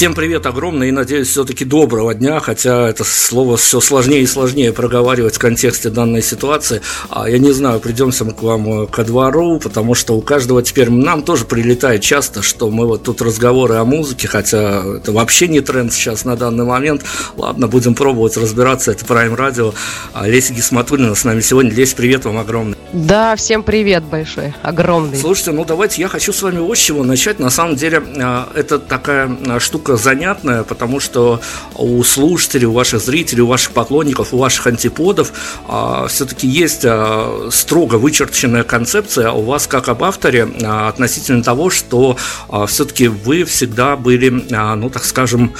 Всем 0.00 0.14
привет 0.14 0.46
огромный 0.46 0.88
и, 0.88 0.92
надеюсь, 0.92 1.28
все-таки 1.28 1.66
доброго 1.66 2.14
дня, 2.14 2.40
хотя 2.40 2.88
это 2.88 3.04
слово 3.04 3.58
все 3.58 3.80
сложнее 3.80 4.22
и 4.22 4.26
сложнее 4.26 4.72
проговаривать 4.72 5.34
в 5.34 5.38
контексте 5.38 5.90
данной 5.90 6.22
ситуации. 6.22 6.80
А 7.10 7.28
я 7.28 7.36
не 7.36 7.52
знаю, 7.52 7.80
придемся 7.80 8.24
мы 8.24 8.32
к 8.32 8.40
вам 8.40 8.84
э, 8.84 8.86
ко 8.86 9.04
двору, 9.04 9.60
потому 9.60 9.94
что 9.94 10.14
у 10.14 10.22
каждого 10.22 10.62
теперь 10.62 10.88
нам 10.88 11.22
тоже 11.22 11.44
прилетает 11.44 12.00
часто, 12.00 12.40
что 12.40 12.70
мы 12.70 12.86
вот 12.86 13.02
тут 13.02 13.20
разговоры 13.20 13.74
о 13.74 13.84
музыке, 13.84 14.26
хотя 14.26 14.82
это 14.96 15.12
вообще 15.12 15.48
не 15.48 15.60
тренд 15.60 15.92
сейчас 15.92 16.24
на 16.24 16.34
данный 16.34 16.64
момент. 16.64 17.04
Ладно, 17.36 17.68
будем 17.68 17.94
пробовать 17.94 18.38
разбираться, 18.38 18.92
это 18.92 19.04
Prime 19.04 19.36
Radio. 19.36 19.74
А 20.14 20.26
Леся 20.26 20.54
Гисматулина 20.54 21.14
с 21.14 21.24
нами 21.24 21.42
сегодня. 21.42 21.72
Лесь, 21.72 21.92
привет 21.92 22.24
вам 22.24 22.38
огромный. 22.38 22.78
Да, 22.94 23.36
всем 23.36 23.62
привет 23.62 24.02
большой, 24.04 24.54
огромный. 24.62 25.18
Слушайте, 25.18 25.52
ну 25.52 25.66
давайте 25.66 26.00
я 26.00 26.08
хочу 26.08 26.32
с 26.32 26.40
вами 26.40 26.58
вот 26.58 26.78
с 26.78 26.80
чего 26.80 27.04
начать. 27.04 27.38
На 27.38 27.50
самом 27.50 27.76
деле, 27.76 28.02
э, 28.16 28.44
это 28.54 28.78
такая 28.78 29.30
э, 29.46 29.58
штука 29.58 29.89
штука 29.90 29.96
занятная, 29.96 30.62
потому 30.62 31.00
что 31.00 31.40
у 31.74 32.02
слушателей, 32.04 32.66
у 32.66 32.72
ваших 32.72 33.00
зрителей, 33.00 33.42
у 33.42 33.46
ваших 33.46 33.72
поклонников, 33.72 34.32
у 34.32 34.38
ваших 34.38 34.66
антиподов 34.66 35.32
а, 35.68 36.06
все-таки 36.06 36.46
есть 36.46 36.84
а, 36.84 37.48
строго 37.50 37.96
вычерченная 37.96 38.64
концепция 38.64 39.30
у 39.32 39.42
вас 39.42 39.66
как 39.66 39.88
об 39.88 40.02
авторе 40.04 40.48
а, 40.62 40.88
относительно 40.88 41.42
того, 41.42 41.70
что 41.70 42.16
а, 42.48 42.66
все-таки 42.66 43.08
вы 43.08 43.44
всегда 43.44 43.96
были, 43.96 44.44
а, 44.52 44.76
ну 44.76 44.90
так 44.90 45.04
скажем, 45.04 45.52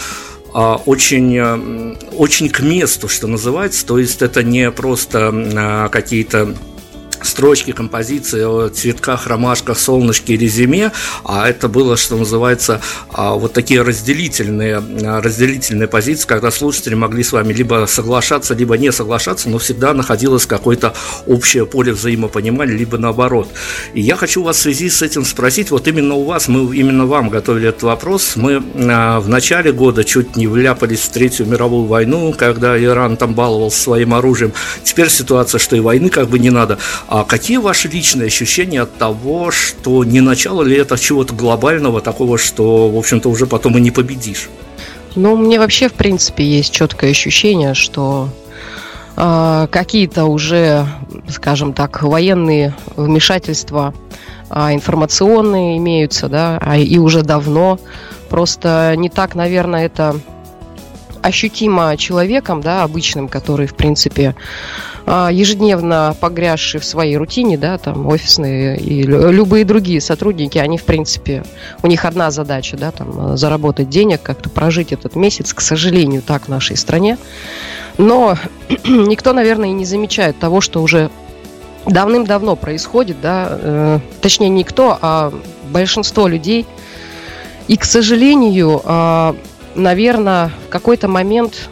а, 0.52 0.76
очень, 0.86 1.96
очень 2.16 2.48
к 2.48 2.60
месту, 2.60 3.08
что 3.08 3.26
называется. 3.26 3.86
То 3.86 3.98
есть 3.98 4.22
это 4.22 4.42
не 4.42 4.70
просто 4.70 5.30
а, 5.32 5.88
какие-то 5.88 6.54
строчки 7.22 7.72
композиции 7.72 8.44
о 8.44 8.68
цветках, 8.68 9.26
ромашках, 9.26 9.78
солнышке 9.78 10.34
или 10.34 10.50
а 11.24 11.48
это 11.48 11.68
было, 11.68 11.96
что 11.96 12.16
называется, 12.16 12.80
а, 13.12 13.34
вот 13.34 13.52
такие 13.52 13.82
разделительные, 13.82 14.76
а, 14.78 15.20
разделительные 15.20 15.88
позиции, 15.88 16.26
когда 16.26 16.50
слушатели 16.50 16.94
могли 16.94 17.22
с 17.22 17.32
вами 17.32 17.52
либо 17.52 17.86
соглашаться, 17.88 18.54
либо 18.54 18.76
не 18.76 18.92
соглашаться, 18.92 19.48
но 19.48 19.58
всегда 19.58 19.94
находилось 19.94 20.46
какое-то 20.46 20.94
общее 21.26 21.66
поле 21.66 21.92
взаимопонимания, 21.92 22.74
либо 22.74 22.98
наоборот. 22.98 23.48
И 23.94 24.00
я 24.00 24.16
хочу 24.16 24.42
вас 24.42 24.56
в 24.56 24.60
связи 24.60 24.88
с 24.88 25.02
этим 25.02 25.24
спросить, 25.24 25.70
вот 25.70 25.88
именно 25.88 26.14
у 26.14 26.24
вас, 26.24 26.48
мы 26.48 26.76
именно 26.76 27.06
вам 27.06 27.28
готовили 27.28 27.68
этот 27.68 27.82
вопрос, 27.82 28.36
мы 28.36 28.62
а, 28.76 29.20
в 29.20 29.28
начале 29.28 29.72
года 29.72 30.04
чуть 30.04 30.36
не 30.36 30.46
вляпались 30.46 31.00
в 31.00 31.10
Третью 31.10 31.46
мировую 31.46 31.86
войну, 31.86 32.34
когда 32.36 32.80
Иран 32.82 33.16
там 33.16 33.34
баловался 33.34 33.80
своим 33.80 34.14
оружием, 34.14 34.52
теперь 34.84 35.08
ситуация, 35.08 35.58
что 35.58 35.76
и 35.76 35.80
войны 35.80 36.10
как 36.10 36.28
бы 36.28 36.38
не 36.38 36.50
надо, 36.50 36.78
а 37.10 37.24
какие 37.24 37.56
ваши 37.56 37.88
личные 37.88 38.28
ощущения 38.28 38.82
от 38.82 38.96
того, 38.96 39.50
что 39.50 40.04
не 40.04 40.20
начало 40.20 40.62
ли 40.62 40.76
это 40.76 40.96
чего-то 40.96 41.34
глобального, 41.34 42.00
такого, 42.00 42.38
что, 42.38 42.88
в 42.88 42.96
общем-то, 42.96 43.28
уже 43.28 43.48
потом 43.48 43.76
и 43.76 43.80
не 43.80 43.90
победишь? 43.90 44.48
Ну, 45.16 45.36
мне 45.36 45.58
вообще, 45.58 45.88
в 45.88 45.94
принципе, 45.94 46.44
есть 46.44 46.72
четкое 46.72 47.10
ощущение, 47.10 47.74
что 47.74 48.28
э, 49.16 49.66
какие-то 49.72 50.26
уже, 50.26 50.86
скажем 51.28 51.72
так, 51.72 52.00
военные 52.04 52.76
вмешательства 52.94 53.92
э, 54.48 54.72
информационные 54.72 55.78
имеются, 55.78 56.28
да, 56.28 56.60
а 56.62 56.78
и 56.78 56.96
уже 56.98 57.22
давно. 57.22 57.80
Просто 58.28 58.94
не 58.96 59.08
так, 59.08 59.34
наверное, 59.34 59.86
это 59.86 60.14
ощутимо 61.22 61.96
человеком, 61.96 62.60
да, 62.60 62.84
обычным, 62.84 63.26
который, 63.26 63.66
в 63.66 63.74
принципе, 63.74 64.36
ежедневно 65.10 66.14
погрязшие 66.20 66.80
в 66.80 66.84
своей 66.84 67.16
рутине, 67.16 67.58
да, 67.58 67.78
там 67.78 68.06
офисные 68.06 68.78
и 68.78 69.02
любые 69.02 69.64
другие 69.64 70.00
сотрудники, 70.00 70.58
они, 70.58 70.78
в 70.78 70.84
принципе, 70.84 71.44
у 71.82 71.86
них 71.86 72.04
одна 72.04 72.30
задача, 72.30 72.76
да, 72.76 72.90
там 72.90 73.36
заработать 73.36 73.88
денег, 73.88 74.22
как-то 74.22 74.48
прожить 74.50 74.92
этот 74.92 75.16
месяц, 75.16 75.52
к 75.52 75.60
сожалению, 75.60 76.22
так 76.22 76.44
в 76.44 76.48
нашей 76.48 76.76
стране. 76.76 77.18
Но 77.98 78.36
никто, 78.84 79.32
наверное, 79.32 79.70
и 79.70 79.72
не 79.72 79.84
замечает 79.84 80.38
того, 80.38 80.60
что 80.60 80.82
уже 80.82 81.10
давным-давно 81.86 82.56
происходит, 82.56 83.20
да, 83.20 83.48
э, 83.50 83.98
точнее 84.20 84.48
никто, 84.48 84.98
а 85.00 85.32
большинство 85.70 86.26
людей. 86.28 86.66
И, 87.68 87.76
к 87.76 87.84
сожалению, 87.84 88.80
э, 88.84 89.34
наверное, 89.74 90.50
в 90.66 90.70
какой-то 90.70 91.08
момент 91.08 91.68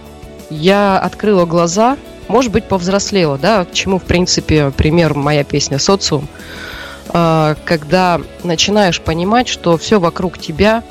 я 0.50 0.98
открыла 0.98 1.44
глаза, 1.44 1.96
может 2.28 2.52
быть, 2.52 2.64
повзрослела, 2.64 3.38
да, 3.38 3.64
к 3.64 3.72
чему, 3.72 3.98
в 3.98 4.04
принципе, 4.04 4.70
пример 4.70 5.14
моя 5.14 5.44
песня 5.44 5.78
«Социум», 5.78 6.28
а, 7.08 7.56
когда 7.64 8.20
начинаешь 8.44 9.00
понимать, 9.00 9.48
что 9.48 9.76
все 9.76 9.98
вокруг 9.98 10.38
тебя, 10.38 10.82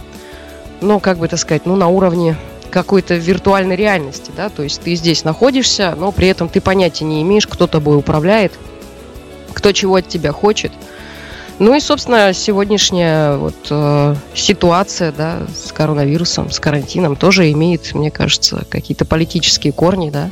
ну, 0.82 1.00
как 1.00 1.20
бы 1.20 1.26
это 1.26 1.38
сказать, 1.38 1.66
ну, 1.66 1.76
на 1.76 1.88
уровне 1.88 2.36
какой-то 2.70 3.16
виртуальной 3.16 3.76
реальности, 3.76 4.32
да, 4.36 4.50
то 4.50 4.64
есть 4.64 4.82
ты 4.82 4.96
здесь 4.96 5.24
находишься, 5.24 5.96
но 5.98 6.12
при 6.12 6.28
этом 6.28 6.50
ты 6.50 6.60
понятия 6.60 7.06
не 7.06 7.22
имеешь, 7.22 7.48
кто 7.48 7.68
тобой 7.68 7.98
управляет, 7.98 8.54
кто 9.54 9.72
чего 9.72 9.96
от 9.96 10.08
тебя 10.08 10.32
хочет– 10.32 10.72
ну 11.60 11.74
и, 11.74 11.80
собственно, 11.80 12.34
сегодняшняя 12.34 13.36
вот 13.38 13.56
э, 13.72 14.16
ситуация, 14.36 15.12
да, 15.12 15.40
с 15.54 15.72
коронавирусом, 15.72 16.52
с 16.52 16.60
карантином 16.60 17.16
тоже 17.16 17.52
имеет, 17.52 17.96
мне 17.96 18.12
кажется, 18.12 18.64
какие-то 18.70 19.06
политические 19.06 19.74
корни, 19.74 20.12
да. 20.12 20.30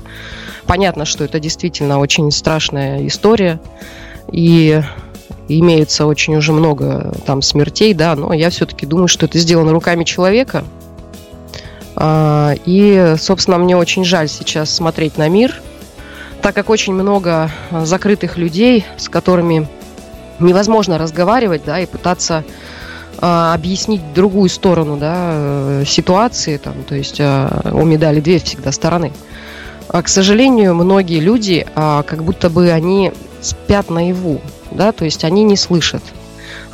Понятно, 0.68 1.06
что 1.06 1.24
это 1.24 1.40
действительно 1.40 2.00
очень 2.00 2.32
страшная 2.32 3.06
история, 3.06 3.60
и 4.32 4.82
имеется 5.48 6.08
очень 6.08 6.36
уже 6.36 6.54
много 6.54 7.14
там 7.26 7.42
смертей, 7.42 7.94
да, 7.94 8.16
но 8.16 8.34
я 8.34 8.50
все-таки 8.50 8.86
думаю, 8.86 9.08
что 9.08 9.28
это 9.28 9.38
сделано 9.38 9.72
руками 9.72 10.04
человека. 10.04 10.64
А, 11.96 12.56
и, 12.66 13.16
собственно, 13.18 13.58
мне 13.58 13.78
очень 13.78 14.04
жаль 14.04 14.28
сейчас 14.28 14.74
смотреть 14.74 15.18
на 15.18 15.30
мир, 15.30 15.62
так 16.42 16.56
как 16.56 16.70
очень 16.70 16.94
много 16.94 17.52
закрытых 17.72 18.38
людей, 18.38 18.86
с 18.98 19.08
которыми 19.08 19.68
невозможно 20.40 20.98
разговаривать, 20.98 21.64
да, 21.66 21.80
и 21.80 21.86
пытаться 21.86 22.44
э, 23.20 23.52
объяснить 23.54 24.02
другую 24.14 24.50
сторону, 24.50 24.98
да, 24.98 25.32
э, 25.34 25.84
ситуации, 25.88 26.58
там, 26.58 26.84
то 26.84 26.96
есть 26.96 27.20
э, 27.20 27.50
у 27.72 27.86
медали 27.86 28.20
две 28.20 28.40
всегда 28.40 28.72
стороны. 28.72 29.14
А, 29.96 30.02
к 30.02 30.10
сожалению, 30.10 30.76
многие 30.76 31.22
люди, 31.22 31.66
э, 31.66 32.04
как 32.06 32.22
будто 32.22 32.50
бы 32.50 32.70
они 32.70 33.14
спят 33.40 33.90
наяву, 33.90 34.42
да, 34.72 34.92
то 34.92 35.06
есть 35.06 35.24
они 35.24 35.46
не 35.46 35.56
слышат. 35.56 36.04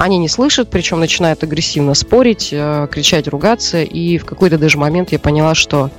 Они 0.02 0.18
не 0.18 0.28
слышат, 0.28 0.68
причем 0.72 1.00
начинают 1.00 1.44
агрессивно 1.44 1.94
спорить, 1.94 2.50
э, 2.52 2.88
кричать, 2.90 3.28
ругаться, 3.28 3.84
и 3.84 4.18
в 4.18 4.26
какой-то 4.26 4.58
даже 4.58 4.80
момент 4.80 5.12
я 5.12 5.20
поняла, 5.20 5.54
что 5.54 5.92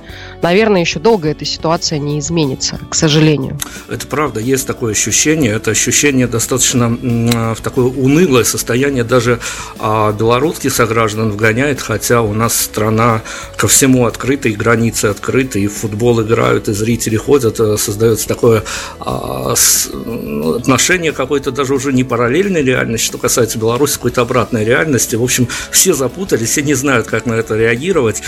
наверное, 0.43 0.81
еще 0.81 0.99
долго 0.99 1.29
эта 1.29 1.45
ситуация 1.45 1.97
не 1.97 2.19
изменится, 2.19 2.77
к 2.89 2.95
сожалению. 2.95 3.57
Это 3.89 4.05
правда, 4.05 4.39
есть 4.39 4.67
такое 4.67 4.91
ощущение. 4.91 5.53
Это 5.53 5.71
ощущение 5.71 6.27
достаточно 6.27 6.89
в 6.89 7.61
такое 7.61 7.85
унылое 7.85 8.43
состояние 8.43 9.03
даже 9.03 9.39
а, 9.79 10.11
белорусских 10.11 10.73
сограждан 10.73 11.31
вгоняет, 11.31 11.81
хотя 11.81 12.21
у 12.21 12.33
нас 12.33 12.55
страна 12.59 13.21
ко 13.55 13.67
всему 13.67 14.05
открыта, 14.05 14.49
и 14.49 14.53
границы 14.53 15.05
открыты, 15.05 15.61
и 15.61 15.67
в 15.67 15.73
футбол 15.73 16.21
играют, 16.21 16.67
и 16.67 16.73
зрители 16.73 17.15
ходят, 17.15 17.59
э, 17.59 17.77
создается 17.77 18.27
такое 18.27 18.63
а, 18.99 19.53
отношение 20.57 21.13
какое-то 21.13 21.51
даже 21.51 21.73
уже 21.73 21.93
не 21.93 22.03
параллельной 22.03 22.63
реальности, 22.63 23.05
что 23.05 23.17
касается 23.17 23.57
Беларуси, 23.57 23.92
какой-то 23.97 24.21
обратной 24.21 24.63
реальности. 24.63 25.15
В 25.15 25.23
общем, 25.23 25.47
все 25.71 25.93
запутались, 25.93 26.49
все 26.49 26.61
не 26.61 26.73
знают, 26.73 27.07
как 27.07 27.25
на 27.25 27.33
это 27.33 27.55
реагировать. 27.55 28.23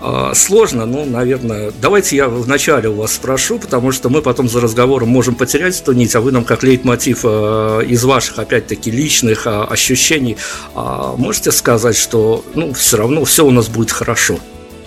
А, 0.00 0.34
сложно, 0.34 0.86
но, 0.86 1.04
наверное, 1.04 1.72
Давайте 1.80 2.16
я 2.16 2.28
вначале 2.28 2.88
у 2.88 2.94
вас 2.94 3.14
спрошу, 3.14 3.58
потому 3.58 3.90
что 3.90 4.10
мы 4.10 4.22
потом 4.22 4.48
за 4.48 4.60
разговором 4.60 5.08
можем 5.08 5.34
потерять 5.34 5.80
эту 5.80 5.92
нить, 5.92 6.14
а 6.14 6.20
вы 6.20 6.30
нам 6.30 6.44
как 6.44 6.62
лейтмотив 6.62 7.20
э, 7.24 7.84
из 7.88 8.04
ваших, 8.04 8.38
опять-таки, 8.38 8.90
личных 8.90 9.46
э, 9.46 9.50
ощущений 9.50 10.36
а 10.74 11.14
можете 11.16 11.52
сказать, 11.52 11.96
что 11.96 12.44
ну, 12.54 12.72
все 12.72 12.98
равно 12.98 13.24
все 13.24 13.46
у 13.46 13.50
нас 13.50 13.68
будет 13.68 13.90
хорошо? 13.90 14.38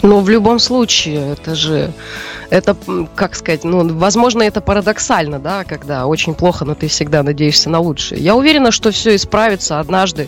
Ну, 0.03 0.19
в 0.19 0.27
любом 0.27 0.59
случае, 0.59 1.31
это 1.31 1.55
же, 1.55 1.93
это, 2.49 2.75
как 3.15 3.35
сказать, 3.35 3.63
ну, 3.63 3.87
возможно, 3.97 4.43
это 4.43 4.59
парадоксально, 4.59 5.39
да, 5.39 5.63
когда 5.63 6.07
очень 6.07 6.35
плохо, 6.35 6.65
но 6.65 6.75
ты 6.75 6.89
всегда 6.89 7.23
надеешься 7.23 7.69
на 7.69 7.79
лучшее. 7.79 8.19
Я 8.19 8.35
уверена, 8.35 8.71
что 8.71 8.91
все 8.91 9.15
исправится 9.15 9.79
однажды. 9.79 10.27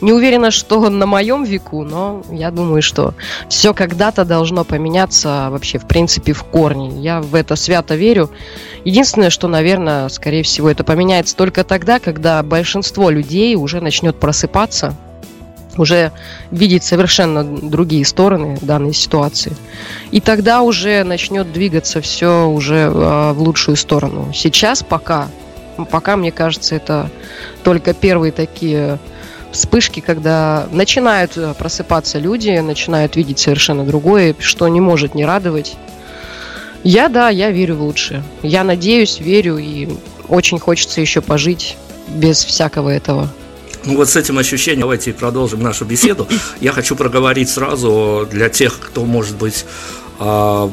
Не 0.00 0.12
уверена, 0.12 0.52
что 0.52 0.88
на 0.90 1.06
моем 1.06 1.42
веку, 1.42 1.82
но 1.82 2.22
я 2.30 2.52
думаю, 2.52 2.82
что 2.82 3.14
все 3.48 3.74
когда-то 3.74 4.24
должно 4.24 4.62
поменяться 4.62 5.48
вообще, 5.50 5.78
в 5.78 5.88
принципе, 5.88 6.32
в 6.32 6.44
корне. 6.44 6.90
Я 7.02 7.20
в 7.20 7.34
это 7.34 7.56
свято 7.56 7.96
верю. 7.96 8.30
Единственное, 8.84 9.30
что, 9.30 9.48
наверное, 9.48 10.08
скорее 10.08 10.44
всего, 10.44 10.70
это 10.70 10.84
поменяется 10.84 11.34
только 11.34 11.64
тогда, 11.64 11.98
когда 11.98 12.40
большинство 12.44 13.10
людей 13.10 13.56
уже 13.56 13.80
начнет 13.80 14.20
просыпаться, 14.20 14.94
уже 15.76 16.12
видеть 16.50 16.84
совершенно 16.84 17.44
другие 17.44 18.04
стороны 18.04 18.58
данной 18.60 18.92
ситуации. 18.92 19.56
И 20.10 20.20
тогда 20.20 20.62
уже 20.62 21.04
начнет 21.04 21.52
двигаться 21.52 22.00
все 22.00 22.46
уже 22.46 22.90
э, 22.92 23.32
в 23.32 23.40
лучшую 23.40 23.76
сторону. 23.76 24.32
Сейчас 24.34 24.82
пока, 24.82 25.28
пока, 25.90 26.16
мне 26.16 26.32
кажется, 26.32 26.74
это 26.74 27.10
только 27.62 27.94
первые 27.94 28.32
такие 28.32 28.98
вспышки, 29.52 30.00
когда 30.00 30.66
начинают 30.72 31.36
э, 31.36 31.54
просыпаться 31.58 32.18
люди, 32.18 32.58
начинают 32.58 33.16
видеть 33.16 33.38
совершенно 33.38 33.84
другое, 33.84 34.34
что 34.38 34.66
не 34.68 34.80
может 34.80 35.14
не 35.14 35.24
радовать. 35.24 35.76
Я, 36.82 37.08
да, 37.08 37.28
я 37.28 37.50
верю 37.50 37.76
в 37.76 37.82
лучшее. 37.82 38.22
Я 38.42 38.64
надеюсь, 38.64 39.20
верю 39.20 39.58
и 39.58 39.88
очень 40.28 40.58
хочется 40.58 41.00
еще 41.00 41.20
пожить 41.20 41.76
без 42.08 42.42
всякого 42.42 42.88
этого. 42.88 43.28
Ну 43.84 43.96
вот 43.96 44.08
с 44.08 44.16
этим 44.16 44.38
ощущением 44.38 44.82
давайте 44.82 45.12
продолжим 45.12 45.62
нашу 45.62 45.84
беседу. 45.84 46.28
Я 46.60 46.72
хочу 46.72 46.96
проговорить 46.96 47.48
сразу 47.48 48.28
для 48.30 48.48
тех, 48.48 48.78
кто, 48.78 49.04
может 49.04 49.36
быть, 49.36 49.64
а, 50.18 50.70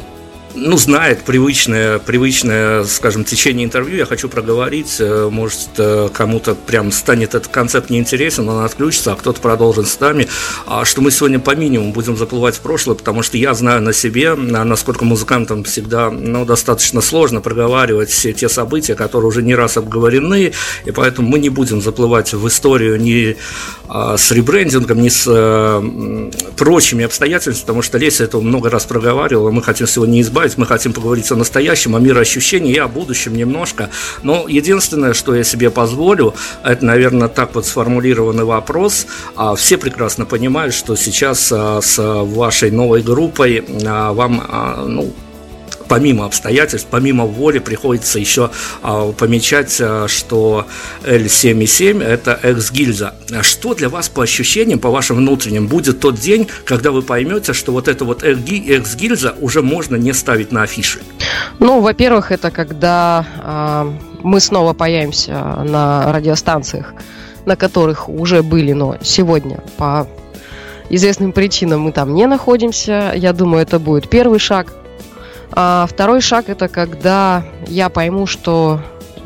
ну, 0.57 0.77
знает 0.77 1.23
привычное, 1.23 1.99
привычное, 1.99 2.83
скажем, 2.83 3.23
течение 3.23 3.65
интервью, 3.65 3.97
я 3.97 4.05
хочу 4.05 4.27
проговорить, 4.27 4.97
э, 4.99 5.29
может, 5.31 5.69
э, 5.77 6.09
кому-то 6.13 6.55
прям 6.55 6.91
станет 6.91 7.35
этот 7.35 7.47
концепт 7.47 7.89
неинтересен, 7.89 8.49
он 8.49 8.63
отключится, 8.63 9.13
а 9.13 9.15
кто-то 9.15 9.39
продолжит 9.39 9.87
с 9.87 9.99
нами, 9.99 10.27
а 10.65 10.83
что 10.85 11.01
мы 11.01 11.11
сегодня 11.11 11.39
по 11.39 11.55
минимуму 11.55 11.93
будем 11.93 12.17
заплывать 12.17 12.55
в 12.55 12.61
прошлое, 12.61 12.95
потому 12.95 13.21
что 13.21 13.37
я 13.37 13.53
знаю 13.53 13.81
на 13.81 13.93
себе, 13.93 14.33
насколько 14.35 15.05
музыкантам 15.05 15.63
всегда, 15.63 16.09
ну, 16.09 16.45
достаточно 16.45 17.01
сложно 17.01 17.41
проговаривать 17.41 18.09
все 18.09 18.33
те 18.33 18.49
события, 18.49 18.95
которые 18.95 19.27
уже 19.27 19.43
не 19.43 19.55
раз 19.55 19.77
обговорены, 19.77 20.53
и 20.85 20.91
поэтому 20.91 21.27
мы 21.27 21.39
не 21.39 21.49
будем 21.49 21.81
заплывать 21.81 22.33
в 22.33 22.47
историю 22.47 22.99
ни 22.99 23.37
а, 23.89 24.17
с 24.17 24.31
ребрендингом, 24.31 25.01
ни 25.01 25.09
с 25.09 25.25
э, 25.27 26.31
прочими 26.57 27.05
обстоятельствами, 27.05 27.61
потому 27.61 27.81
что 27.81 27.97
Леся 27.97 28.23
это 28.23 28.39
много 28.39 28.69
раз 28.69 28.85
проговаривала, 28.85 29.51
мы 29.51 29.63
хотим 29.63 29.87
сегодня 29.87 30.19
избавить 30.21 30.46
оставить. 30.47 30.57
Мы 30.57 30.65
хотим 30.65 30.93
поговорить 30.93 31.31
о 31.31 31.35
настоящем, 31.35 31.95
о 31.95 31.99
мироощущении 31.99 32.73
и 32.73 32.79
о 32.79 32.87
будущем 32.87 33.35
немножко. 33.35 33.89
Но 34.23 34.47
единственное, 34.47 35.13
что 35.13 35.35
я 35.35 35.43
себе 35.43 35.69
позволю, 35.69 36.33
это, 36.63 36.85
наверное, 36.85 37.27
так 37.27 37.55
вот 37.55 37.65
сформулированный 37.65 38.43
вопрос. 38.43 39.07
А 39.35 39.55
все 39.55 39.77
прекрасно 39.77 40.25
понимают, 40.25 40.73
что 40.73 40.95
сейчас 40.95 41.51
а, 41.51 41.81
с 41.81 42.01
вашей 42.23 42.71
новой 42.71 43.01
группой 43.01 43.63
а, 43.85 44.13
вам, 44.13 44.43
ну, 44.87 45.13
помимо 45.87 46.25
обстоятельств, 46.25 46.87
помимо 46.89 47.25
воли, 47.25 47.59
приходится 47.59 48.19
еще 48.19 48.51
а, 48.81 49.11
помечать, 49.11 49.77
а, 49.79 50.07
что 50.07 50.65
L7,7 51.03 52.03
это 52.03 52.39
экс-гильза. 52.41 53.15
Что 53.41 53.73
для 53.73 53.89
вас 53.89 54.09
по 54.09 54.23
ощущениям, 54.23 54.79
по 54.79 54.89
вашим 54.89 55.17
внутренним, 55.17 55.67
будет 55.67 55.99
тот 55.99 56.15
день, 56.15 56.47
когда 56.65 56.91
вы 56.91 57.01
поймете, 57.01 57.53
что 57.53 57.71
вот 57.71 57.87
это 57.87 58.05
вот 58.05 58.23
экс-гильза 58.23 59.35
уже 59.39 59.61
можно 59.61 59.95
не 59.95 60.13
ставить 60.13 60.51
на 60.51 60.63
афиши? 60.63 60.99
Ну, 61.59 61.81
во-первых, 61.81 62.31
это 62.31 62.51
когда 62.51 63.25
э, 63.43 63.91
мы 64.23 64.39
снова 64.39 64.73
появимся 64.73 65.63
на 65.63 66.11
радиостанциях, 66.11 66.93
на 67.45 67.55
которых 67.55 68.09
уже 68.09 68.43
были, 68.43 68.73
но 68.73 68.97
сегодня 69.01 69.63
по 69.77 70.07
известным 70.89 71.31
причинам 71.31 71.81
мы 71.81 71.91
там 71.91 72.13
не 72.13 72.25
находимся. 72.27 73.13
Я 73.15 73.33
думаю, 73.33 73.63
это 73.63 73.79
будет 73.79 74.09
первый 74.09 74.39
шаг– 74.39 74.73
а 74.77 74.86
второй 75.89 76.21
шаг 76.21 76.49
это 76.49 76.67
когда 76.67 77.43
я 77.67 77.89
пойму, 77.89 78.27
что 78.27 78.79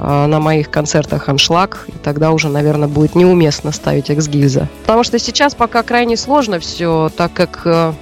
а, 0.03 0.25
на 0.25 0.39
моих 0.39 0.71
концертах 0.71 1.29
аншлаг, 1.29 1.85
и 1.87 1.91
тогда 2.03 2.31
уже, 2.31 2.49
наверное, 2.49 2.87
будет 2.87 3.13
неуместно 3.13 3.71
ставить 3.71 4.09
экс-гильза. 4.09 4.67
Потому 4.81 5.03
что 5.03 5.19
сейчас 5.19 5.53
пока 5.53 5.83
крайне 5.83 6.17
сложно 6.17 6.59
все, 6.59 7.11
так 7.15 7.33
как 7.33 7.61
э, 7.65 7.93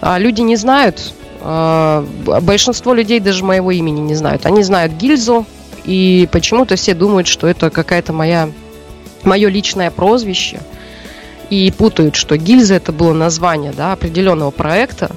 а, 0.00 0.18
люди 0.18 0.42
не 0.42 0.56
знают, 0.56 1.14
большинство 1.40 2.94
людей 2.94 3.18
даже 3.18 3.44
моего 3.44 3.72
имени 3.72 3.98
не 3.98 4.14
знают. 4.14 4.46
Они 4.46 4.62
знают 4.62 4.92
гильзу, 4.92 5.44
и 5.84 6.28
почему-то 6.30 6.76
все 6.76 6.94
думают, 6.94 7.26
что 7.26 7.48
это 7.48 7.70
какая-то 7.70 8.12
моя, 8.12 8.48
мое 9.24 9.48
личное 9.48 9.90
прозвище, 9.90 10.60
и 11.50 11.72
путают, 11.76 12.14
что 12.14 12.36
гильза 12.36 12.74
это 12.74 12.92
было 12.92 13.12
название 13.12 13.72
да, 13.72 13.92
определенного 13.92 14.52
проекта, 14.52 15.10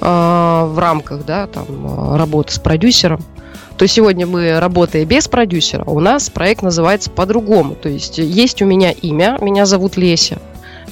в 0.00 0.78
рамках 0.78 1.24
да, 1.24 1.46
там, 1.46 1.66
э, 1.68 2.16
работы 2.16 2.52
с 2.52 2.58
продюсером, 2.58 3.20
то 3.76 3.86
сегодня 3.86 4.26
мы, 4.26 4.58
работая 4.60 5.04
без 5.04 5.28
продюсера, 5.28 5.84
у 5.84 6.00
нас 6.00 6.30
проект 6.30 6.62
называется 6.62 7.10
по-другому. 7.10 7.74
То 7.74 7.88
есть 7.88 8.18
есть 8.18 8.62
у 8.62 8.66
меня 8.66 8.92
имя, 8.92 9.38
меня 9.40 9.66
зовут 9.66 9.96
Леся. 9.96 10.38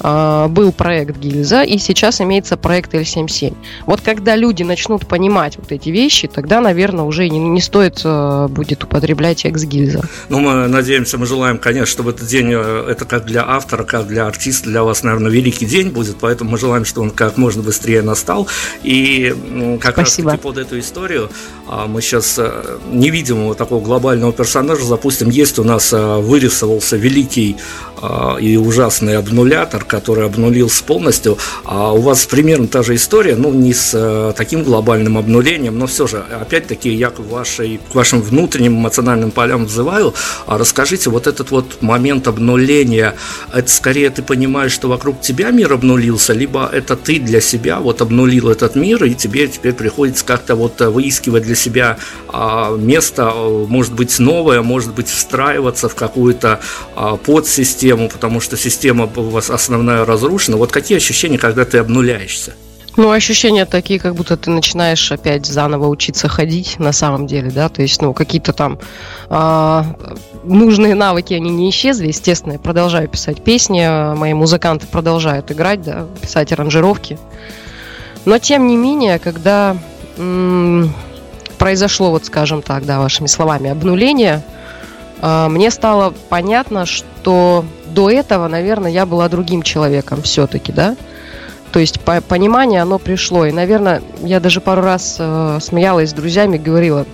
А, 0.03 0.49
был 0.49 0.73
проект 0.73 1.17
Гильза, 1.17 1.63
и 1.63 1.77
сейчас 1.77 2.19
имеется 2.19 2.57
проект 2.57 2.93
L77. 2.93 3.55
Вот 3.85 4.01
когда 4.01 4.35
люди 4.35 4.61
начнут 4.61 5.07
понимать 5.07 5.57
вот 5.57 5.71
эти 5.71 5.89
вещи, 5.89 6.27
тогда, 6.27 6.59
наверное, 6.59 7.05
уже 7.05 7.29
не, 7.29 7.39
не 7.39 7.61
стоит 7.61 8.01
э, 8.03 8.47
будет 8.49 8.83
употреблять 8.83 9.45
экс-гильза. 9.45 10.01
Ну, 10.27 10.39
мы 10.39 10.67
надеемся, 10.67 11.17
мы 11.17 11.25
желаем, 11.25 11.57
конечно, 11.57 11.85
чтобы 11.85 12.11
этот 12.11 12.27
день, 12.27 12.49
э, 12.51 12.87
это 12.89 13.05
как 13.05 13.25
для 13.25 13.45
автора, 13.47 13.85
как 13.85 14.07
для 14.07 14.27
артиста, 14.27 14.69
для 14.69 14.83
вас, 14.83 15.03
наверное, 15.03 15.31
великий 15.31 15.65
день 15.65 15.89
будет, 15.89 16.17
поэтому 16.19 16.51
мы 16.51 16.57
желаем, 16.57 16.83
чтобы 16.83 17.07
он 17.07 17.11
как 17.11 17.37
можно 17.37 17.63
быстрее 17.63 18.01
настал. 18.01 18.49
И 18.83 19.33
как 19.79 19.93
Спасибо. 19.93 20.31
раз 20.31 20.39
под 20.41 20.57
эту 20.57 20.79
историю 20.79 21.29
а, 21.69 21.87
мы 21.87 22.01
сейчас 22.01 22.37
э, 22.37 22.77
невидимого 22.91 23.55
такого 23.55 23.81
глобального 23.81 24.33
персонажа 24.33 24.83
запустим. 24.83 25.29
Есть 25.29 25.59
у 25.59 25.63
нас 25.63 25.93
вырисовался 25.93 26.97
великий 26.97 27.55
а, 27.92 27.92
и 28.39 28.57
ужасный 28.57 29.17
обнулятор, 29.17 29.83
который 29.85 30.25
обнулился 30.25 30.83
полностью. 30.83 31.37
А 31.63 31.93
у 31.93 32.01
вас 32.01 32.25
примерно 32.25 32.67
та 32.67 32.83
же 32.83 32.95
история, 32.95 33.35
ну, 33.35 33.51
не 33.53 33.73
с 33.73 33.91
э, 33.93 34.33
таким 34.35 34.63
глобальным 34.63 35.17
обнулением, 35.17 35.77
но 35.77 35.87
все 35.87 36.07
же, 36.07 36.23
опять-таки, 36.41 36.89
я 36.89 37.09
к, 37.09 37.19
вашей, 37.19 37.79
к 37.91 37.95
вашим 37.95 38.21
внутренним 38.21 38.79
эмоциональным 38.79 39.31
полям 39.31 39.65
взываю. 39.65 40.13
А 40.47 40.57
расскажите, 40.57 41.09
вот 41.09 41.27
этот 41.27 41.51
вот 41.51 41.81
момент 41.81 42.27
обнуления, 42.27 43.15
это 43.53 43.69
скорее 43.69 44.09
ты 44.09 44.21
понимаешь, 44.21 44.71
что 44.71 44.87
вокруг 44.89 45.21
тебя 45.21 45.51
мир 45.51 45.73
обнулился, 45.73 46.33
либо 46.33 46.69
это 46.71 46.95
ты 46.95 47.19
для 47.19 47.41
себя 47.41 47.79
вот 47.79 48.01
обнулил 48.01 48.49
этот 48.49 48.75
мир, 48.75 49.03
и 49.05 49.13
тебе 49.13 49.47
теперь 49.47 49.73
приходится 49.73 50.25
как-то 50.25 50.55
вот 50.55 50.81
выискивать 50.81 51.43
для 51.43 51.55
себя 51.55 51.97
а, 52.27 52.75
место, 52.75 53.31
может 53.33 53.93
быть, 53.93 54.19
новое, 54.19 54.61
может 54.61 54.93
быть, 54.93 55.07
встраиваться 55.07 55.89
в 55.89 55.95
какую-то 55.95 56.59
а, 56.95 57.17
подсистему, 57.17 57.92
систему, 57.93 58.09
потому 58.09 58.39
что 58.39 58.57
система 58.57 59.09
у 59.15 59.29
вас 59.29 59.49
основная 59.49 60.05
разрушена. 60.05 60.57
Вот 60.57 60.71
какие 60.71 60.97
ощущения, 60.97 61.37
когда 61.37 61.63
ты 61.65 61.77
обнуляешься? 61.77 62.53
Ну, 62.95 63.09
ощущения 63.09 63.65
такие, 63.65 63.99
как 63.99 64.13
будто 64.15 64.37
ты 64.37 64.51
начинаешь 64.51 65.11
опять 65.11 65.45
заново 65.45 65.87
учиться 65.87 66.27
ходить 66.27 66.79
на 66.79 66.91
самом 66.91 67.25
деле, 67.25 67.49
да, 67.49 67.67
то 67.69 67.81
есть, 67.81 68.01
ну, 68.01 68.13
какие-то 68.13 68.53
там 68.53 68.77
э, 69.29 69.83
нужные 70.43 70.93
навыки, 70.93 71.33
они 71.33 71.49
не 71.49 71.69
исчезли, 71.71 72.07
естественно, 72.07 72.53
я 72.53 72.59
продолжаю 72.59 73.07
писать 73.07 73.43
песни, 73.43 74.15
мои 74.15 74.33
музыканты 74.33 74.85
продолжают 74.85 75.51
играть, 75.51 75.81
да, 75.81 76.05
писать 76.21 76.51
аранжировки, 76.51 77.17
но, 78.25 78.37
тем 78.37 78.67
не 78.67 78.77
менее, 78.77 79.17
когда 79.17 79.75
м- 80.17 80.93
произошло, 81.57 82.11
вот 82.11 82.25
скажем 82.25 82.61
так, 82.61 82.85
да, 82.85 82.99
вашими 82.99 83.27
словами, 83.27 83.71
обнуление, 83.71 84.43
э, 85.19 85.47
мне 85.49 85.71
стало 85.71 86.13
понятно, 86.29 86.85
что 86.85 87.65
до 87.93 88.09
этого, 88.09 88.47
наверное, 88.47 88.91
я 88.91 89.05
была 89.05 89.29
другим 89.29 89.61
человеком 89.61 90.21
все-таки, 90.21 90.71
да. 90.71 90.95
То 91.71 91.79
есть 91.79 91.99
по 92.01 92.21
понимание 92.21 92.81
оно 92.81 92.99
пришло. 92.99 93.45
И, 93.45 93.51
наверное, 93.51 94.03
я 94.21 94.39
даже 94.39 94.61
пару 94.61 94.81
раз 94.81 95.17
э, 95.19 95.59
смеялась 95.61 96.11
с 96.11 96.13
друзьями, 96.13 96.57
говорила, 96.57 97.05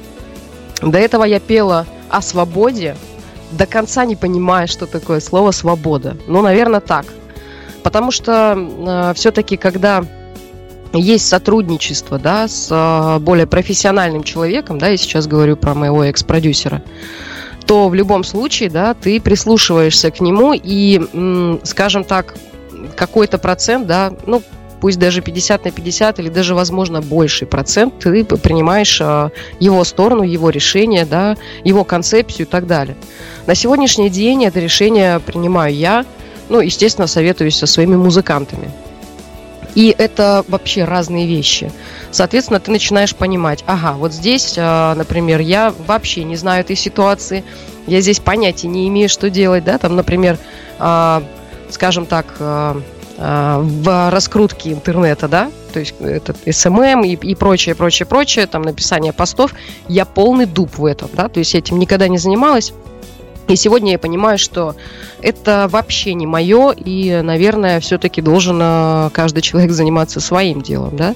до 0.82 0.98
этого 0.98 1.24
я 1.24 1.40
пела 1.40 1.86
о 2.10 2.22
свободе, 2.22 2.96
до 3.52 3.66
конца 3.66 4.06
не 4.06 4.16
понимая, 4.16 4.68
что 4.68 4.86
такое 4.86 5.22
слово 5.22 5.52
свобода. 5.52 6.18
Ну, 6.28 6.42
наверное, 6.42 6.82
так. 6.82 7.06
Потому 7.84 8.12
что 8.12 8.56
э, 8.58 9.14
все-таки, 9.16 9.56
когда 9.56 10.04
есть 10.94 11.28
сотрудничество, 11.28 12.20
да, 12.20 12.48
с 12.48 12.68
э, 12.70 13.20
более 13.20 13.48
профессиональным 13.48 14.24
человеком, 14.24 14.78
да, 14.78 14.88
я 14.88 14.98
сейчас 14.98 15.28
говорю 15.28 15.56
про 15.56 15.74
моего 15.74 16.04
экс-продюсера, 16.04 16.84
то 17.70 17.88
в 17.88 17.94
любом 17.94 18.24
случае, 18.24 18.72
да, 18.72 18.96
ты 18.96 19.22
прислушиваешься 19.22 20.10
к 20.10 20.22
нему 20.22 20.54
и, 20.56 21.00
скажем 21.64 22.04
так, 22.04 22.34
какой-то 22.96 23.38
процент, 23.38 23.86
да, 23.86 24.12
ну, 24.26 24.42
пусть 24.82 24.98
даже 24.98 25.22
50 25.22 25.66
на 25.66 25.70
50 25.70 26.18
или 26.18 26.30
даже, 26.30 26.56
возможно, 26.56 27.00
больший 27.00 27.46
процент, 27.46 28.00
ты 28.00 28.26
принимаешь 28.26 29.00
а, 29.04 29.30
его 29.60 29.84
сторону, 29.84 30.24
его 30.24 30.50
решение, 30.50 31.06
да, 31.06 31.38
его 31.64 31.84
концепцию 31.84 32.48
и 32.48 32.50
так 32.50 32.66
далее. 32.66 32.96
На 33.46 33.54
сегодняшний 33.54 34.10
день 34.10 34.46
это 34.46 34.60
решение 34.60 35.20
принимаю 35.20 35.76
я, 35.76 36.08
ну, 36.50 36.62
естественно, 36.62 37.06
советуюсь 37.06 37.60
со 37.60 37.68
своими 37.68 37.96
музыкантами. 37.96 38.72
И 39.80 39.96
это 39.98 40.44
вообще 40.50 40.84
разные 40.84 41.26
вещи. 41.26 41.72
Соответственно, 42.12 42.60
ты 42.60 42.70
начинаешь 42.70 43.16
понимать, 43.16 43.64
ага, 43.66 43.94
вот 43.94 44.12
здесь, 44.12 44.56
а, 44.58 44.94
например, 44.94 45.40
я 45.40 45.74
вообще 45.88 46.26
не 46.26 46.36
знаю 46.36 46.66
этой 46.66 46.76
ситуации, 46.76 47.46
я 47.88 48.02
здесь 48.02 48.20
понятия 48.20 48.68
не 48.68 48.90
имею, 48.90 49.08
что 49.08 49.30
делать, 49.30 49.64
да, 49.64 49.78
там, 49.78 49.96
например, 49.96 50.38
а, 50.80 51.24
скажем 51.70 52.06
так, 52.06 52.26
а, 52.40 52.82
в 53.18 54.10
раскрутке 54.12 54.74
интернета, 54.74 55.30
да, 55.30 55.50
то 55.72 55.80
есть 55.80 55.96
этот 56.02 56.36
SMM 56.46 57.08
и, 57.08 57.14
и 57.14 57.36
прочее, 57.36 57.74
прочее, 57.74 58.06
прочее, 58.06 58.48
там 58.48 58.64
написание 58.64 59.14
постов, 59.14 59.54
я 59.88 60.04
полный 60.04 60.46
дуб 60.46 60.78
в 60.78 60.84
этом, 60.84 61.10
да, 61.14 61.30
то 61.30 61.40
есть 61.40 61.56
этим 61.56 61.80
никогда 61.80 62.10
не 62.10 62.18
занималась, 62.18 62.74
и 63.50 63.56
сегодня 63.56 63.94
я 63.94 64.00
понимаю, 64.00 64.38
что 64.38 64.76
это 65.22 65.68
вообще 65.70 66.14
не 66.14 66.28
мое, 66.28 66.72
и, 66.72 67.22
наверное, 67.24 67.80
все-таки 67.80 68.22
должен 68.22 68.60
э, 68.62 69.10
каждый 69.12 69.42
человек 69.42 69.72
заниматься 69.72 70.20
своим 70.20 70.62
делом, 70.62 70.96
да. 70.96 71.16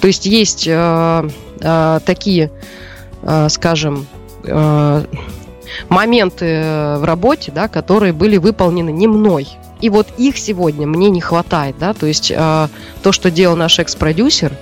То 0.00 0.06
есть 0.06 0.26
есть 0.26 0.66
э, 0.66 1.28
э, 1.60 2.00
такие, 2.04 2.50
э, 3.22 3.48
скажем, 3.50 4.06
э, 4.44 5.04
моменты 5.88 6.44
в 6.98 7.04
работе, 7.04 7.52
да, 7.52 7.68
которые 7.68 8.12
были 8.12 8.38
выполнены 8.38 8.90
не 8.90 9.06
мной. 9.06 9.46
И 9.80 9.90
вот 9.90 10.06
их 10.16 10.38
сегодня 10.38 10.86
мне 10.86 11.10
не 11.10 11.20
хватает, 11.20 11.76
да, 11.78 11.92
то 11.92 12.06
есть 12.06 12.32
э, 12.34 12.68
то, 13.02 13.12
что 13.12 13.30
делал 13.30 13.56
наш 13.56 13.78
экс-продюсер, 13.78 14.52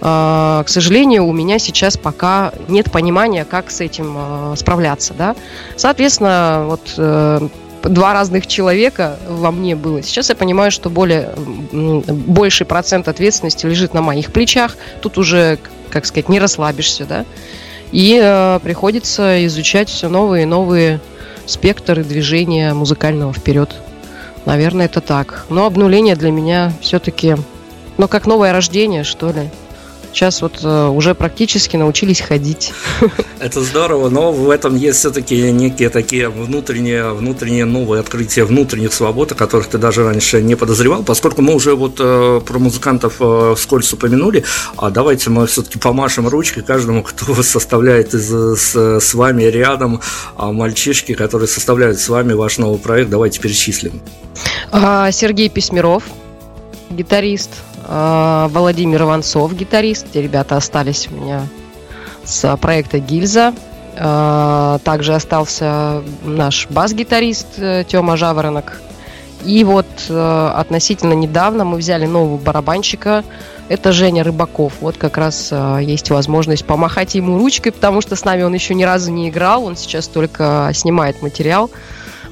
к 0.00 0.64
сожалению, 0.66 1.26
у 1.26 1.32
меня 1.32 1.58
сейчас 1.58 1.98
пока 1.98 2.52
нет 2.68 2.90
понимания, 2.90 3.44
как 3.44 3.70
с 3.70 3.82
этим 3.82 4.14
а, 4.16 4.54
справляться, 4.56 5.12
да. 5.12 5.36
Соответственно, 5.76 6.64
вот 6.66 6.94
э, 6.96 7.48
два 7.82 8.14
разных 8.14 8.46
человека 8.46 9.18
во 9.28 9.50
мне 9.50 9.76
было. 9.76 10.02
Сейчас 10.02 10.30
я 10.30 10.34
понимаю, 10.34 10.70
что 10.70 10.88
более, 10.88 11.34
больший 11.70 12.66
процент 12.66 13.08
ответственности 13.08 13.66
лежит 13.66 13.92
на 13.92 14.00
моих 14.00 14.32
плечах. 14.32 14.76
Тут 15.02 15.18
уже, 15.18 15.58
как 15.90 16.06
сказать, 16.06 16.28
не 16.28 16.40
расслабишься, 16.40 17.04
да. 17.04 17.24
И 17.92 18.18
э, 18.22 18.60
приходится 18.62 19.44
изучать 19.46 19.88
все 19.88 20.08
новые 20.08 20.44
и 20.44 20.46
новые 20.46 21.00
спектры 21.46 22.04
движения 22.04 22.72
музыкального 22.72 23.32
вперед. 23.32 23.74
Наверное, 24.46 24.86
это 24.86 25.00
так. 25.00 25.46
Но 25.50 25.66
обнуление 25.66 26.16
для 26.16 26.30
меня 26.30 26.72
все-таки, 26.80 27.36
ну, 27.98 28.08
как 28.08 28.26
новое 28.26 28.52
рождение, 28.52 29.04
что 29.04 29.30
ли. 29.30 29.50
Сейчас 30.12 30.42
вот 30.42 30.60
э, 30.62 30.86
уже 30.88 31.14
практически 31.14 31.76
научились 31.76 32.20
ходить. 32.20 32.72
Это 33.38 33.60
здорово, 33.60 34.08
но 34.08 34.32
в 34.32 34.50
этом 34.50 34.76
есть 34.76 34.98
все-таки 34.98 35.52
некие 35.52 35.88
такие 35.88 36.28
внутренние, 36.28 37.12
внутренние 37.12 37.64
новые 37.64 38.00
открытия 38.00 38.44
внутренних 38.44 38.92
свобод, 38.92 39.32
о 39.32 39.34
которых 39.34 39.68
ты 39.68 39.78
даже 39.78 40.04
раньше 40.04 40.42
не 40.42 40.56
подозревал, 40.56 41.04
поскольку 41.04 41.42
мы 41.42 41.54
уже 41.54 41.74
вот 41.74 41.96
э, 42.00 42.40
про 42.44 42.58
музыкантов 42.58 43.16
э, 43.20 43.54
вскользь 43.56 43.92
упомянули, 43.92 44.44
а 44.76 44.90
давайте 44.90 45.30
мы 45.30 45.46
все-таки 45.46 45.78
помашем 45.78 46.26
ручкой 46.26 46.62
каждому, 46.62 47.02
кто 47.02 47.34
составляет 47.42 48.12
из, 48.12 48.28
с, 48.30 49.00
с 49.00 49.14
вами 49.14 49.44
рядом, 49.44 50.00
а 50.36 50.50
мальчишки, 50.52 51.14
которые 51.14 51.48
составляют 51.48 52.00
с 52.00 52.08
вами 52.08 52.32
ваш 52.32 52.58
новый 52.58 52.78
проект, 52.78 53.10
давайте 53.10 53.40
перечислим. 53.40 54.00
А, 54.72 55.10
Сергей 55.12 55.48
Письмеров, 55.48 56.04
гитарист, 56.90 57.50
Владимир 57.86 59.02
Иванцов, 59.02 59.54
гитарист. 59.54 60.06
Те 60.12 60.22
ребята 60.22 60.56
остались 60.56 61.08
у 61.10 61.14
меня 61.14 61.42
с 62.24 62.56
проекта 62.56 62.98
«Гильза». 62.98 63.54
А, 64.02 64.78
также 64.78 65.14
остался 65.14 66.02
наш 66.24 66.66
бас-гитарист 66.70 67.58
э, 67.58 67.84
Тёма 67.86 68.16
Жаворонок. 68.16 68.80
И 69.44 69.64
вот 69.64 69.86
э, 70.08 70.52
относительно 70.54 71.14
недавно 71.14 71.64
мы 71.64 71.76
взяли 71.78 72.06
нового 72.06 72.38
барабанщика. 72.38 73.24
Это 73.68 73.92
Женя 73.92 74.22
Рыбаков. 74.22 74.74
Вот 74.80 74.96
как 74.96 75.18
раз 75.18 75.48
э, 75.50 75.80
есть 75.82 76.10
возможность 76.10 76.64
помахать 76.64 77.14
ему 77.14 77.38
ручкой, 77.38 77.72
потому 77.72 78.00
что 78.00 78.16
с 78.16 78.24
нами 78.24 78.42
он 78.42 78.54
еще 78.54 78.74
ни 78.74 78.84
разу 78.84 79.10
не 79.10 79.28
играл. 79.28 79.64
Он 79.64 79.76
сейчас 79.76 80.08
только 80.08 80.70
снимает 80.74 81.20
материал. 81.20 81.70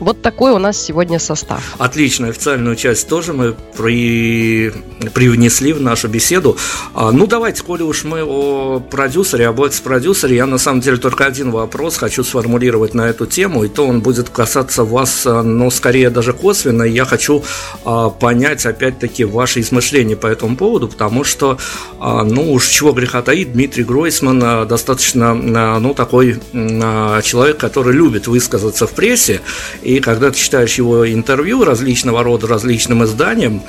Вот 0.01 0.23
такой 0.23 0.53
у 0.53 0.59
нас 0.59 0.81
сегодня 0.81 1.19
состав. 1.19 1.63
Отлично, 1.79 2.29
официальную 2.29 2.77
часть 2.77 3.09
тоже 3.09 3.33
мы 3.33 3.55
при... 3.77 4.73
привнесли 5.13 5.73
в 5.73 5.81
нашу 5.81 6.09
беседу. 6.09 6.57
А, 6.95 7.11
ну, 7.11 7.27
давайте, 7.27 7.63
коли 7.63 7.83
уж 7.83 8.05
мы 8.05 8.23
о 8.23 8.81
продюсере, 8.81 9.49
об 9.49 9.61
экс-продюсере, 9.61 10.37
я 10.37 10.47
на 10.47 10.59
самом 10.59 10.81
деле 10.81 10.99
только 10.99 11.27
один 11.27 11.51
вопрос 11.51 11.97
хочу 11.97 12.23
сформулировать 12.23 12.95
на 12.95 13.09
эту 13.09 13.27
тему, 13.27 13.65
и 13.65 13.69
то 13.69 13.87
он 13.87 14.01
будет 14.01 14.29
касаться 14.29 14.85
вас, 14.85 15.27
а, 15.27 15.43
но 15.43 15.69
скорее 15.71 16.11
даже 16.11 16.33
косвенно. 16.33 16.85
Я 16.85 17.05
хочу 17.05 17.43
а, 17.85 18.11
понять, 18.11 18.67
опять-таки, 18.67 19.25
ваши 19.25 19.61
измышления 19.61 20.17
по 20.17 20.29
этому 20.29 20.57
поводу, 20.57 20.89
потому 20.89 21.25
что, 21.25 21.59
ну, 22.01 22.53
уж 22.53 22.69
чего 22.69 22.93
греха 22.93 23.23
таит, 23.23 23.53
Дмитрий 23.53 23.85
Гройсман 23.85 24.69
достаточно, 24.69 25.35
ну, 25.35 25.95
такой 25.95 26.41
человек, 26.53 27.57
который 27.59 27.95
любит 27.95 28.29
высказаться 28.29 28.87
в 28.87 28.93
прессе, 28.93 29.41
и 29.89 30.01
когда 30.01 30.31
ты 30.31 30.37
читаешь 30.37 30.75
его 30.75 31.11
интервью 31.11 31.65
различного 31.65 32.23
рода 32.23 32.47
различным 32.47 33.05
изданиям, 33.05 33.63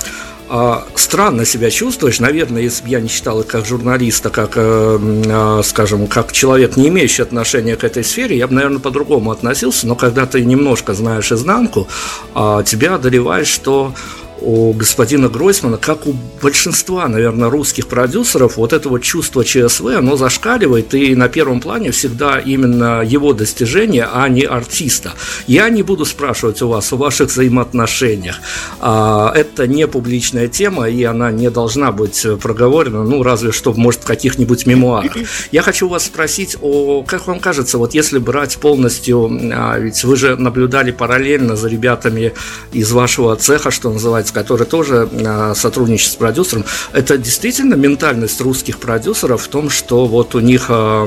а, 0.50 0.86
странно 0.96 1.46
себя 1.46 1.70
чувствуешь, 1.70 2.20
наверное, 2.20 2.62
если 2.62 2.84
бы 2.84 2.90
я 2.90 3.00
не 3.00 3.08
считал 3.08 3.40
их 3.40 3.48
как 3.48 3.66
журналиста, 3.66 4.30
как, 4.30 4.54
э, 4.56 5.00
а, 5.30 5.62
скажем, 5.64 6.08
как 6.08 6.34
человек, 6.34 6.76
не 6.76 6.90
имеющий 6.90 7.22
отношения 7.22 7.78
к 7.78 7.86
этой 7.86 8.04
сфере, 8.04 8.38
я 8.38 8.48
бы, 8.48 8.54
наверное, 8.54 8.80
по-другому 8.80 9.32
относился, 9.32 9.88
но 9.88 9.96
когда 9.96 10.26
ты 10.26 10.44
немножко 10.44 10.94
знаешь 10.94 11.32
изнанку, 11.32 11.88
а, 12.36 12.64
тебя 12.64 12.96
одолевает, 12.96 13.48
что 13.48 13.94
у 14.42 14.74
господина 14.74 15.30
Гройсмана, 15.30 15.78
как 15.78 16.08
у 16.08 16.16
большинства, 16.42 17.08
наверное, 17.08 17.50
русских 17.50 17.88
продюсеров, 17.88 18.58
вот 18.58 18.74
это 18.74 18.90
вот 18.90 19.02
чувство 19.02 19.44
ЧСВ, 19.44 19.86
оно 19.98 20.16
зашкаливает, 20.16 20.94
и 20.94 21.16
на 21.16 21.30
первом 21.30 21.62
плане 21.62 21.92
всегда 21.92 22.40
именно 22.40 23.02
его 23.02 23.34
достижение, 23.34 24.08
а 24.12 24.28
не 24.30 24.44
артиста. 24.44 25.14
Я 25.48 25.70
не 25.70 25.84
буду 25.84 26.06
спрашивать 26.06 26.62
у 26.62 26.70
вас 26.70 26.92
о 26.94 26.98
ваших 26.98 27.30
взаимоотношениях. 27.30 28.40
А, 28.80 29.32
это 29.36 29.68
не 29.68 29.88
публичная 29.88 30.48
тема, 30.48 30.90
и 30.90 31.04
она 31.04 31.32
не 31.32 31.50
должна 31.50 31.92
быть 31.92 32.26
проговорена, 32.42 33.04
ну, 33.04 33.24
разве 33.24 33.52
что, 33.52 33.74
может, 33.74 34.02
в 34.02 34.06
каких-нибудь 34.06 34.66
мемуарах. 34.66 35.14
Я 35.52 35.62
хочу 35.62 35.88
вас 35.88 36.06
спросить, 36.06 36.58
о, 36.62 37.04
как 37.04 37.28
вам 37.28 37.40
кажется, 37.40 37.78
вот 37.78 37.94
если 37.94 38.20
брать 38.20 38.58
полностью, 38.58 39.30
а, 39.54 39.78
ведь 39.78 40.04
вы 40.04 40.16
же 40.16 40.36
наблюдали 40.36 40.92
параллельно 40.92 41.56
за 41.56 41.68
ребятами 41.68 42.34
из 42.72 42.92
вашего 42.92 43.36
цеха, 43.36 43.72
что 43.72 43.92
называется, 43.92 44.29
который 44.32 44.66
тоже 44.66 45.10
а, 45.26 45.54
сотрудничает 45.56 46.12
с 46.12 46.16
продюсером, 46.16 46.66
это 46.94 47.18
действительно 47.18 47.76
ментальность 47.76 48.42
русских 48.42 48.80
продюсеров 48.80 49.44
в 49.44 49.48
том, 49.48 49.70
что 49.70 50.06
вот 50.06 50.36
у 50.36 50.40
них 50.40 50.66
а, 50.70 51.04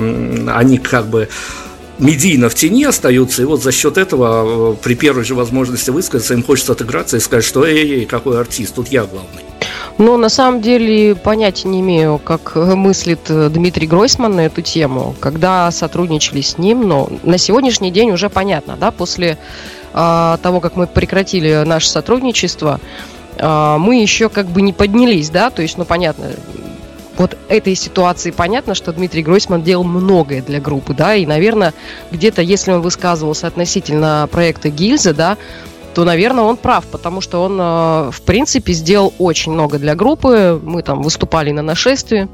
они 0.54 0.78
как 0.78 1.06
бы 1.06 1.28
медийно 1.98 2.48
в 2.48 2.54
тени 2.54 2.84
остаются, 2.84 3.42
и 3.42 3.44
вот 3.44 3.62
за 3.62 3.72
счет 3.72 3.96
этого 3.96 4.72
а, 4.72 4.74
при 4.74 4.94
первой 4.94 5.24
же 5.24 5.34
возможности 5.34 5.90
высказаться 5.90 6.34
им 6.34 6.42
хочется 6.42 6.72
отыграться 6.72 7.16
и 7.16 7.20
сказать, 7.20 7.44
что 7.44 7.64
эй, 7.64 8.04
какой 8.06 8.40
артист, 8.40 8.74
тут 8.74 8.88
я 8.88 9.04
главный. 9.04 9.42
Ну, 9.98 10.16
на 10.16 10.28
самом 10.28 10.60
деле, 10.62 11.14
понятия 11.14 11.68
не 11.68 11.80
имею, 11.80 12.18
как 12.18 12.56
мыслит 12.56 13.20
э, 13.28 13.50
Дмитрий 13.50 13.86
Гройсман 13.86 14.34
на 14.34 14.46
эту 14.46 14.62
тему, 14.62 15.14
когда 15.20 15.70
сотрудничали 15.70 16.40
с 16.40 16.58
ним, 16.58 16.88
но 16.88 17.10
на 17.22 17.38
сегодняшний 17.38 17.90
день 17.90 18.10
уже 18.10 18.30
понятно, 18.30 18.76
да, 18.80 18.90
после 18.90 19.28
э, 19.32 19.36
того, 19.92 20.60
как 20.60 20.76
мы 20.76 20.86
прекратили 20.86 21.64
наше 21.64 21.88
сотрудничество, 21.88 22.80
э, 23.36 23.76
мы 23.78 24.00
еще 24.00 24.28
как 24.28 24.46
бы 24.46 24.62
не 24.62 24.72
поднялись, 24.72 25.30
да, 25.30 25.50
то 25.50 25.62
есть, 25.62 25.76
ну, 25.78 25.84
понятно, 25.84 26.30
вот 27.18 27.36
этой 27.48 27.74
ситуации 27.74 28.30
понятно, 28.30 28.74
что 28.74 28.92
Дмитрий 28.92 29.22
Гройсман 29.22 29.62
делал 29.62 29.84
многое 29.84 30.42
для 30.42 30.60
группы, 30.60 30.94
да, 30.94 31.14
и, 31.14 31.26
наверное, 31.26 31.74
где-то, 32.10 32.42
если 32.42 32.72
он 32.72 32.80
высказывался 32.80 33.46
относительно 33.46 34.28
проекта 34.30 34.70
Гильза, 34.70 35.12
да, 35.12 35.36
то, 35.94 36.04
наверное, 36.04 36.44
он 36.44 36.56
прав, 36.56 36.86
потому 36.86 37.20
что 37.20 37.42
он, 37.42 37.58
э, 37.60 38.10
в 38.10 38.22
принципе, 38.22 38.72
сделал 38.72 39.12
очень 39.18 39.52
много 39.52 39.78
для 39.78 39.94
группы. 39.94 40.58
Мы 40.62 40.82
там 40.82 41.02
выступали 41.02 41.50
на 41.50 41.60
нашествии, 41.60 42.28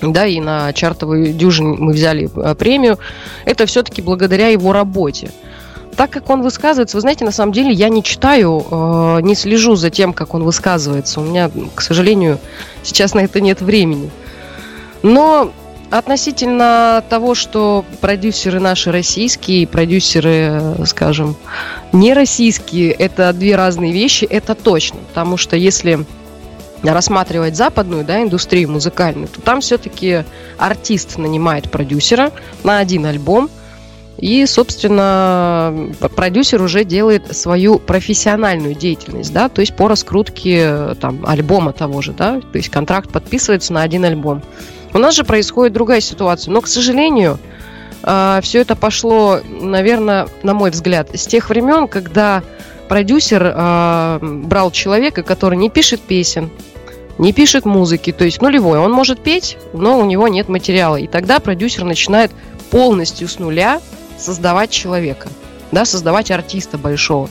да, 0.00 0.26
и 0.26 0.40
на 0.40 0.72
чартовую 0.72 1.32
дюжин 1.32 1.76
мы 1.78 1.92
взяли 1.92 2.28
премию. 2.58 2.98
Это 3.44 3.66
все-таки 3.66 4.02
благодаря 4.02 4.48
его 4.48 4.72
работе. 4.72 5.30
Так 5.96 6.10
как 6.10 6.30
он 6.30 6.42
высказывается, 6.42 6.96
вы 6.96 7.02
знаете, 7.02 7.24
на 7.24 7.32
самом 7.32 7.52
деле 7.52 7.70
я 7.70 7.88
не 7.88 8.02
читаю, 8.02 8.64
э, 8.70 9.20
не 9.22 9.34
слежу 9.34 9.76
за 9.76 9.90
тем, 9.90 10.12
как 10.12 10.34
он 10.34 10.42
высказывается. 10.42 11.20
У 11.20 11.24
меня, 11.24 11.50
к 11.74 11.82
сожалению, 11.82 12.38
сейчас 12.82 13.14
на 13.14 13.20
это 13.20 13.40
нет 13.40 13.60
времени. 13.60 14.10
Но 15.02 15.52
Относительно 15.92 17.04
того, 17.10 17.34
что 17.34 17.84
продюсеры 18.00 18.60
наши 18.60 18.90
российские, 18.90 19.66
продюсеры, 19.66 20.74
скажем, 20.86 21.36
не 21.92 22.14
российские, 22.14 22.92
это 22.92 23.30
две 23.34 23.56
разные 23.56 23.92
вещи, 23.92 24.24
это 24.24 24.54
точно. 24.54 25.00
Потому 25.08 25.36
что 25.36 25.54
если 25.54 26.06
рассматривать 26.82 27.56
западную 27.56 28.06
да, 28.06 28.22
индустрию 28.22 28.70
музыкальную, 28.70 29.28
то 29.28 29.42
там 29.42 29.60
все-таки 29.60 30.24
артист 30.56 31.18
нанимает 31.18 31.70
продюсера 31.70 32.32
на 32.64 32.78
один 32.78 33.04
альбом, 33.04 33.50
и, 34.22 34.46
собственно, 34.46 35.90
продюсер 36.14 36.62
уже 36.62 36.84
делает 36.84 37.36
свою 37.36 37.80
профессиональную 37.80 38.76
деятельность, 38.76 39.32
да, 39.32 39.48
то 39.48 39.60
есть 39.60 39.74
по 39.74 39.88
раскрутке 39.88 40.94
там, 41.00 41.26
альбома 41.26 41.72
того 41.72 42.00
же, 42.02 42.12
да, 42.12 42.40
то 42.40 42.56
есть 42.56 42.68
контракт 42.68 43.10
подписывается 43.10 43.72
на 43.72 43.82
один 43.82 44.04
альбом. 44.04 44.40
У 44.94 44.98
нас 44.98 45.16
же 45.16 45.24
происходит 45.24 45.72
другая 45.72 46.00
ситуация. 46.00 46.52
Но, 46.52 46.60
к 46.60 46.68
сожалению, 46.68 47.40
а, 48.04 48.40
все 48.42 48.60
это 48.60 48.76
пошло, 48.76 49.40
наверное, 49.60 50.28
на 50.44 50.54
мой 50.54 50.70
взгляд, 50.70 51.08
с 51.12 51.26
тех 51.26 51.48
времен, 51.48 51.88
когда 51.88 52.44
продюсер 52.88 53.52
а, 53.52 54.20
брал 54.22 54.70
человека, 54.70 55.24
который 55.24 55.58
не 55.58 55.68
пишет 55.68 56.00
песен, 56.00 56.48
не 57.18 57.32
пишет 57.32 57.64
музыки, 57.64 58.12
то 58.12 58.24
есть 58.24 58.40
нулевой. 58.40 58.78
Он 58.78 58.92
может 58.92 59.18
петь, 59.18 59.58
но 59.72 59.98
у 59.98 60.04
него 60.04 60.28
нет 60.28 60.48
материала. 60.48 60.94
И 60.94 61.08
тогда 61.08 61.40
продюсер 61.40 61.82
начинает 61.82 62.30
полностью 62.70 63.26
с 63.26 63.40
нуля 63.40 63.80
создавать 64.22 64.70
человека, 64.70 65.28
да, 65.70 65.84
создавать 65.84 66.30
артиста 66.30 66.78
большого. 66.78 67.28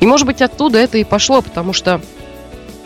И, 0.00 0.06
может 0.06 0.26
быть, 0.26 0.42
оттуда 0.42 0.78
это 0.78 0.98
и 0.98 1.04
пошло, 1.04 1.42
потому 1.42 1.72
что 1.72 2.00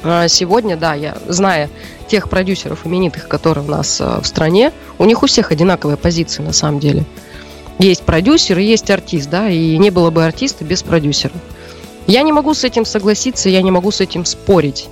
а, 0.03 0.29
сегодня, 0.29 0.77
да, 0.77 0.95
я, 0.95 1.17
зная 1.29 1.71
тех 2.09 2.29
продюсеров 2.29 2.87
именитых, 2.87 3.29
которые 3.29 3.65
у 3.65 3.71
нас 3.71 4.01
а, 4.01 4.21
в 4.21 4.27
стране, 4.27 4.73
у 4.99 5.05
них 5.05 5.23
у 5.23 5.27
всех 5.27 5.51
одинаковые 5.51 5.97
позиции 5.97 6.43
на 6.43 6.53
самом 6.53 6.81
деле. 6.81 7.05
Есть 7.79 8.03
продюсер 8.03 8.59
и 8.59 8.65
есть 8.65 8.91
артист, 8.91 9.29
да, 9.29 9.51
и 9.51 9.77
не 9.77 9.91
было 9.91 10.11
бы 10.11 10.25
артиста 10.25 10.65
без 10.65 10.83
продюсера. 10.83 11.35
Я 12.07 12.23
не 12.23 12.33
могу 12.33 12.55
с 12.55 12.65
этим 12.65 12.85
согласиться, 12.85 13.49
я 13.49 13.63
не 13.63 13.71
могу 13.71 13.91
с 13.91 14.01
этим 14.01 14.25
спорить. 14.25 14.89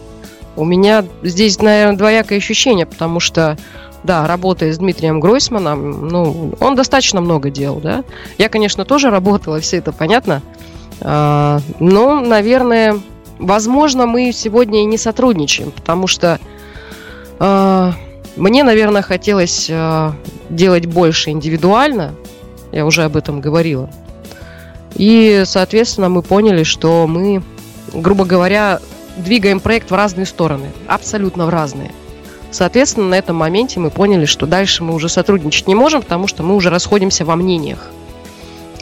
У 0.56 0.64
меня 0.64 1.04
здесь, 1.22 1.58
наверное, 1.60 1.96
двоякое 1.96 2.38
ощущение, 2.38 2.86
потому 2.86 3.20
что, 3.20 3.56
да, 4.04 4.26
работая 4.26 4.72
с 4.72 4.78
Дмитрием 4.78 5.18
Гройсманом, 5.18 6.08
ну, 6.08 6.52
он 6.60 6.76
достаточно 6.76 7.20
много 7.20 7.50
делал, 7.50 7.80
да. 7.80 8.04
Я, 8.38 8.48
конечно, 8.48 8.84
тоже 8.84 9.10
работала, 9.10 9.60
все 9.60 9.78
это 9.78 9.92
понятно. 9.92 10.42
А, 11.00 11.60
но, 11.80 12.20
наверное, 12.20 13.00
возможно, 13.38 14.06
мы 14.06 14.30
сегодня 14.32 14.82
и 14.82 14.84
не 14.84 14.98
сотрудничаем, 14.98 15.70
потому 15.70 16.06
что 16.06 16.38
э, 17.40 17.92
мне, 18.36 18.62
наверное, 18.62 19.02
хотелось 19.02 19.68
э, 19.70 20.12
делать 20.50 20.86
больше 20.86 21.30
индивидуально. 21.30 22.14
Я 22.72 22.84
уже 22.84 23.04
об 23.04 23.16
этом 23.16 23.40
говорила. 23.40 23.88
И, 24.94 25.42
соответственно, 25.46 26.10
мы 26.10 26.22
поняли, 26.22 26.62
что 26.62 27.06
мы, 27.06 27.42
грубо 27.92 28.24
говоря, 28.24 28.80
двигаем 29.16 29.60
проект 29.60 29.90
в 29.90 29.94
разные 29.94 30.26
стороны, 30.26 30.70
абсолютно 30.86 31.46
в 31.46 31.48
разные. 31.48 31.92
Соответственно, 32.54 33.08
на 33.08 33.18
этом 33.18 33.34
моменте 33.34 33.80
мы 33.80 33.90
поняли, 33.90 34.26
что 34.26 34.46
дальше 34.46 34.84
мы 34.84 34.94
уже 34.94 35.08
сотрудничать 35.08 35.66
не 35.66 35.74
можем, 35.74 36.02
потому 36.02 36.28
что 36.28 36.44
мы 36.44 36.54
уже 36.54 36.70
расходимся 36.70 37.24
во 37.24 37.34
мнениях. 37.34 37.90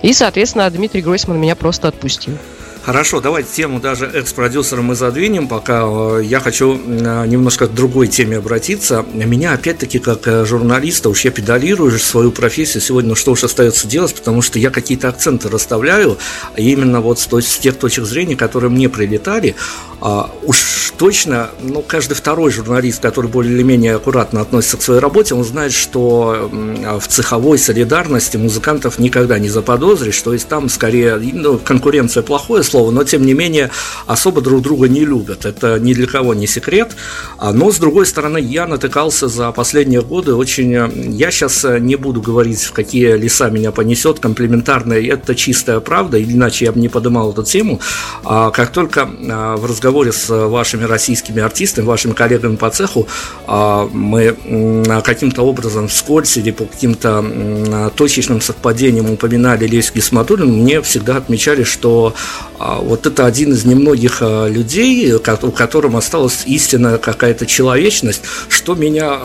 И, 0.03 0.13
соответственно, 0.13 0.69
Дмитрий 0.69 1.01
Гройсман 1.01 1.41
меня 1.41 1.57
просто 1.57 1.89
отпустил. 1.89 2.37
Хорошо, 2.85 3.21
давайте 3.21 3.49
тему 3.51 3.81
даже 3.81 4.07
экс-продюсера 4.07 4.83
мы 4.83 4.95
задвинем, 4.95 5.49
пока 5.49 5.85
э, 5.85 6.23
я 6.25 6.41
хочу 6.41 6.77
э, 6.77 7.27
немножко 7.29 7.69
к 7.69 7.75
другой 7.75 8.09
теме 8.09 8.39
обратиться. 8.39 9.07
Меня 9.15 9.55
опять-таки 9.55 10.01
как 10.01 10.27
э, 10.27 10.45
журналиста, 10.45 11.09
уж 11.09 11.25
я 11.25 11.31
педалирую 11.31 11.97
свою 11.99 12.31
профессию 12.33 12.83
сегодня, 12.83 13.15
что 13.15 13.33
уж 13.33 13.45
остается 13.45 13.87
делать, 13.87 14.15
потому 14.15 14.43
что 14.43 14.59
я 14.59 14.69
какие-то 14.69 15.09
акценты 15.09 15.49
расставляю, 15.49 16.19
именно 16.57 17.01
вот 17.01 17.21
с, 17.21 17.27
с 17.31 17.59
тех 17.59 17.79
точек 17.79 18.05
зрения, 18.05 18.37
которые 18.37 18.69
мне 18.69 18.89
прилетали. 18.91 19.55
А, 20.01 20.29
уж 20.43 20.92
точно, 21.03 21.51
ну, 21.61 21.83
каждый 21.83 22.15
второй 22.15 22.53
журналист, 22.53 23.03
который 23.03 23.29
более 23.29 23.53
или 23.53 23.65
менее 23.65 23.97
аккуратно 23.97 24.41
относится 24.41 24.77
к 24.77 24.83
своей 24.83 25.01
работе, 25.01 25.35
он 25.35 25.43
знает, 25.43 25.73
что 25.73 26.49
в 26.53 27.09
цеховой 27.09 27.59
солидарности 27.59 28.37
музыкантов 28.37 29.01
никогда 29.01 29.41
не 29.41 29.49
заподозришь, 29.49 30.23
то 30.23 30.33
есть 30.33 30.47
там 30.47 30.69
скорее 30.69 31.17
ну, 31.17 31.59
конкуренция 31.59 32.23
плохое 32.23 32.63
слово, 32.63 32.93
но 32.93 33.03
тем 33.03 33.27
не 33.27 33.35
менее 33.35 33.73
особо 34.07 34.43
друг 34.43 34.63
друга 34.63 34.89
не 34.89 35.05
любят. 35.05 35.45
Это 35.45 35.81
ни 35.81 35.93
для 35.93 36.07
кого 36.07 36.35
не 36.35 36.47
секрет. 36.47 36.95
А, 37.37 37.53
но 37.53 37.73
с 37.73 37.79
другой 37.79 38.07
стороны, 38.07 38.39
я 38.39 38.69
натыкался 38.69 39.27
за 39.27 39.51
последние 39.51 40.03
годы 40.03 40.37
очень... 40.37 40.73
Э, 40.73 40.89
я 40.95 41.33
сейчас 41.33 41.65
э, 41.65 41.81
не 41.81 41.97
буду 41.97 42.23
говорить, 42.23 42.63
в 42.63 42.71
какие 42.71 43.17
леса 43.17 43.51
меня 43.51 43.73
понесет, 43.73 44.21
комплементарная, 44.21 45.03
это 45.03 45.35
чистая 45.35 45.81
правда, 45.81 46.23
иначе 46.23 46.67
я 46.67 46.71
бы 46.71 46.79
не 46.79 46.89
поднимал 46.89 47.33
эту 47.33 47.43
тему. 47.43 47.81
А 48.23 48.53
как 48.53 48.71
только 48.71 49.11
а, 49.29 49.57
в 49.57 49.67
разговоре 49.67 50.13
с 50.13 50.29
вашими 50.29 50.92
российскими 50.93 51.43
артистами, 51.43 51.87
вашими 51.87 52.13
коллегами 52.13 52.57
по 52.57 52.71
цеху, 52.71 53.09
мы 53.47 54.37
каким-то 55.05 55.43
образом 55.43 55.89
вскользь 55.89 56.37
или 56.37 56.51
по 56.51 56.65
каким-то 56.65 57.91
точечным 57.97 58.41
совпадениям 58.41 59.11
упоминали 59.11 59.67
Лесю 59.67 59.95
Гисматуллину, 59.95 60.53
мне 60.53 60.81
всегда 60.83 61.17
отмечали, 61.17 61.65
что 61.65 62.15
а 62.65 62.81
вот 62.81 63.07
это 63.07 63.27
один 63.27 63.53
из 63.55 63.65
немногих 63.65 64.19
а, 64.21 64.47
людей, 64.47 65.13
у 65.15 65.19
которым 65.51 65.97
осталась 65.97 66.45
истинная 66.47 66.97
какая-то 66.97 67.45
человечность, 67.45 68.23
что 68.49 68.77
меня 68.77 69.19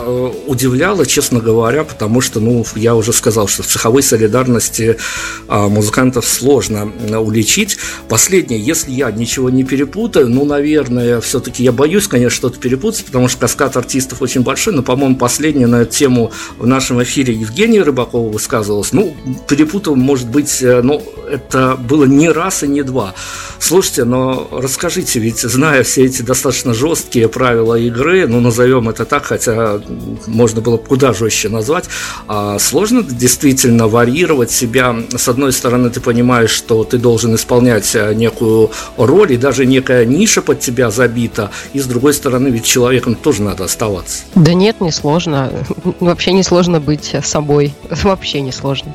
удивляло, 0.46 1.06
честно 1.06 1.38
говоря, 1.38 1.84
потому 1.84 2.20
что, 2.20 2.40
ну, 2.40 2.66
я 2.74 2.96
уже 2.96 3.12
сказал, 3.12 3.46
что 3.46 3.62
в 3.62 3.68
цеховой 3.68 4.02
солидарности 4.02 4.96
а, 5.46 5.68
музыкантов 5.68 6.26
сложно 6.26 6.92
уличить. 7.20 7.78
Последнее, 8.08 8.60
если 8.60 8.90
я 8.90 9.12
ничего 9.12 9.50
не 9.50 9.62
перепутаю, 9.62 10.28
ну, 10.28 10.44
наверное, 10.44 11.20
все-таки 11.20 11.57
я 11.58 11.72
боюсь, 11.72 12.08
конечно, 12.08 12.36
что-то 12.36 12.58
перепутать, 12.58 13.04
потому 13.04 13.28
что 13.28 13.40
каскад 13.40 13.76
артистов 13.76 14.22
очень 14.22 14.42
большой, 14.42 14.74
но, 14.74 14.82
по-моему, 14.82 15.16
последнее 15.16 15.66
на 15.66 15.82
эту 15.82 15.92
тему 15.92 16.32
в 16.58 16.66
нашем 16.66 17.02
эфире 17.02 17.34
Евгения 17.34 17.82
Рыбакова 17.82 18.30
высказывалась. 18.30 18.92
Ну, 18.92 19.16
перепутал, 19.48 19.96
может 19.96 20.28
быть, 20.28 20.62
э, 20.62 20.82
ну, 20.82 21.02
это 21.28 21.76
было 21.76 22.04
не 22.04 22.28
раз 22.28 22.62
и 22.62 22.68
не 22.68 22.82
два. 22.82 23.14
Слушайте, 23.58 24.04
но 24.04 24.48
расскажите, 24.50 25.18
ведь 25.20 25.40
зная 25.40 25.82
все 25.82 26.04
эти 26.04 26.22
достаточно 26.22 26.74
жесткие 26.74 27.28
правила 27.28 27.74
игры, 27.74 28.26
ну 28.26 28.40
назовем 28.40 28.88
это 28.88 29.04
так, 29.04 29.24
хотя 29.24 29.80
можно 30.26 30.60
было 30.60 30.76
куда 30.76 31.12
жестче 31.12 31.48
назвать, 31.48 31.84
а 32.26 32.58
сложно 32.58 33.02
действительно 33.02 33.88
варьировать 33.88 34.50
себя. 34.50 34.96
С 35.14 35.28
одной 35.28 35.52
стороны, 35.52 35.90
ты 35.90 36.00
понимаешь, 36.00 36.50
что 36.50 36.84
ты 36.84 36.98
должен 36.98 37.34
исполнять 37.34 37.94
а, 37.94 38.14
некую 38.14 38.70
роль, 38.96 39.32
и 39.32 39.36
даже 39.36 39.66
некая 39.66 40.04
ниша 40.04 40.40
под 40.40 40.60
тебя 40.60 40.90
забита, 40.90 41.37
и 41.72 41.80
с 41.80 41.86
другой 41.86 42.14
стороны, 42.14 42.48
ведь 42.48 42.64
человеком 42.64 43.14
тоже 43.14 43.42
надо 43.42 43.64
оставаться. 43.64 44.24
Да 44.34 44.54
нет, 44.54 44.80
не 44.80 44.90
сложно. 44.90 45.50
Вообще 46.00 46.32
не 46.32 46.42
сложно 46.42 46.80
быть 46.80 47.14
собой. 47.22 47.74
Вообще 47.90 48.40
не 48.40 48.52
сложно. 48.52 48.94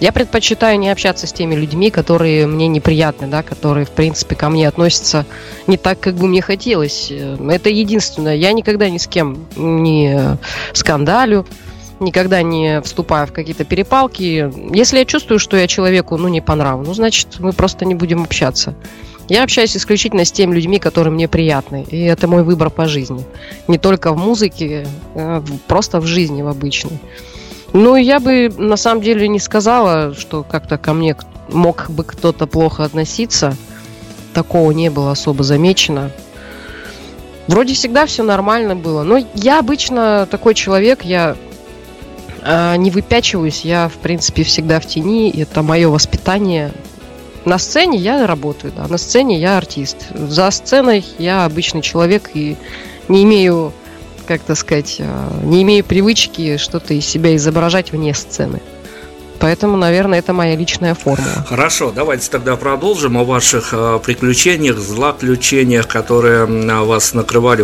Я 0.00 0.12
предпочитаю 0.12 0.78
не 0.78 0.88
общаться 0.88 1.26
с 1.26 1.32
теми 1.32 1.54
людьми, 1.54 1.90
которые 1.90 2.46
мне 2.46 2.68
неприятны, 2.68 3.26
да, 3.26 3.42
которые, 3.42 3.84
в 3.84 3.90
принципе, 3.90 4.34
ко 4.34 4.48
мне 4.48 4.66
относятся 4.66 5.26
не 5.66 5.76
так, 5.76 6.00
как 6.00 6.14
бы 6.14 6.26
мне 6.26 6.40
хотелось. 6.40 7.12
Это 7.12 7.68
единственное. 7.68 8.34
Я 8.34 8.52
никогда 8.52 8.88
ни 8.88 8.96
с 8.96 9.06
кем 9.06 9.46
не 9.56 10.38
скандалю, 10.72 11.46
никогда 12.00 12.40
не 12.40 12.80
вступаю 12.80 13.26
в 13.26 13.32
какие-то 13.32 13.64
перепалки. 13.64 14.50
Если 14.74 14.98
я 14.98 15.04
чувствую, 15.04 15.38
что 15.38 15.58
я 15.58 15.66
человеку, 15.66 16.16
ну, 16.16 16.28
не 16.28 16.40
по 16.40 16.54
нраву, 16.54 16.82
ну, 16.82 16.94
значит, 16.94 17.38
мы 17.38 17.52
просто 17.52 17.84
не 17.84 17.94
будем 17.94 18.22
общаться. 18.22 18.74
Я 19.30 19.44
общаюсь 19.44 19.76
исключительно 19.76 20.24
с 20.24 20.32
теми 20.32 20.56
людьми, 20.56 20.80
которые 20.80 21.12
мне 21.14 21.28
приятны. 21.28 21.86
И 21.88 22.02
это 22.02 22.26
мой 22.26 22.42
выбор 22.42 22.68
по 22.68 22.88
жизни. 22.88 23.24
Не 23.68 23.78
только 23.78 24.12
в 24.12 24.18
музыке, 24.18 24.88
а 25.14 25.40
просто 25.68 26.00
в 26.00 26.06
жизни, 26.06 26.42
в 26.42 26.48
обычной. 26.48 26.98
Ну, 27.72 27.94
я 27.94 28.18
бы 28.18 28.52
на 28.58 28.76
самом 28.76 29.02
деле 29.02 29.28
не 29.28 29.38
сказала, 29.38 30.14
что 30.14 30.42
как-то 30.42 30.78
ко 30.78 30.94
мне 30.94 31.16
мог 31.48 31.88
бы 31.90 32.02
кто-то 32.02 32.48
плохо 32.48 32.82
относиться. 32.82 33.56
Такого 34.34 34.72
не 34.72 34.90
было 34.90 35.12
особо 35.12 35.44
замечено. 35.44 36.10
Вроде 37.46 37.74
всегда 37.74 38.06
все 38.06 38.24
нормально 38.24 38.74
было. 38.74 39.04
Но 39.04 39.24
я 39.34 39.60
обычно 39.60 40.26
такой 40.28 40.54
человек, 40.54 41.04
я 41.04 41.36
э, 42.42 42.74
не 42.78 42.90
выпячиваюсь, 42.90 43.60
я, 43.64 43.88
в 43.88 43.98
принципе, 43.98 44.42
всегда 44.42 44.80
в 44.80 44.86
тени. 44.86 45.30
Это 45.40 45.62
мое 45.62 45.88
воспитание. 45.88 46.72
На 47.44 47.58
сцене 47.58 47.98
я 47.98 48.26
работаю, 48.26 48.72
да, 48.76 48.86
на 48.86 48.98
сцене 48.98 49.40
я 49.40 49.56
артист. 49.56 49.96
За 50.14 50.50
сценой 50.50 51.04
я 51.18 51.44
обычный 51.44 51.82
человек 51.82 52.30
и 52.34 52.56
не 53.08 53.24
имею 53.24 53.72
как 54.30 54.42
то 54.42 54.54
сказать, 54.54 54.96
э, 55.00 55.30
не 55.42 55.62
имею 55.64 55.84
привычки 55.84 56.56
что-то 56.56 56.94
из 56.94 57.04
себя 57.04 57.34
изображать 57.34 57.90
вне 57.90 58.14
сцены. 58.14 58.60
Поэтому, 59.40 59.76
наверное, 59.76 60.20
это 60.20 60.32
моя 60.32 60.54
личная 60.54 60.94
формула. 60.94 61.44
Хорошо, 61.48 61.90
давайте 61.90 62.30
тогда 62.30 62.54
продолжим 62.56 63.16
о 63.16 63.24
ваших 63.24 63.70
э, 63.72 63.98
приключениях, 64.04 64.78
злоключениях, 64.78 65.88
которые 65.88 66.46
вас 66.84 67.12
накрывали. 67.12 67.62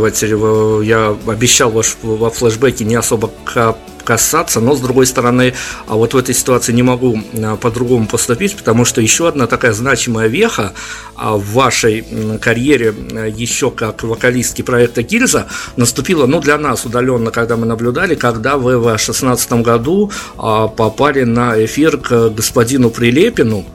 Я 0.84 1.14
обещал 1.28 1.70
ваш, 1.70 1.96
во 2.02 2.30
флешбеке 2.30 2.84
не 2.84 2.96
особо 2.96 3.30
касаться, 4.06 4.60
но 4.60 4.74
с 4.74 4.80
другой 4.80 5.06
стороны, 5.06 5.52
а 5.86 5.96
вот 5.96 6.14
в 6.14 6.16
этой 6.16 6.34
ситуации 6.34 6.72
не 6.72 6.82
могу 6.82 7.18
а, 7.34 7.56
по-другому 7.56 8.06
поступить, 8.06 8.56
потому 8.56 8.84
что 8.84 9.00
еще 9.00 9.28
одна 9.28 9.46
такая 9.46 9.72
значимая 9.72 10.28
веха 10.28 10.72
а, 11.16 11.36
в 11.36 11.44
вашей 11.52 12.06
карьере, 12.40 12.94
а, 13.12 13.26
еще 13.26 13.70
как 13.70 14.04
вокалистки 14.04 14.62
проекта 14.62 15.02
Гильза, 15.02 15.48
наступила, 15.76 16.26
ну, 16.26 16.40
для 16.40 16.56
нас 16.56 16.86
удаленно, 16.86 17.30
когда 17.30 17.56
мы 17.56 17.66
наблюдали, 17.66 18.14
когда 18.14 18.56
вы 18.56 18.78
в 18.78 18.84
2016 18.84 19.52
году 19.64 20.10
попали 20.36 21.24
на 21.24 21.64
эфир 21.64 21.98
к 21.98 22.30
господину 22.30 22.90
Прилепину, 22.90 23.66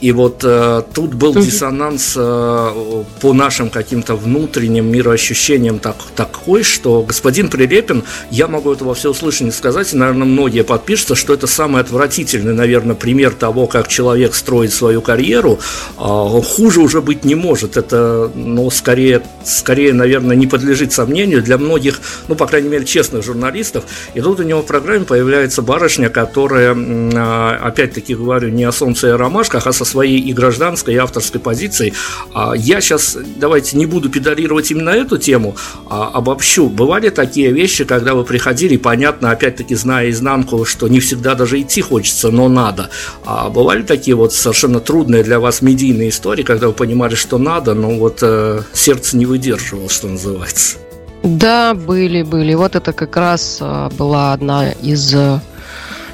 и 0.00 0.12
вот 0.12 0.42
э, 0.44 0.82
тут 0.94 1.14
был 1.14 1.34
диссонанс 1.34 2.14
э, 2.16 3.04
по 3.20 3.32
нашим 3.34 3.68
каким-то 3.68 4.16
внутренним 4.16 4.90
мироощущениям 4.90 5.78
так, 5.78 5.96
такой, 6.16 6.62
что 6.62 7.02
господин 7.02 7.48
Прилепин, 7.48 8.04
я 8.30 8.48
могу 8.48 8.72
это 8.72 8.84
во 8.84 8.94
всеуслышание 8.94 9.52
сказать, 9.52 9.92
и, 9.92 9.96
наверное, 9.96 10.26
многие 10.26 10.64
подпишутся, 10.64 11.14
что 11.14 11.34
это 11.34 11.46
самый 11.46 11.82
отвратительный, 11.82 12.54
наверное, 12.54 12.94
пример 12.94 13.32
того, 13.32 13.66
как 13.66 13.88
человек 13.88 14.34
строит 14.34 14.72
свою 14.72 15.02
карьеру. 15.02 15.58
Э, 15.98 16.02
хуже 16.02 16.80
уже 16.80 17.02
быть 17.02 17.24
не 17.24 17.34
может. 17.34 17.76
Это, 17.76 18.30
ну, 18.34 18.70
скорее, 18.70 19.22
скорее, 19.44 19.92
наверное, 19.92 20.34
не 20.34 20.46
подлежит 20.46 20.94
сомнению 20.94 21.42
для 21.42 21.58
многих, 21.58 22.00
ну, 22.28 22.36
по 22.36 22.46
крайней 22.46 22.70
мере, 22.70 22.86
честных 22.86 23.22
журналистов. 23.22 23.84
И 24.14 24.20
тут 24.22 24.40
у 24.40 24.44
него 24.44 24.62
в 24.62 24.66
программе 24.66 25.04
появляется 25.04 25.60
барышня, 25.60 26.08
которая, 26.08 26.74
э, 26.74 27.56
опять-таки 27.56 28.14
говорю, 28.14 28.48
не 28.48 28.64
о 28.64 28.72
солнце 28.72 29.08
и 29.08 29.10
о 29.10 29.18
ромашках, 29.18 29.66
а 29.66 29.72
со 29.74 29.89
своей 29.90 30.20
и 30.20 30.32
гражданской, 30.32 30.94
и 30.94 30.96
авторской 30.96 31.40
позицией. 31.40 31.92
А 32.32 32.54
я 32.54 32.80
сейчас, 32.80 33.16
давайте 33.36 33.76
не 33.76 33.86
буду 33.86 34.08
педалировать 34.08 34.70
именно 34.70 34.90
эту 34.90 35.18
тему, 35.18 35.56
а 35.88 36.08
обобщу. 36.08 36.68
Бывали 36.68 37.10
такие 37.10 37.52
вещи, 37.52 37.84
когда 37.84 38.14
вы 38.14 38.24
приходили, 38.24 38.76
понятно, 38.76 39.30
опять-таки 39.30 39.74
зная 39.74 40.10
изнанку, 40.10 40.64
что 40.64 40.88
не 40.88 41.00
всегда 41.00 41.34
даже 41.34 41.60
идти 41.60 41.80
хочется, 41.80 42.30
но 42.30 42.48
надо. 42.48 42.90
А 43.24 43.50
бывали 43.50 43.82
такие 43.82 44.16
вот 44.16 44.32
совершенно 44.32 44.80
трудные 44.80 45.22
для 45.22 45.40
вас 45.40 45.62
медийные 45.62 46.08
истории, 46.08 46.42
когда 46.42 46.68
вы 46.68 46.72
понимали, 46.72 47.14
что 47.14 47.38
надо, 47.38 47.74
но 47.74 47.90
вот 47.98 48.18
э, 48.22 48.62
сердце 48.72 49.16
не 49.16 49.26
выдерживало, 49.26 49.88
что 49.88 50.08
называется. 50.08 50.78
Да, 51.22 51.74
были, 51.74 52.22
были. 52.22 52.54
Вот 52.54 52.76
это 52.76 52.92
как 52.92 53.16
раз 53.16 53.58
а, 53.60 53.90
была 53.90 54.32
одна 54.32 54.70
из 54.70 55.14
а, 55.14 55.42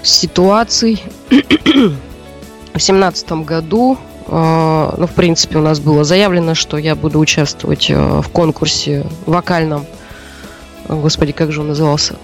ситуаций, 0.03 1.03
в 2.79 2.83
семнадцатом 2.83 3.45
году, 3.45 3.99
э, 4.27 4.95
ну, 4.97 5.07
в 5.07 5.13
принципе, 5.13 5.59
у 5.59 5.63
нас 5.63 5.81
было 5.81 6.05
заявлено, 6.05 6.55
что 6.55 6.77
я 6.77 6.95
буду 6.95 7.19
участвовать 7.19 7.91
э, 7.91 8.21
в 8.21 8.29
конкурсе 8.29 9.07
вокальном. 9.25 9.87
Господи, 10.89 11.33
как 11.33 11.53
же 11.53 11.61
он 11.61 11.69
назывался? 11.69 12.17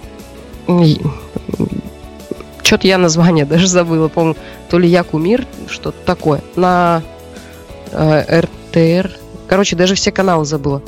Что-то 2.62 2.87
я 2.87 2.99
название 2.99 3.45
даже 3.47 3.67
забыла, 3.67 4.09
помню. 4.09 4.37
То 4.69 4.79
ли 4.79 4.88
я 4.88 5.03
кумир, 5.03 5.47
что-то 5.69 5.99
такое. 6.05 6.43
На 6.57 7.03
э, 7.91 8.41
РТР. 8.41 9.11
Короче, 9.49 9.77
даже 9.77 9.95
все 9.95 10.12
каналы 10.12 10.45
забыла. 10.45 10.83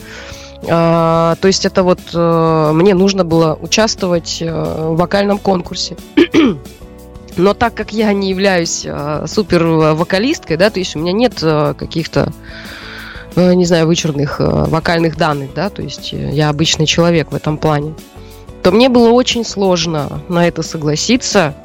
То 0.66 1.36
есть 1.42 1.66
это 1.66 1.82
вот 1.82 2.00
мне 2.14 2.94
нужно 2.94 3.22
было 3.22 3.58
участвовать 3.60 4.40
в 4.40 4.96
вокальном 4.96 5.36
конкурсе. 5.36 5.98
Но 7.36 7.54
так 7.54 7.74
как 7.74 7.92
я 7.92 8.12
не 8.12 8.30
являюсь 8.30 8.84
а, 8.86 9.26
супер 9.26 9.64
вокалисткой, 9.64 10.56
да, 10.56 10.70
то 10.70 10.78
есть 10.78 10.94
у 10.94 11.00
меня 11.00 11.12
нет 11.12 11.38
а, 11.42 11.74
каких-то 11.74 12.32
не 13.36 13.64
знаю, 13.64 13.88
вычурных 13.88 14.36
вокальных 14.38 15.16
данных, 15.16 15.54
да, 15.54 15.68
то 15.68 15.82
есть 15.82 16.12
я 16.12 16.50
обычный 16.50 16.86
человек 16.86 17.32
в 17.32 17.34
этом 17.34 17.58
плане, 17.58 17.94
то 18.62 18.70
мне 18.70 18.88
было 18.88 19.10
очень 19.10 19.44
сложно 19.44 20.22
на 20.28 20.46
это 20.46 20.62
согласиться. 20.62 21.56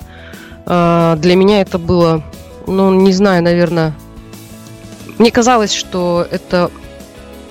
Для 0.65 1.15
меня 1.21 1.61
это 1.61 1.77
было, 1.77 2.23
ну, 2.65 2.91
не 2.91 3.13
знаю, 3.13 3.43
наверное, 3.43 3.93
мне 5.19 5.29
казалось, 5.29 5.73
что 5.73 6.25
это 6.31 6.71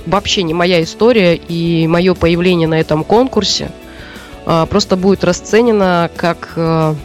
вообще 0.07 0.42
не 0.42 0.54
моя 0.54 0.83
история, 0.83 1.37
и 1.37 1.87
мое 1.87 2.14
появление 2.14 2.66
на 2.66 2.81
этом 2.81 3.04
конкурсе 3.04 3.70
а, 4.46 4.66
просто 4.66 4.96
будет 4.96 5.24
расценено 5.24 6.11
как, 6.16 6.54
а, 6.57 6.96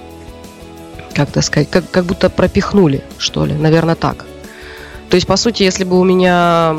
как 1.13 1.31
так 1.31 1.43
сказать, 1.43 1.69
как, 1.69 1.89
как 1.89 2.05
будто 2.05 2.29
пропихнули, 2.29 3.03
что 3.17 3.45
ли, 3.45 3.53
наверное, 3.53 3.95
так. 3.95 4.25
То 5.09 5.15
есть, 5.15 5.27
по 5.27 5.37
сути, 5.37 5.63
если 5.63 5.83
бы 5.83 5.99
у 5.99 6.03
меня 6.03 6.77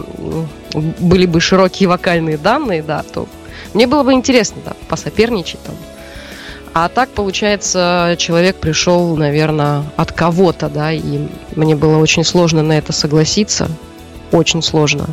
были 0.99 1.27
бы 1.27 1.41
широкие 1.41 1.89
вокальные 1.89 2.37
данные, 2.37 2.83
да, 2.83 3.05
то 3.13 3.29
мне 3.75 3.87
было 3.87 4.03
бы 4.03 4.13
интересно, 4.13 4.57
да, 4.65 4.73
посоперничать 4.89 5.63
там. 5.63 5.75
А 6.73 6.89
так, 6.89 7.11
получается, 7.11 8.17
человек 8.19 8.57
пришел, 8.57 9.17
наверное, 9.17 9.85
от 9.97 10.11
кого-то, 10.11 10.69
да, 10.69 10.91
и 10.91 11.29
мне 11.55 11.77
было 11.77 11.99
очень 11.99 12.25
сложно 12.25 12.63
на 12.63 12.77
это 12.77 12.93
согласиться. 12.93 13.69
Очень 14.33 14.63
сложно. 14.63 15.07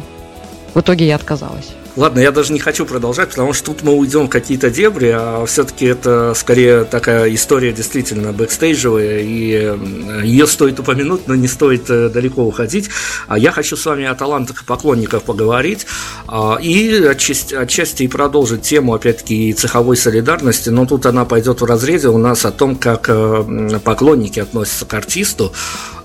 В 0.73 0.79
итоге 0.79 1.05
я 1.05 1.15
отказалась. 1.15 1.69
Ладно, 1.97 2.19
я 2.19 2.31
даже 2.31 2.53
не 2.53 2.59
хочу 2.59 2.85
продолжать, 2.85 3.31
потому 3.31 3.51
что 3.51 3.67
тут 3.67 3.83
мы 3.83 3.91
уйдем 3.91 4.27
в 4.27 4.29
какие-то 4.29 4.69
дебри, 4.69 5.13
а 5.13 5.45
все-таки 5.45 5.87
это 5.87 6.33
скорее 6.35 6.85
такая 6.85 7.33
история 7.35 7.73
действительно 7.73 8.31
бэкстейджевая, 8.31 9.19
и 9.19 9.77
ее 10.23 10.47
стоит 10.47 10.79
упомянуть, 10.79 11.27
но 11.27 11.35
не 11.35 11.49
стоит 11.49 11.89
э, 11.89 12.07
далеко 12.07 12.43
уходить. 12.43 12.89
А 13.27 13.37
я 13.37 13.51
хочу 13.51 13.75
с 13.75 13.85
вами 13.85 14.05
о 14.05 14.15
талантах 14.15 14.61
и 14.61 14.65
поклонниках 14.65 15.23
поговорить, 15.23 15.85
а, 16.27 16.57
и 16.61 17.03
отчасти, 17.03 17.55
отчасти 17.55 18.03
и 18.03 18.07
продолжить 18.07 18.61
тему, 18.61 18.93
опять-таки, 18.93 19.51
цеховой 19.51 19.97
солидарности, 19.97 20.69
но 20.69 20.85
тут 20.85 21.05
она 21.05 21.25
пойдет 21.25 21.59
в 21.59 21.65
разрезе 21.65 22.07
у 22.07 22.17
нас 22.17 22.45
о 22.45 22.51
том, 22.51 22.77
как 22.77 23.09
э, 23.09 23.79
поклонники 23.83 24.39
относятся 24.39 24.85
к 24.85 24.93
артисту, 24.93 25.51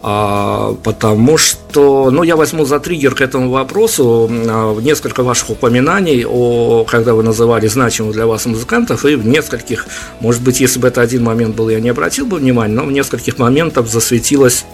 потому 0.07 1.37
что, 1.37 2.13
ну, 2.13 2.23
я 2.23 2.37
возьму 2.37 2.65
за 2.65 2.79
триггер 2.79 3.17
к 3.17 3.21
этому 3.21 3.51
вопросу 3.51 4.31
а, 4.31 4.79
несколько 4.81 5.25
ваших 5.25 5.51
упоминаний, 5.51 6.25
о, 6.25 6.85
когда 6.89 7.13
вы 7.13 7.25
называли 7.25 7.67
значимых 7.67 8.13
для 8.13 8.25
вас 8.29 8.47
музыкантов, 8.47 9.05
и 9.05 9.17
в 9.17 9.27
нескольких, 9.27 9.87
может 10.21 10.43
быть, 10.43 10.61
если 10.61 10.79
бы 10.79 10.87
это 10.87 11.01
один 11.01 11.25
момент 11.25 11.57
был, 11.57 11.69
я 11.71 11.81
не 11.81 11.89
обратил 11.89 12.25
бы 12.25 12.37
внимания, 12.37 12.73
но 12.73 12.85
в 12.85 12.93
нескольких 12.93 13.39
моментах 13.39 13.89
засветилась 13.89 14.65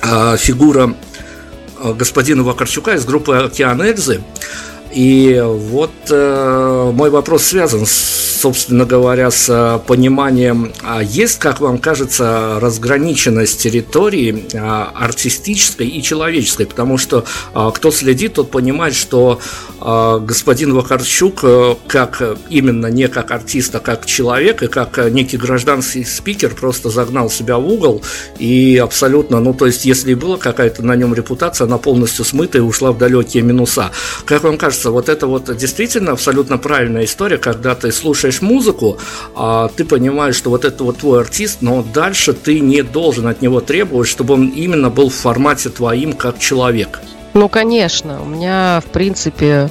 а, 0.00 0.38
фигура 0.38 0.94
господина 1.82 2.42
Вакарчука 2.42 2.94
из 2.94 3.04
группы 3.04 3.34
«Океан 3.36 3.82
Эльзы», 3.82 4.22
и 4.92 5.42
вот 5.42 5.90
э, 6.10 6.90
мой 6.94 7.10
вопрос 7.10 7.44
связан, 7.44 7.86
собственно 7.86 8.84
говоря, 8.84 9.30
с 9.30 9.48
э, 9.48 9.78
пониманием, 9.86 10.72
а 10.82 11.02
есть, 11.02 11.38
как 11.38 11.60
вам 11.60 11.78
кажется, 11.78 12.58
разграниченность 12.60 13.62
территории 13.62 14.44
э, 14.52 14.58
артистической 14.58 15.88
и 15.88 16.02
человеческой, 16.02 16.66
потому 16.66 16.98
что 16.98 17.24
э, 17.54 17.70
кто 17.74 17.90
следит, 17.90 18.34
тот 18.34 18.50
понимает, 18.50 18.94
что 18.94 19.40
господин 19.84 20.74
Вакарчук, 20.74 21.40
э, 21.42 21.74
как 21.88 22.22
именно 22.48 22.86
не 22.86 23.08
как 23.08 23.30
артист, 23.30 23.74
а 23.74 23.80
как 23.80 24.06
человек 24.06 24.62
и 24.62 24.68
как 24.68 24.98
некий 25.10 25.36
гражданский 25.36 26.04
спикер 26.04 26.54
просто 26.54 26.88
загнал 26.90 27.30
себя 27.30 27.58
в 27.58 27.66
угол 27.66 28.02
и 28.38 28.76
абсолютно, 28.76 29.40
ну 29.40 29.54
то 29.54 29.66
есть 29.66 29.84
если 29.84 30.14
была 30.14 30.36
какая-то 30.36 30.84
на 30.84 30.94
нем 30.94 31.14
репутация, 31.14 31.66
она 31.66 31.78
полностью 31.78 32.24
смыта 32.24 32.58
и 32.58 32.60
ушла 32.60 32.92
в 32.92 32.98
далекие 32.98 33.42
минуса. 33.42 33.90
Как 34.24 34.44
вам 34.44 34.56
кажется, 34.56 34.90
вот 34.90 35.08
это 35.08 35.26
вот 35.26 35.54
действительно 35.56 36.12
абсолютно 36.12 36.58
правильная 36.58 37.04
история, 37.04 37.38
когда 37.38 37.74
ты 37.74 37.90
слушаешь 37.90 38.40
музыку, 38.40 38.98
а 39.34 39.68
ты 39.68 39.84
понимаешь, 39.84 40.36
что 40.36 40.50
вот 40.50 40.64
это 40.64 40.84
вот 40.84 40.98
твой 40.98 41.20
артист, 41.20 41.58
но 41.60 41.82
дальше 41.82 42.32
ты 42.32 42.60
не 42.60 42.82
должен 42.82 43.26
от 43.26 43.42
него 43.42 43.60
требовать, 43.60 44.08
чтобы 44.08 44.34
он 44.34 44.48
именно 44.48 44.90
был 44.90 45.08
в 45.08 45.14
формате 45.14 45.70
твоим 45.70 46.12
как 46.12 46.38
человек. 46.38 47.00
Ну, 47.34 47.48
конечно. 47.48 48.22
У 48.22 48.26
меня, 48.26 48.82
в 48.84 48.90
принципе, 48.90 49.70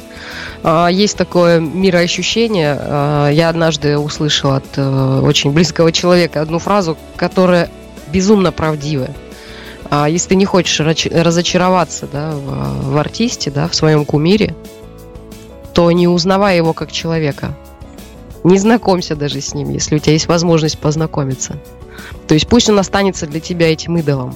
а, 0.63 0.87
есть 0.87 1.17
такое 1.17 1.59
мироощущение. 1.59 2.77
А, 2.79 3.29
я 3.29 3.49
однажды 3.49 3.97
услышала 3.97 4.57
от 4.57 4.65
э, 4.77 5.19
очень 5.23 5.51
близкого 5.51 5.91
человека 5.91 6.41
одну 6.41 6.59
фразу, 6.59 6.97
которая 7.15 7.69
безумно 8.11 8.51
правдивая. 8.51 9.13
А 9.89 10.07
если 10.07 10.29
ты 10.29 10.35
не 10.35 10.45
хочешь 10.45 10.79
разочароваться 10.79 12.07
да, 12.11 12.31
в, 12.33 12.97
артисте, 12.97 13.51
да, 13.51 13.67
в 13.67 13.75
своем 13.75 14.05
кумире, 14.05 14.55
то 15.73 15.91
не 15.91 16.07
узнавай 16.07 16.57
его 16.57 16.73
как 16.73 16.91
человека. 16.91 17.57
Не 18.43 18.57
знакомься 18.57 19.15
даже 19.15 19.41
с 19.41 19.53
ним, 19.53 19.69
если 19.69 19.97
у 19.97 19.99
тебя 19.99 20.13
есть 20.13 20.27
возможность 20.27 20.79
познакомиться. 20.79 21.57
То 22.27 22.33
есть 22.33 22.47
пусть 22.47 22.69
он 22.69 22.79
останется 22.79 23.27
для 23.27 23.39
тебя 23.39 23.71
этим 23.71 23.97
идолом. 23.97 24.33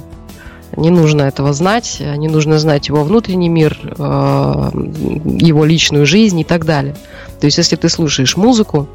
Не 0.77 0.89
нужно 0.89 1.23
этого 1.23 1.53
знать, 1.53 1.97
не 1.99 2.27
нужно 2.27 2.59
знать 2.59 2.89
его 2.89 3.03
внутренний 3.03 3.49
мир, 3.49 3.79
э, 3.83 3.91
его 3.95 5.63
личную 5.63 6.05
жизнь 6.05 6.39
и 6.39 6.43
так 6.43 6.65
далее. 6.65 6.95
То 7.39 7.45
есть 7.45 7.57
если 7.57 7.75
ты 7.75 7.88
слушаешь 7.89 8.35
музыку, 8.35 8.88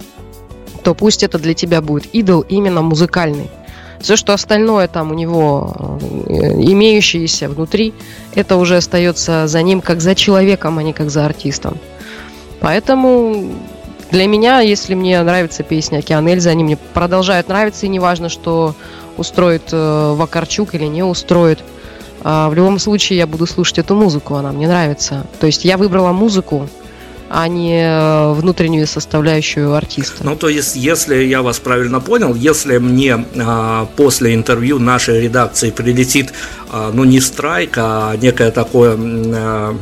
то 0.82 0.94
пусть 0.94 1.22
это 1.22 1.38
для 1.38 1.54
тебя 1.54 1.80
будет 1.80 2.06
идол 2.14 2.42
именно 2.42 2.82
музыкальный. 2.82 3.48
Все, 4.00 4.16
что 4.16 4.32
остальное 4.32 4.88
там 4.88 5.10
у 5.10 5.14
него 5.14 5.98
э, 6.26 6.32
имеющееся 6.32 7.48
внутри, 7.48 7.92
это 8.34 8.56
уже 8.56 8.76
остается 8.76 9.46
за 9.46 9.62
ним 9.62 9.80
как 9.80 10.00
за 10.00 10.14
человеком, 10.14 10.78
а 10.78 10.82
не 10.82 10.92
как 10.92 11.10
за 11.10 11.26
артистом. 11.26 11.76
Поэтому 12.60 13.52
для 14.10 14.26
меня, 14.26 14.60
если 14.60 14.94
мне 14.94 15.22
нравится 15.22 15.62
песня 15.62 15.98
«Океан 15.98 16.26
Эльзы», 16.26 16.48
они 16.48 16.64
мне 16.64 16.76
продолжают 16.76 17.48
нравиться, 17.48 17.86
и 17.86 17.90
неважно, 17.90 18.28
что 18.28 18.74
устроит 19.20 19.68
э, 19.72 20.14
Вакарчук 20.16 20.74
или 20.74 20.85
не 20.85 21.02
устроит. 21.02 21.61
А 22.22 22.48
в 22.48 22.54
любом 22.54 22.78
случае 22.78 23.18
я 23.18 23.26
буду 23.26 23.46
слушать 23.46 23.78
эту 23.78 23.94
музыку, 23.94 24.35
она 24.35 24.52
мне 24.52 24.66
нравится. 24.66 25.26
То 25.38 25.46
есть 25.46 25.64
я 25.64 25.76
выбрала 25.76 26.12
музыку, 26.12 26.68
а 27.30 27.46
не 27.46 27.80
э, 27.80 28.33
внутреннюю 28.33 28.87
составляющую 28.87 29.72
артиста. 29.72 30.24
Ну, 30.24 30.35
то 30.35 30.48
есть, 30.48 30.74
если 30.74 31.22
я 31.22 31.42
вас 31.42 31.61
правильно 31.61 32.00
понял, 32.00 32.35
если 32.35 32.78
мне 32.78 33.24
а, 33.38 33.87
после 33.96 34.35
интервью 34.35 34.80
нашей 34.80 35.20
редакции 35.20 35.70
прилетит, 35.70 36.33
а, 36.70 36.90
ну, 36.92 37.04
не 37.04 37.20
страйк, 37.20 37.74
а 37.76 38.16
некое 38.16 38.50
такое 38.50 38.96
а, 38.98 39.76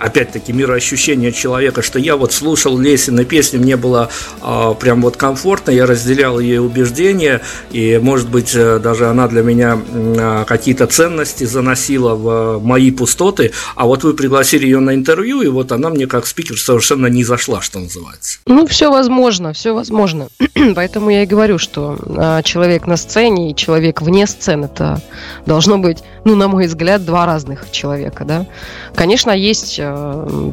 опять-таки, 0.00 0.52
мироощущение 0.52 1.32
человека, 1.32 1.82
что 1.82 1.98
я 1.98 2.16
вот 2.16 2.32
слушал 2.32 2.78
Лесины 2.78 3.24
песни, 3.24 3.58
мне 3.58 3.76
было 3.76 4.08
э, 4.42 4.74
прям 4.80 5.02
вот 5.02 5.16
комфортно, 5.16 5.70
я 5.70 5.86
разделял 5.86 6.40
ее 6.40 6.60
убеждения, 6.60 7.42
и, 7.70 7.98
может 8.02 8.28
быть, 8.28 8.54
э, 8.54 8.78
даже 8.78 9.06
она 9.06 9.28
для 9.28 9.42
меня 9.42 9.78
э, 9.92 10.44
какие-то 10.46 10.86
ценности 10.86 11.44
заносила 11.44 12.14
в 12.14 12.64
мои 12.64 12.90
пустоты, 12.90 13.52
а 13.76 13.86
вот 13.86 14.02
вы 14.02 14.14
пригласили 14.14 14.64
ее 14.64 14.80
на 14.80 14.94
интервью, 14.94 15.42
и 15.42 15.48
вот 15.48 15.70
она 15.72 15.90
мне 15.90 16.06
как 16.06 16.26
спикер 16.26 16.58
совершенно 16.58 17.06
не 17.06 17.22
зашла, 17.22 17.60
что 17.60 17.78
называется. 17.78 18.38
Ну, 18.46 18.66
все 18.66 18.90
возможно, 18.90 19.52
все 19.52 19.74
возможно. 19.74 20.28
Поэтому 20.74 21.10
я 21.10 21.24
и 21.24 21.26
говорю, 21.26 21.58
что 21.58 21.98
э, 22.04 22.42
человек 22.44 22.86
на 22.86 22.96
сцене 22.96 23.50
и 23.50 23.56
человек 23.56 24.00
вне 24.00 24.26
сцены, 24.26 24.64
это 24.64 25.02
должно 25.46 25.78
быть, 25.78 25.98
ну, 26.24 26.36
на 26.36 26.48
мой 26.48 26.66
взгляд, 26.66 27.04
два 27.04 27.26
разных 27.26 27.70
человека, 27.70 28.24
да. 28.24 28.46
Конечно, 28.94 29.30
есть 29.30 29.78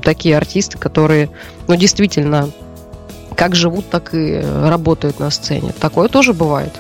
такие 0.04 0.38
артисты, 0.38 0.78
которые, 0.78 1.30
ну, 1.68 1.76
действительно, 1.76 2.50
как 3.38 3.56
живут, 3.56 3.90
так 3.90 4.14
и 4.14 4.44
работают 4.64 5.20
на 5.20 5.30
сцене. 5.30 5.72
Такое 5.80 6.10
тоже 6.10 6.34
бывает. 6.34 6.74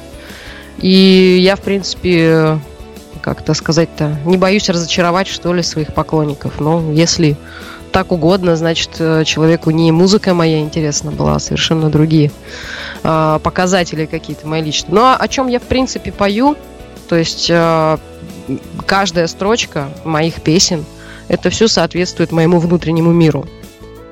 И 0.80 1.39
я, 1.41 1.56
в 1.56 1.62
принципе, 1.62 2.60
как-то 3.22 3.54
сказать-то, 3.54 4.17
не 4.26 4.38
боюсь 4.38 4.70
разочаровать, 4.70 5.28
что 5.28 5.54
ли, 5.54 5.62
своих 5.62 5.93
поклонников. 5.93 6.60
Но 6.60 6.91
если 6.91 7.38
так 7.91 8.12
угодно, 8.12 8.56
значит, 8.56 8.91
э, 9.00 9.24
человеку 9.24 9.72
не 9.72 9.91
музыка 9.91 10.34
моя 10.34 10.60
интересна 10.60 11.12
была, 11.12 11.36
а 11.36 11.39
совершенно 11.39 11.89
другие 11.89 12.32
э, 13.04 13.39
показатели 13.41 14.06
какие-то 14.06 14.48
мои 14.48 14.62
личные. 14.62 14.93
Но 14.93 15.15
о 15.17 15.28
чем 15.28 15.48
я, 15.48 15.60
в 15.60 15.63
принципе, 15.63 16.12
пою, 16.12 16.56
то 17.08 17.15
есть 17.15 17.48
э, 17.50 17.98
каждая 18.86 19.28
строчка 19.28 19.89
моих 20.04 20.41
песен– 20.41 20.86
это 21.28 21.50
все 21.50 21.68
соответствует 21.68 22.32
моему 22.32 22.60
внутреннему 22.60 23.12
миру. 23.12 23.48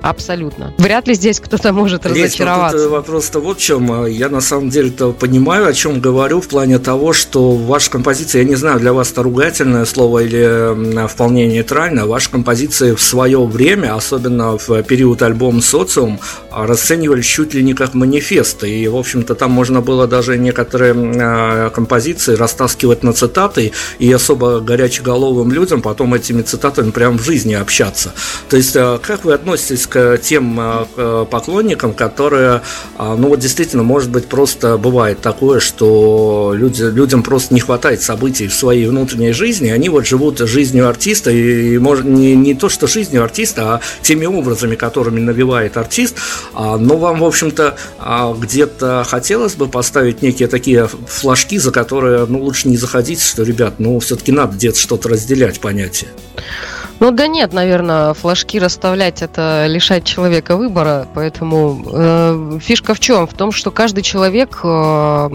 Абсолютно. 0.02 0.72
Вряд 0.78 1.08
ли 1.08 1.16
здесь 1.16 1.40
кто-то 1.40 1.74
может 1.74 2.06
Лесь, 2.06 2.26
разочароваться. 2.26 2.78
Вот 2.78 2.92
вопрос-то 2.92 3.40
вот 3.40 3.58
в 3.58 3.62
чем. 3.62 4.06
Я 4.06 4.30
на 4.30 4.40
самом 4.40 4.70
деле-то 4.70 5.14
понимаю, 5.14 5.66
о 5.66 5.74
чем 5.74 6.00
говорю, 6.00 6.42
в 6.42 6.48
плане 6.48 6.78
того, 6.78 7.12
что 7.12 7.54
ваша 7.54 7.90
композиция, 7.90 8.44
я 8.44 8.48
не 8.48 8.54
знаю, 8.54 8.80
для 8.80 8.94
вас 8.94 9.12
это 9.12 9.24
ругательное 9.24 9.84
слово 9.86 10.20
или 10.20 11.08
вполне 11.08 11.48
нейтральное, 11.48 12.06
ваша 12.06 12.30
композиция 12.30 12.96
в 12.96 13.02
свое 13.02 13.44
время, 13.44 13.96
особенно 13.96 14.60
в 14.60 14.84
период 14.84 15.24
альбома 15.24 15.62
«Социум», 15.64 16.20
расценивали 16.56 17.22
чуть 17.22 17.54
ли 17.54 17.64
не 17.64 17.74
как 17.74 17.94
манифесты. 17.94 18.70
И, 18.70 18.88
в 18.88 18.96
общем-то, 18.96 19.36
там 19.36 19.52
можно 19.52 19.82
было 19.82 20.08
даже 20.08 20.38
некоторые 20.38 20.94
а, 20.96 21.70
композиции 21.70 22.36
растаскивать 22.36 23.04
на 23.04 23.14
цитаты 23.14 23.74
и 24.00 24.12
особо 24.12 24.60
горячеголовым 24.60 25.52
людям 25.52 25.82
потом 25.82 26.14
этими 26.14 26.42
цитатами 26.42 26.92
прямо 26.92 27.18
в 27.18 27.24
жизни 27.24 27.54
общаться. 27.54 28.14
То 28.50 28.58
есть, 28.58 28.76
а, 28.76 29.00
как 29.00 29.26
вы 29.26 29.34
относитесь 29.34 29.88
к 29.88 30.18
тем 30.18 30.58
а, 30.60 31.26
поклонникам, 31.26 31.94
которые, 31.94 32.62
ну 32.98 33.30
вот 33.30 33.40
действительно, 33.40 33.84
может 33.84 34.10
быть, 34.10 34.28
просто 34.28 34.78
бывает 34.78 35.22
такое, 35.22 35.60
что 35.60 36.54
люди, 36.56 36.84
людям 36.84 37.24
просто 37.24 37.54
не 37.54 37.60
хватает 37.60 38.02
событий 38.02 38.48
в 38.48 38.54
своей 38.54 38.88
внутренней 38.88 39.32
жизни, 39.32 39.70
они 39.70 39.90
вот 39.90 40.06
живут 40.06 40.40
жизнью 40.40 40.88
артиста, 40.88 41.32
и, 41.32 41.78
может, 41.78 42.06
не, 42.06 42.36
не 42.36 42.54
то, 42.54 42.70
что 42.70 42.88
жизнью 42.88 43.24
артиста, 43.24 43.76
а 43.76 43.82
теми 44.02 44.26
образами, 44.26 44.76
которыми 44.76 45.20
навевает 45.20 45.78
артист, 45.78 46.16
но 46.54 46.98
вам, 46.98 47.20
в 47.20 47.26
общем-то, 47.26 47.78
где-то 48.40 49.04
хотелось 49.08 49.56
бы 49.56 49.68
поставить 49.68 50.22
некие 50.22 50.48
такие 50.48 50.88
флажки, 50.88 51.58
за 51.58 51.72
которые, 51.72 52.26
ну, 52.26 52.42
лучше 52.42 52.68
не 52.68 52.78
заходить, 52.78 53.22
что, 53.22 53.44
ребят, 53.44 53.76
ну, 53.80 54.00
все-таки 54.00 54.32
надо 54.32 54.56
где-то 54.56 54.80
что-то 54.80 55.10
разделять 55.10 55.60
понятие. 55.60 56.10
Ну 57.00 57.12
да 57.12 57.28
нет, 57.28 57.52
наверное, 57.52 58.14
флажки 58.14 58.58
расставлять 58.58 59.22
это 59.22 59.66
лишать 59.68 60.06
человека 60.06 60.56
выбора, 60.56 61.08
поэтому 61.14 61.84
э, 61.92 62.60
фишка 62.62 62.94
в 62.94 63.02
чем? 63.02 63.28
В 63.28 63.34
том, 63.34 63.52
что 63.52 63.70
каждый 63.70 64.02
человек 64.02 64.62
э, 64.64 65.30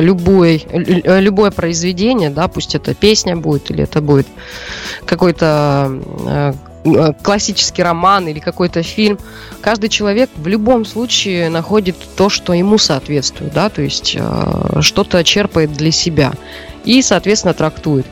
любой, 0.00 0.64
любое 0.72 1.50
произведение, 1.50 2.30
да, 2.30 2.48
пусть 2.48 2.74
это 2.74 2.94
песня 2.94 3.36
будет 3.36 3.70
или 3.70 3.84
это 3.84 4.00
будет 4.00 4.26
какой-то 5.04 6.00
э, 6.26 6.52
Э, 6.52 6.52
классический 7.22 7.82
роман 7.82 8.28
или 8.28 8.38
какой-то 8.38 8.82
фильм, 8.82 9.18
каждый 9.60 9.88
человек 9.88 10.30
в 10.36 10.46
любом 10.46 10.84
случае 10.84 11.48
находит 11.50 11.96
то, 12.16 12.28
что 12.28 12.52
ему 12.52 12.78
соответствует, 12.78 13.52
да, 13.52 13.68
то 13.68 13.82
есть 13.82 14.16
э, 14.18 14.80
что-то 14.80 15.22
черпает 15.24 15.72
для 15.72 15.90
себя 15.90 16.32
и, 16.84 17.02
соответственно, 17.02 17.54
трактует. 17.54 18.06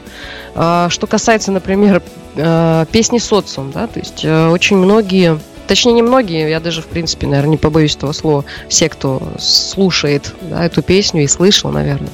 Э, 0.54 0.88
что 0.90 1.06
касается, 1.06 1.52
например, 1.52 2.02
э, 2.36 2.86
песни 2.90 3.18
социум, 3.18 3.70
да, 3.72 3.86
то 3.86 3.98
есть 3.98 4.24
э, 4.24 4.48
очень 4.48 4.76
многие 4.76 5.38
Точнее, 5.66 5.92
не 5.92 6.02
многие, 6.02 6.48
я 6.48 6.60
даже, 6.60 6.82
в 6.82 6.86
принципе, 6.86 7.26
наверное, 7.26 7.52
не 7.52 7.56
побоюсь 7.56 7.96
этого 7.96 8.12
слова, 8.12 8.44
все, 8.68 8.88
кто 8.88 9.22
слушает 9.38 10.34
да, 10.42 10.64
эту 10.64 10.82
песню 10.82 11.24
и 11.24 11.26
слышал, 11.26 11.70
наверное, 11.70 12.10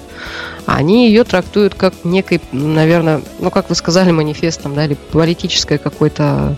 они 0.67 1.09
ее 1.09 1.25
трактуют 1.25 1.75
как 1.75 1.95
некой, 2.05 2.41
наверное, 2.53 3.23
ну, 3.41 3.51
как 3.51 3.69
вы 3.69 3.75
сказали, 3.75 4.13
манифестом, 4.13 4.75
да, 4.75 4.85
или 4.85 4.95
политическое 4.95 5.79
какое-то 5.79 6.57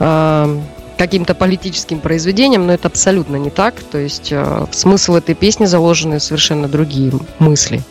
э, 0.00 0.60
каким-то 0.98 1.34
политическим 1.34 2.00
произведением, 2.00 2.66
но 2.66 2.74
это 2.74 2.88
абсолютно 2.88 3.36
не 3.36 3.50
так. 3.50 3.74
То 3.90 3.98
есть 3.98 4.32
э, 4.32 4.66
в 4.70 4.74
смысл 4.74 5.14
этой 5.14 5.34
песни 5.34 5.66
заложены 5.66 6.20
совершенно 6.20 6.68
другие 6.68 7.12
мысли, 7.38 7.82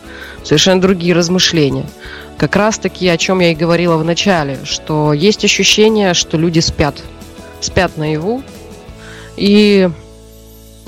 совершенно 0.44 0.80
другие 0.80 1.14
размышления. 1.14 1.86
Как 2.38 2.56
раз 2.56 2.78
таки, 2.78 3.08
о 3.08 3.16
чем 3.16 3.40
я 3.40 3.52
и 3.52 3.54
говорила 3.54 3.96
в 3.96 4.04
начале, 4.04 4.58
что 4.64 5.12
есть 5.12 5.44
ощущение, 5.44 6.14
что 6.14 6.36
люди 6.36 6.60
спят, 6.60 7.02
спят 7.64 7.96
наяву, 7.96 8.42
и 9.36 9.88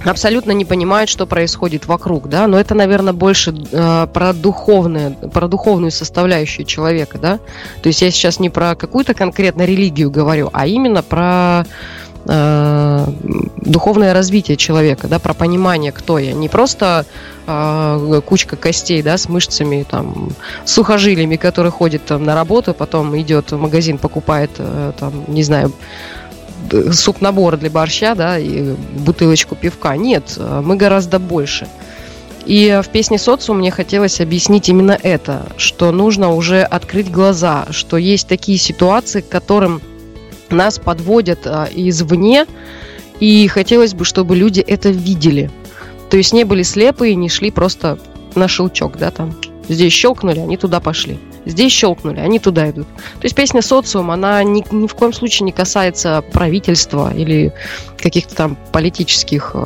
абсолютно 0.05 0.53
не 0.53 0.65
понимают, 0.65 1.09
что 1.09 1.27
происходит 1.27 1.87
вокруг, 1.87 2.29
да, 2.29 2.47
но 2.47 2.59
это, 2.59 2.75
наверное, 2.75 3.13
больше 3.13 3.55
э, 3.73 4.07
про 4.13 4.33
духовное, 4.33 5.11
про 5.11 5.49
духовную 5.49 5.91
составляющую 5.91 6.67
человека, 6.67 7.19
да. 7.19 7.39
То 7.83 7.89
есть 7.89 8.03
я 8.03 8.11
сейчас 8.11 8.39
не 8.41 8.51
про 8.51 8.75
какую-то 8.75 9.15
конкретно 9.15 9.63
религию 9.63 10.11
говорю, 10.11 10.51
а 10.53 10.67
именно 10.67 11.03
про 11.03 11.65
э, 12.27 13.07
духовное 13.57 14.13
развитие 14.13 14.57
человека, 14.57 15.09
да, 15.09 15.19
про 15.19 15.35
понимание, 15.35 15.93
кто 15.93 16.19
я. 16.19 16.33
Не 16.33 16.49
просто 16.49 17.07
э, 17.47 18.21
кучка 18.27 18.57
костей, 18.57 19.03
да, 19.03 19.17
с 19.17 19.29
мышцами, 19.29 19.87
там, 19.89 20.31
сухожилиями, 20.65 21.37
который 21.37 21.71
ходит 21.71 22.05
там, 22.05 22.25
на 22.25 22.35
работу, 22.35 22.75
потом 22.75 23.19
идет 23.19 23.53
в 23.53 23.59
магазин, 23.59 23.99
покупает, 23.99 24.51
э, 24.59 24.93
там, 24.99 25.13
не 25.29 25.43
знаю, 25.43 25.73
суп-набор 26.93 27.57
для 27.57 27.71
борща, 27.71 28.15
да, 28.15 28.39
и 28.39 28.75
бутылочку 28.99 29.55
пивка. 29.55 29.97
Нет, 29.97 30.39
мы 30.39 30.77
гораздо 30.77 31.19
больше. 31.19 31.69
И 32.47 32.81
в 32.85 32.89
песне 32.89 33.19
«Социум» 33.19 33.59
мне 33.59 33.71
хотелось 33.71 34.21
объяснить 34.21 34.69
именно 34.69 34.99
это, 35.03 35.47
что 35.57 35.93
нужно 35.93 36.35
уже 36.35 36.63
открыть 36.63 37.11
глаза, 37.11 37.67
что 37.71 37.97
есть 37.97 38.29
такие 38.29 38.59
ситуации, 38.59 39.23
к 39.23 39.29
которым 39.29 39.81
нас 40.51 40.79
подводят 40.79 41.47
а, 41.47 41.69
извне, 41.75 42.47
и 43.19 43.49
хотелось 43.49 43.95
бы, 43.95 44.05
чтобы 44.05 44.37
люди 44.37 44.61
это 44.61 44.91
видели. 44.91 45.51
То 46.11 46.19
есть 46.19 46.35
не 46.35 46.45
были 46.45 46.63
слепые, 46.63 47.15
не 47.15 47.31
шли 47.31 47.51
просто 47.51 47.99
на 48.35 48.47
щелчок, 48.47 48.99
да, 48.99 49.11
там. 49.11 49.35
Здесь 49.69 49.93
щелкнули, 49.93 50.41
они 50.41 50.59
туда 50.59 50.81
пошли. 50.81 51.19
Здесь 51.47 51.73
щелкнули, 51.73 52.21
они 52.21 52.39
туда 52.39 52.71
идут. 52.71 52.87
То 52.87 53.25
есть 53.25 53.35
песня 53.35 53.61
«Социум», 53.61 54.11
она 54.11 54.43
ни, 54.43 54.65
ни 54.71 54.87
в 54.87 54.95
коем 54.95 55.13
случае 55.13 55.45
не 55.45 55.53
касается 55.53 56.25
правительства 56.33 57.13
или 57.15 57.53
каких-то 57.99 58.35
там 58.35 58.57
политических 58.73 59.53
э, 59.55 59.65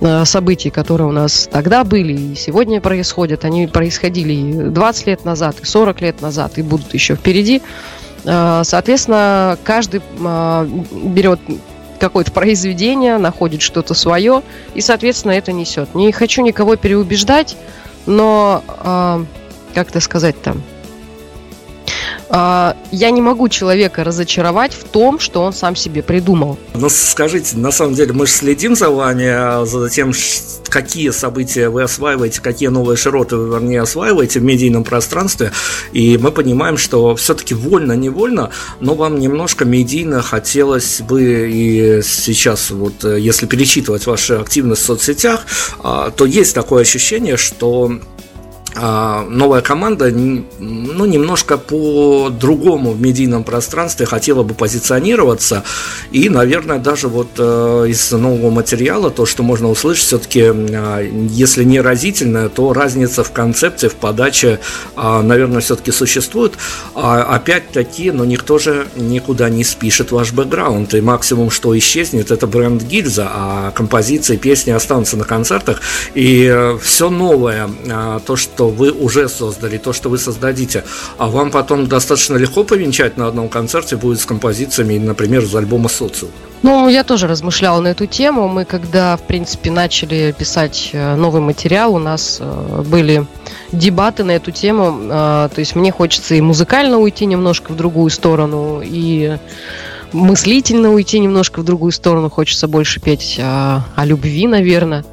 э 0.00 0.24
событий, 0.24 0.70
которые 0.70 1.08
у 1.08 1.12
нас 1.12 1.48
тогда 1.52 1.84
были 1.84 2.12
и 2.12 2.34
сегодня 2.34 2.80
происходят. 2.80 3.44
Они 3.44 3.66
происходили 3.66 4.32
и 4.32 4.52
20 4.52 5.06
лет 5.06 5.24
назад, 5.24 5.56
и 5.60 5.64
40 5.66 6.00
лет 6.00 6.22
назад, 6.22 6.56
и 6.56 6.62
будут 6.62 6.94
еще 6.94 7.14
впереди. 7.14 7.60
Э, 8.24 8.62
соответственно, 8.64 9.58
каждый 9.64 10.00
берет 10.18 11.40
какое-то 12.00 12.32
произведение, 12.32 13.18
находит 13.18 13.62
что-то 13.62 13.94
свое, 13.94 14.42
и, 14.74 14.80
соответственно, 14.80 15.32
это 15.32 15.52
несет. 15.52 15.94
Не 15.94 16.10
хочу 16.12 16.42
никого 16.42 16.76
переубеждать, 16.76 17.56
но 18.06 19.26
как 19.74 19.90
это 19.90 20.00
сказать 20.00 20.40
там, 20.40 20.62
а, 22.36 22.76
я 22.90 23.10
не 23.10 23.20
могу 23.20 23.48
человека 23.48 24.02
разочаровать 24.02 24.72
в 24.72 24.84
том, 24.84 25.20
что 25.20 25.42
он 25.42 25.52
сам 25.52 25.76
себе 25.76 26.02
придумал. 26.02 26.58
Ну, 26.74 26.88
скажите, 26.88 27.56
на 27.56 27.70
самом 27.70 27.94
деле 27.94 28.12
мы 28.12 28.26
же 28.26 28.32
следим 28.32 28.74
за 28.74 28.90
вами, 28.90 29.26
а, 29.26 29.64
за 29.64 29.88
тем, 29.90 30.12
какие 30.68 31.10
события 31.10 31.68
вы 31.68 31.82
осваиваете, 31.82 32.40
какие 32.40 32.68
новые 32.70 32.96
широты 32.96 33.36
вы, 33.36 33.54
вернее, 33.54 33.82
осваиваете 33.82 34.40
в 34.40 34.42
медийном 34.42 34.84
пространстве, 34.84 35.52
и 35.92 36.18
мы 36.18 36.32
понимаем, 36.32 36.76
что 36.76 37.14
все-таки 37.14 37.54
вольно-невольно, 37.54 38.50
но 38.80 38.94
вам 38.94 39.20
немножко 39.20 39.64
медийно 39.64 40.20
хотелось 40.22 41.02
бы, 41.02 41.48
и 41.50 42.02
сейчас 42.02 42.70
вот, 42.70 43.04
э, 43.04 43.20
если 43.20 43.46
перечитывать 43.46 44.06
вашу 44.06 44.40
активность 44.40 44.82
в 44.82 44.86
соцсетях, 44.86 45.46
а, 45.82 46.10
то 46.10 46.26
есть 46.26 46.54
такое 46.54 46.82
ощущение, 46.82 47.36
что 47.36 48.00
новая 48.76 49.60
команда 49.60 50.10
ну, 50.10 51.04
немножко 51.04 51.58
по-другому 51.58 52.92
в 52.92 53.00
медийном 53.00 53.44
пространстве 53.44 54.06
хотела 54.06 54.42
бы 54.42 54.54
позиционироваться. 54.54 55.64
И, 56.10 56.28
наверное, 56.28 56.78
даже 56.78 57.08
вот 57.08 57.28
э, 57.38 57.86
из 57.88 58.12
нового 58.12 58.50
материала 58.50 59.10
то, 59.10 59.26
что 59.26 59.42
можно 59.42 59.68
услышать, 59.68 60.04
все-таки, 60.04 60.42
э, 60.42 61.10
если 61.28 61.64
не 61.64 61.80
разительная, 61.80 62.48
то 62.48 62.72
разница 62.72 63.24
в 63.24 63.32
концепции, 63.32 63.88
в 63.88 63.94
подаче, 63.94 64.60
э, 64.96 65.20
наверное, 65.22 65.60
все-таки 65.60 65.90
существует. 65.90 66.54
А, 66.94 67.22
опять-таки, 67.22 68.10
но 68.10 68.24
никто 68.24 68.58
же 68.58 68.86
никуда 68.96 69.48
не 69.48 69.64
спишет 69.64 70.12
ваш 70.12 70.32
бэкграунд. 70.32 70.94
И 70.94 71.00
максимум, 71.00 71.50
что 71.50 71.76
исчезнет, 71.76 72.30
это 72.30 72.46
бренд 72.46 72.82
гильза, 72.82 73.28
а 73.32 73.70
композиции, 73.72 74.36
песни 74.36 74.70
останутся 74.70 75.16
на 75.16 75.24
концертах. 75.24 75.80
И 76.14 76.50
э, 76.52 76.78
все 76.82 77.10
новое, 77.10 77.68
то, 78.26 78.36
что 78.36 78.63
что 78.64 78.70
вы 78.70 78.92
уже 78.92 79.28
создали, 79.28 79.76
то, 79.76 79.92
что 79.92 80.08
вы 80.08 80.16
создадите, 80.16 80.84
а 81.18 81.26
вам 81.26 81.50
потом 81.50 81.86
достаточно 81.86 82.36
легко 82.36 82.64
повенчать 82.64 83.18
на 83.18 83.26
одном 83.26 83.48
концерте 83.48 83.96
будет 83.96 84.20
с 84.20 84.24
композициями, 84.24 84.96
например, 84.96 85.42
из 85.42 85.54
альбома 85.54 85.90
«Социум». 85.90 86.30
Ну, 86.62 86.88
я 86.88 87.04
тоже 87.04 87.26
размышляла 87.26 87.80
на 87.80 87.88
эту 87.88 88.06
тему. 88.06 88.48
Мы, 88.48 88.64
когда, 88.64 89.18
в 89.18 89.22
принципе, 89.22 89.70
начали 89.70 90.34
писать 90.38 90.90
э, 90.94 91.14
новый 91.14 91.42
материал, 91.42 91.94
у 91.94 91.98
нас 91.98 92.38
э, 92.40 92.82
были 92.88 93.26
дебаты 93.70 94.24
на 94.24 94.30
эту 94.30 94.50
тему. 94.50 94.98
Э, 95.10 95.50
то 95.54 95.58
есть 95.58 95.76
мне 95.76 95.92
хочется 95.92 96.34
и 96.34 96.40
музыкально 96.40 96.96
уйти 96.98 97.26
немножко 97.26 97.72
в 97.72 97.76
другую 97.76 98.08
сторону, 98.08 98.80
и 98.82 99.36
мыслительно 100.12 100.90
уйти 100.94 101.18
немножко 101.18 101.60
в 101.60 101.64
другую 101.64 101.92
сторону. 101.92 102.30
Хочется 102.30 102.66
больше 102.66 102.98
петь 102.98 103.38
о, 103.38 103.82
о 103.94 104.06
любви, 104.06 104.46
наверное. 104.46 105.04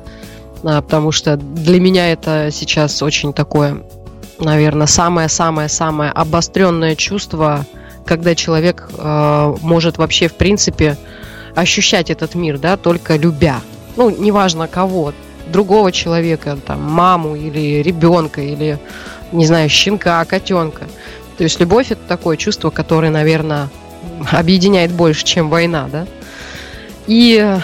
А, 0.64 0.82
потому 0.82 1.12
что 1.12 1.38
для 1.38 1.80
меня 1.80 2.12
это 2.12 2.50
сейчас 2.52 3.02
очень 3.02 3.34
такое, 3.34 3.84
наверное, 4.40 4.88
самое-самое-самое 4.88 6.12
обостренное 6.12 6.96
чувство, 6.96 7.66
когда 8.06 8.36
человек 8.36 8.90
э, 8.98 9.56
может 9.62 9.98
вообще, 9.98 10.28
в 10.28 10.34
принципе, 10.34 10.98
ощущать 11.56 12.10
этот 12.10 12.36
мир, 12.36 12.58
да, 12.58 12.78
только 12.78 13.16
любя. 13.16 13.62
Ну, 13.96 14.10
неважно 14.10 14.68
кого, 14.68 15.14
другого 15.48 15.92
человека, 15.92 16.58
там, 16.66 16.82
маму 16.82 17.36
или 17.36 17.82
ребенка, 17.82 18.42
или, 18.42 18.80
не 19.32 19.46
знаю, 19.46 19.70
щенка, 19.70 20.24
котенка. 20.26 20.88
То 21.38 21.44
есть 21.44 21.60
любовь 21.60 21.92
это 21.92 22.02
такое 22.08 22.38
чувство, 22.38 22.70
которое, 22.70 23.12
наверное, 23.12 23.70
объединяет 24.32 24.92
больше, 24.92 25.24
чем 25.24 25.50
война, 25.50 25.90
да. 25.92 26.06
И 27.08 27.58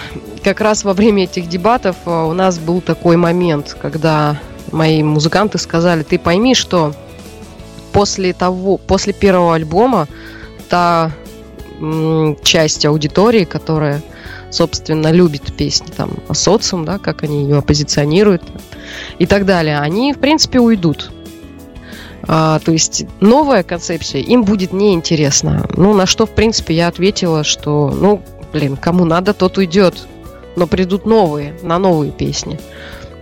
как 0.47 0.61
раз 0.61 0.85
во 0.85 0.93
время 0.93 1.25
этих 1.25 1.49
дебатов 1.49 1.97
э, 2.05 2.09
у 2.09 2.31
нас 2.31 2.57
был 2.57 2.79
такой 2.79 3.17
момент, 3.17 3.75
когда 3.81 4.39
мои 4.71 5.03
музыканты 5.03 5.57
сказали, 5.57 6.03
ты 6.03 6.17
пойми, 6.17 6.55
что 6.55 6.93
после 7.91 8.31
того, 8.31 8.77
после 8.77 9.11
первого 9.11 9.55
альбома 9.55 10.07
та 10.69 11.11
часть 12.43 12.85
аудитории, 12.85 13.43
которая, 13.43 14.01
собственно, 14.49 15.11
любит 15.11 15.53
песни 15.53 15.91
там 15.91 16.11
о 16.29 16.33
социум, 16.33 16.85
да, 16.85 16.97
как 16.97 17.23
они 17.23 17.43
ее 17.43 17.61
позиционируют 17.61 18.43
и 19.19 19.25
так 19.25 19.45
далее, 19.45 19.79
они, 19.79 20.13
в 20.13 20.19
принципе, 20.19 20.61
уйдут. 20.61 21.11
А, 22.25 22.59
то 22.59 22.71
есть 22.71 23.05
новая 23.19 23.63
концепция 23.63 24.21
им 24.21 24.45
будет 24.45 24.71
неинтересна. 24.71 25.67
Ну, 25.75 25.93
на 25.93 26.05
что, 26.05 26.25
в 26.25 26.31
принципе, 26.31 26.73
я 26.73 26.87
ответила, 26.87 27.43
что, 27.43 27.89
ну, 27.89 28.23
блин, 28.53 28.77
кому 28.77 29.03
надо, 29.03 29.33
тот 29.33 29.57
уйдет. 29.57 30.07
Но 30.57 30.65
придут 30.65 31.05
новые, 31.05 31.53
на 31.61 31.77
новые 31.77 32.11
песни. 32.11 32.59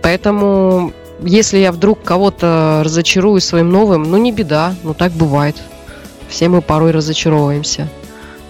Поэтому 0.00 0.92
если 1.20 1.58
я 1.58 1.70
вдруг 1.70 2.02
кого-то 2.02 2.80
разочарую 2.82 3.42
своим 3.42 3.68
новым, 3.68 4.04
ну 4.04 4.16
не 4.16 4.32
беда, 4.32 4.74
ну 4.82 4.94
так 4.94 5.12
бывает. 5.12 5.56
Все 6.28 6.48
мы 6.48 6.62
порой 6.62 6.92
разочаровываемся. 6.92 7.88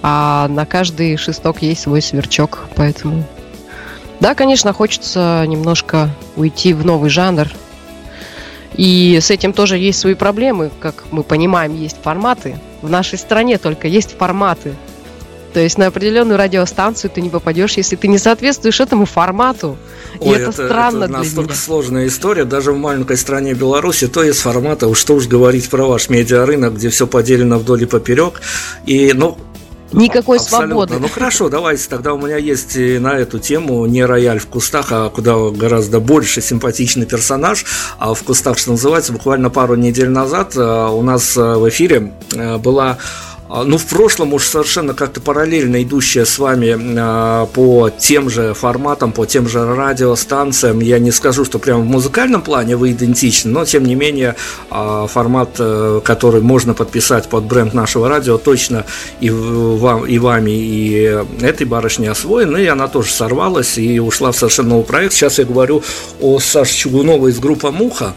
А 0.03 0.47
на 0.49 0.67
каждый 0.67 1.17
шесток 1.17 1.63
есть 1.63 1.83
свой 1.83 2.01
сверчок, 2.01 2.69
поэтому... 2.77 3.25
Да, 4.21 4.37
конечно, 4.37 4.73
хочется 4.73 5.45
немножко 5.49 6.09
уйти 6.37 6.73
в 6.73 6.87
новый 6.87 7.11
жанр. 7.11 7.49
И 8.75 9.19
с 9.21 9.33
этим 9.33 9.53
тоже 9.53 9.79
есть 9.79 9.99
свои 9.99 10.15
проблемы. 10.15 10.71
Как 10.79 11.07
мы 11.11 11.25
понимаем, 11.25 11.75
есть 11.75 11.97
форматы. 12.01 12.57
В 12.83 12.89
нашей 12.89 13.19
стране 13.19 13.59
только 13.59 13.89
есть 13.89 14.17
форматы. 14.17 14.75
То 15.57 15.61
есть 15.61 15.79
на 15.79 15.87
определенную 15.87 16.37
радиостанцию 16.37 17.11
ты 17.11 17.23
не 17.23 17.31
попадешь, 17.31 17.79
если 17.79 17.97
ты 17.97 18.09
не 18.09 18.19
соответствуешь 18.19 18.79
этому 18.79 19.07
формату. 19.07 19.79
И 20.21 20.29
Ой, 20.29 20.37
это, 20.37 20.51
это 20.51 20.67
странно 20.67 21.05
это 21.05 21.13
настолько 21.15 21.53
меня. 21.53 21.59
сложная 21.59 22.07
история. 22.09 22.45
Даже 22.45 22.73
в 22.73 22.77
маленькой 22.77 23.17
стране 23.17 23.55
Беларуси 23.55 24.07
то 24.07 24.23
есть 24.23 24.41
формата, 24.41 24.87
уж 24.87 24.99
что 24.99 25.15
уж 25.15 25.27
говорить 25.27 25.71
про 25.71 25.87
ваш 25.87 26.11
медиарынок, 26.11 26.75
где 26.75 26.91
все 26.91 27.07
поделено 27.07 27.59
вдоль 27.59 27.85
и 27.85 27.87
поперек. 27.87 28.43
И, 28.85 29.15
ну, 29.15 29.39
Никакой 29.93 30.39
Абсолютно. 30.39 30.67
свободы. 30.67 30.95
Ну 30.99 31.09
хорошо, 31.09 31.49
давайте 31.49 31.89
тогда 31.89 32.13
у 32.13 32.19
меня 32.19 32.37
есть 32.37 32.77
на 32.77 33.15
эту 33.15 33.39
тему 33.39 33.87
не 33.87 34.05
рояль 34.05 34.41
в 34.41 34.47
кустах, 34.49 34.89
а 34.91 35.09
куда 35.09 35.37
гораздо 35.51 36.01
больше 36.01 36.43
симпатичный 36.43 37.07
персонаж. 37.07 37.65
А 37.99 38.13
в 38.13 38.23
кустах, 38.25 38.59
что 38.59 38.73
называется, 38.73 39.15
буквально 39.15 39.49
пару 39.49 39.77
недель 39.77 40.11
назад 40.11 40.55
э, 40.55 40.89
у 40.91 41.01
нас 41.03 41.35
э, 41.37 41.55
в 41.55 41.67
эфире 41.71 42.13
э, 42.35 42.59
была 42.59 42.99
а, 42.99 43.36
ну, 43.49 43.79
в 43.79 43.87
прошлом 43.87 44.35
уж 44.35 44.45
совершенно 44.47 44.93
как-то 44.93 45.21
параллельно 45.21 45.83
идущая 45.83 46.25
с 46.25 46.39
вами 46.39 46.77
э, 46.77 47.47
по 47.47 47.91
тем 47.91 48.29
же 48.29 48.55
форматам, 48.55 49.13
по 49.13 49.25
тем 49.25 49.49
же 49.49 49.65
радиостанциям. 49.65 50.81
Я 50.81 50.99
не 50.99 51.13
скажу, 51.13 51.45
что 51.45 51.59
прямо 51.59 51.83
в 51.83 51.87
музыкальном 51.87 52.43
плане 52.43 52.77
вы 52.77 52.91
идентичны, 52.91 53.53
но 53.53 53.65
тем 53.65 53.85
не 53.85 53.95
менее 53.95 54.35
э, 54.71 55.07
формат, 55.09 55.51
э, 55.59 56.01
который 56.05 56.41
можно 56.41 56.75
подписать 56.75 57.29
под 57.29 57.45
бренд 57.45 57.73
нашего 57.73 58.09
радио, 58.09 58.37
точно 58.37 58.85
и, 59.21 59.31
вам, 59.31 60.07
и 60.07 60.19
вами, 60.19 60.51
и 60.51 61.25
этой 61.41 61.67
барышне 61.67 62.11
освоен, 62.11 62.57
и 62.57 62.67
она 62.67 62.89
тоже 62.89 63.13
сорвалась 63.13 63.79
и 63.79 64.01
ушла 64.01 64.33
в 64.33 64.37
совершенно 64.37 64.71
новый 64.71 64.85
проект. 64.85 65.13
Сейчас 65.13 65.39
я 65.39 65.45
говорю 65.45 65.83
о 66.21 66.41
Саше 66.41 66.75
Чугуновой 66.75 67.31
из 67.31 67.39
группы 67.39 67.71
«Муха». 67.71 68.15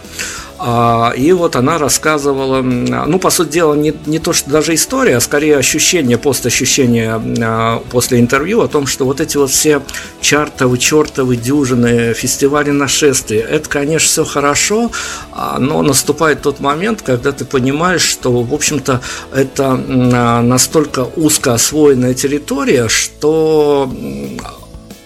А, 0.61 1.13
и 1.15 1.31
вот 1.31 1.55
она 1.55 1.77
рассказывала, 1.77 2.61
ну, 2.61 3.17
по 3.17 3.29
сути 3.29 3.49
дела, 3.49 3.75
не, 3.75 3.93
не 4.05 4.19
то, 4.19 4.33
что 4.33 4.49
даже 4.49 4.75
история, 4.75 5.17
а 5.17 5.21
скорее 5.21 5.57
ощущение, 5.57 6.17
постощущение 6.17 7.21
а, 7.41 7.81
после 7.89 8.19
интервью 8.19 8.61
о 8.61 8.67
том, 8.67 8.85
что 8.85 9.05
вот 9.05 9.21
эти 9.21 9.37
вот 9.37 9.51
все 9.51 9.81
чартовы, 10.19 10.77
чертовы, 10.77 11.37
дюжины, 11.37 12.13
фестивали 12.13 12.71
нашествия, 12.71 13.41
это, 13.41 13.69
конечно, 13.69 14.07
все 14.07 14.25
хорошо, 14.25 14.91
а, 15.31 15.59
но 15.59 15.81
наступает 15.81 16.41
тот 16.41 16.59
момент, 16.59 17.03
когда 17.03 17.31
ты 17.31 17.45
понимаешь, 17.45 18.01
что, 18.01 18.43
в 18.43 18.53
общем-то, 18.53 19.01
это 19.33 19.75
настолько 19.77 21.07
узко 21.15 21.53
освоенная 21.53 22.13
территория, 22.13 22.89
что 22.89 23.89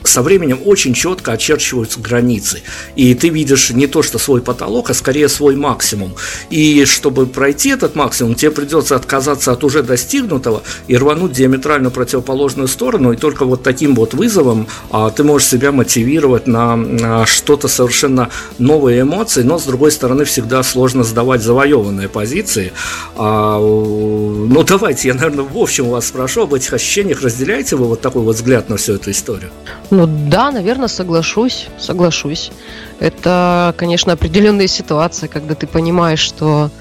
со 0.07 0.21
временем 0.21 0.59
очень 0.65 0.93
четко 0.93 1.33
очерчиваются 1.33 1.99
границы. 1.99 2.61
И 2.95 3.13
ты 3.15 3.29
видишь 3.29 3.69
не 3.71 3.87
то, 3.87 4.03
что 4.03 4.19
свой 4.19 4.41
потолок, 4.41 4.89
а 4.89 4.93
скорее 4.93 5.29
свой 5.29 5.55
максимум. 5.55 6.15
И 6.49 6.85
чтобы 6.85 7.25
пройти 7.25 7.69
этот 7.69 7.95
максимум, 7.95 8.35
тебе 8.35 8.51
придется 8.51 8.95
отказаться 8.95 9.51
от 9.51 9.63
уже 9.63 9.83
достигнутого 9.83 10.63
и 10.87 10.97
рвануть 10.97 11.31
диаметрально 11.31 11.89
противоположную 11.89 12.67
сторону. 12.67 13.13
И 13.13 13.17
только 13.17 13.45
вот 13.45 13.63
таким 13.63 13.95
вот 13.95 14.13
вызовом 14.13 14.67
а, 14.91 15.09
ты 15.09 15.23
можешь 15.23 15.47
себя 15.47 15.71
мотивировать 15.71 16.47
на, 16.47 16.75
на 16.75 17.25
что-то 17.25 17.67
совершенно 17.67 18.29
новые 18.57 19.01
эмоции, 19.01 19.43
но 19.43 19.59
с 19.59 19.63
другой 19.63 19.91
стороны 19.91 20.25
всегда 20.25 20.63
сложно 20.63 21.03
сдавать 21.03 21.41
завоеванные 21.41 22.09
позиции. 22.09 22.73
А, 23.15 23.59
ну 23.59 24.63
давайте, 24.63 25.09
я, 25.09 25.13
наверное, 25.13 25.45
в 25.45 25.57
общем 25.57 25.89
вас 25.89 26.07
спрошу 26.07 26.43
об 26.43 26.53
этих 26.53 26.73
ощущениях. 26.73 27.21
Разделяете 27.21 27.75
вы 27.75 27.87
вот 27.87 28.01
такой 28.01 28.23
вот 28.23 28.35
взгляд 28.35 28.69
на 28.69 28.77
всю 28.77 28.93
эту 28.93 29.11
историю? 29.11 29.51
Ну 29.93 30.07
да, 30.07 30.49
наверное, 30.49 30.87
соглашусь, 30.87 31.67
соглашусь. 31.77 32.51
Это, 32.99 33.75
конечно, 33.77 34.13
определенная 34.13 34.65
ситуация, 34.65 35.29
когда 35.29 35.53
ты 35.53 35.67
понимаешь, 35.67 36.19
что, 36.19 36.71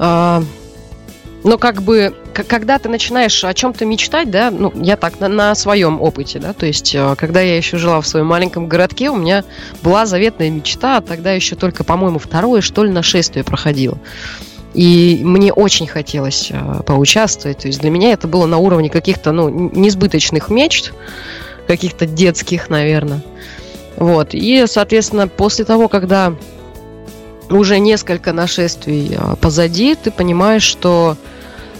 э, 0.00 0.42
ну 1.44 1.58
как 1.58 1.82
бы, 1.82 2.12
когда 2.34 2.80
ты 2.80 2.88
начинаешь 2.88 3.44
о 3.44 3.54
чем-то 3.54 3.86
мечтать, 3.86 4.32
да, 4.32 4.50
ну 4.50 4.72
я 4.74 4.96
так 4.96 5.20
на, 5.20 5.28
на 5.28 5.54
своем 5.54 6.02
опыте, 6.02 6.40
да, 6.40 6.52
то 6.52 6.66
есть, 6.66 6.92
э, 6.92 7.14
когда 7.16 7.40
я 7.40 7.56
еще 7.56 7.76
жила 7.76 8.00
в 8.00 8.06
своем 8.08 8.26
маленьком 8.26 8.66
городке, 8.66 9.10
у 9.10 9.16
меня 9.16 9.44
была 9.84 10.04
заветная 10.04 10.50
мечта, 10.50 11.00
тогда 11.02 11.30
еще 11.30 11.54
только, 11.54 11.84
по-моему, 11.84 12.18
второе 12.18 12.62
что 12.62 12.82
ли 12.82 12.90
нашествие 12.90 13.44
проходило. 13.44 13.96
И 14.74 15.20
мне 15.22 15.52
очень 15.52 15.86
хотелось 15.86 16.52
поучаствовать. 16.86 17.58
То 17.58 17.66
есть 17.66 17.80
для 17.80 17.90
меня 17.90 18.12
это 18.12 18.28
было 18.28 18.46
на 18.46 18.58
уровне 18.58 18.88
каких-то 18.88 19.32
ну, 19.32 19.48
несбыточных 19.48 20.48
мечт 20.48 20.92
каких-то 21.70 22.04
детских, 22.04 22.68
наверное. 22.68 23.20
Вот. 23.96 24.30
И, 24.32 24.64
соответственно, 24.66 25.28
после 25.28 25.64
того, 25.64 25.86
когда 25.86 26.34
уже 27.48 27.78
несколько 27.78 28.32
нашествий 28.32 29.16
а, 29.16 29.36
позади, 29.36 29.94
ты 29.94 30.10
понимаешь, 30.10 30.64
что 30.64 31.16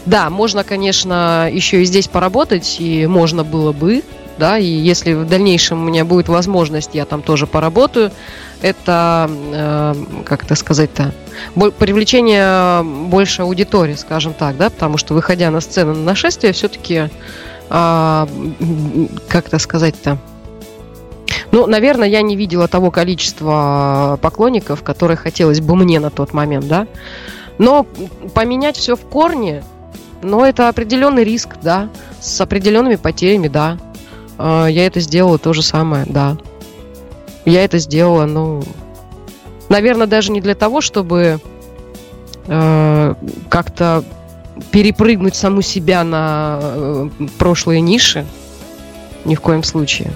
да, 0.06 0.30
можно, 0.30 0.62
конечно, 0.62 1.50
еще 1.52 1.82
и 1.82 1.84
здесь 1.84 2.06
поработать, 2.06 2.76
и 2.78 3.04
можно 3.08 3.42
было 3.42 3.72
бы, 3.72 4.04
да, 4.38 4.58
и 4.58 4.64
если 4.64 5.12
в 5.12 5.26
дальнейшем 5.26 5.82
у 5.82 5.88
меня 5.88 6.04
будет 6.04 6.28
возможность, 6.28 6.90
я 6.92 7.04
там 7.04 7.20
тоже 7.20 7.48
поработаю. 7.48 8.12
Это, 8.62 9.28
э, 9.28 9.94
как 10.24 10.44
это 10.44 10.54
сказать-то, 10.54 11.12
привлечение 11.80 12.84
больше 13.08 13.42
аудитории, 13.42 13.94
скажем 13.94 14.34
так, 14.34 14.56
да, 14.56 14.70
потому 14.70 14.98
что 14.98 15.14
выходя 15.14 15.50
на 15.50 15.60
сцену 15.60 15.94
на 15.94 16.04
нашествие, 16.04 16.52
все-таки 16.52 17.10
а, 17.70 18.28
как 19.28 19.46
это 19.46 19.58
сказать-то, 19.58 20.18
ну, 21.52 21.66
наверное, 21.66 22.08
я 22.08 22.22
не 22.22 22.36
видела 22.36 22.68
того 22.68 22.90
количества 22.90 24.18
поклонников, 24.20 24.82
которое 24.82 25.16
хотелось 25.16 25.60
бы 25.60 25.74
мне 25.76 25.98
на 25.98 26.10
тот 26.10 26.32
момент, 26.32 26.68
да. 26.68 26.86
Но 27.58 27.86
поменять 28.34 28.76
все 28.76 28.96
в 28.96 29.00
корне, 29.00 29.64
но 30.22 30.46
это 30.46 30.68
определенный 30.68 31.24
риск, 31.24 31.56
да, 31.62 31.88
с 32.20 32.40
определенными 32.40 32.96
потерями, 32.96 33.48
да. 33.48 33.78
А, 34.38 34.66
я 34.66 34.86
это 34.86 35.00
сделала 35.00 35.38
то 35.38 35.52
же 35.52 35.62
самое, 35.62 36.04
да. 36.06 36.36
Я 37.44 37.64
это 37.64 37.78
сделала, 37.78 38.26
ну, 38.26 38.62
наверное, 39.68 40.06
даже 40.06 40.30
не 40.30 40.40
для 40.40 40.54
того, 40.54 40.80
чтобы 40.80 41.40
э, 42.46 43.14
как-то 43.48 44.04
перепрыгнуть 44.70 45.34
саму 45.34 45.62
себя 45.62 46.04
на 46.04 46.58
э, 46.62 47.08
прошлые 47.38 47.80
ниши. 47.80 48.26
Ни 49.24 49.34
в 49.34 49.40
коем 49.40 49.62
случае. 49.62 50.12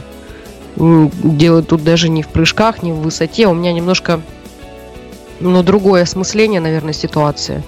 Дело 0.76 1.62
тут 1.62 1.84
даже 1.84 2.08
не 2.08 2.22
в 2.22 2.28
прыжках, 2.28 2.82
не 2.82 2.92
в 2.92 2.96
высоте. 2.96 3.46
У 3.46 3.54
меня 3.54 3.72
немножко 3.72 4.20
ну, 5.40 5.62
другое 5.62 6.02
осмысление, 6.02 6.60
наверное, 6.60 6.92
ситуации. 6.92 7.62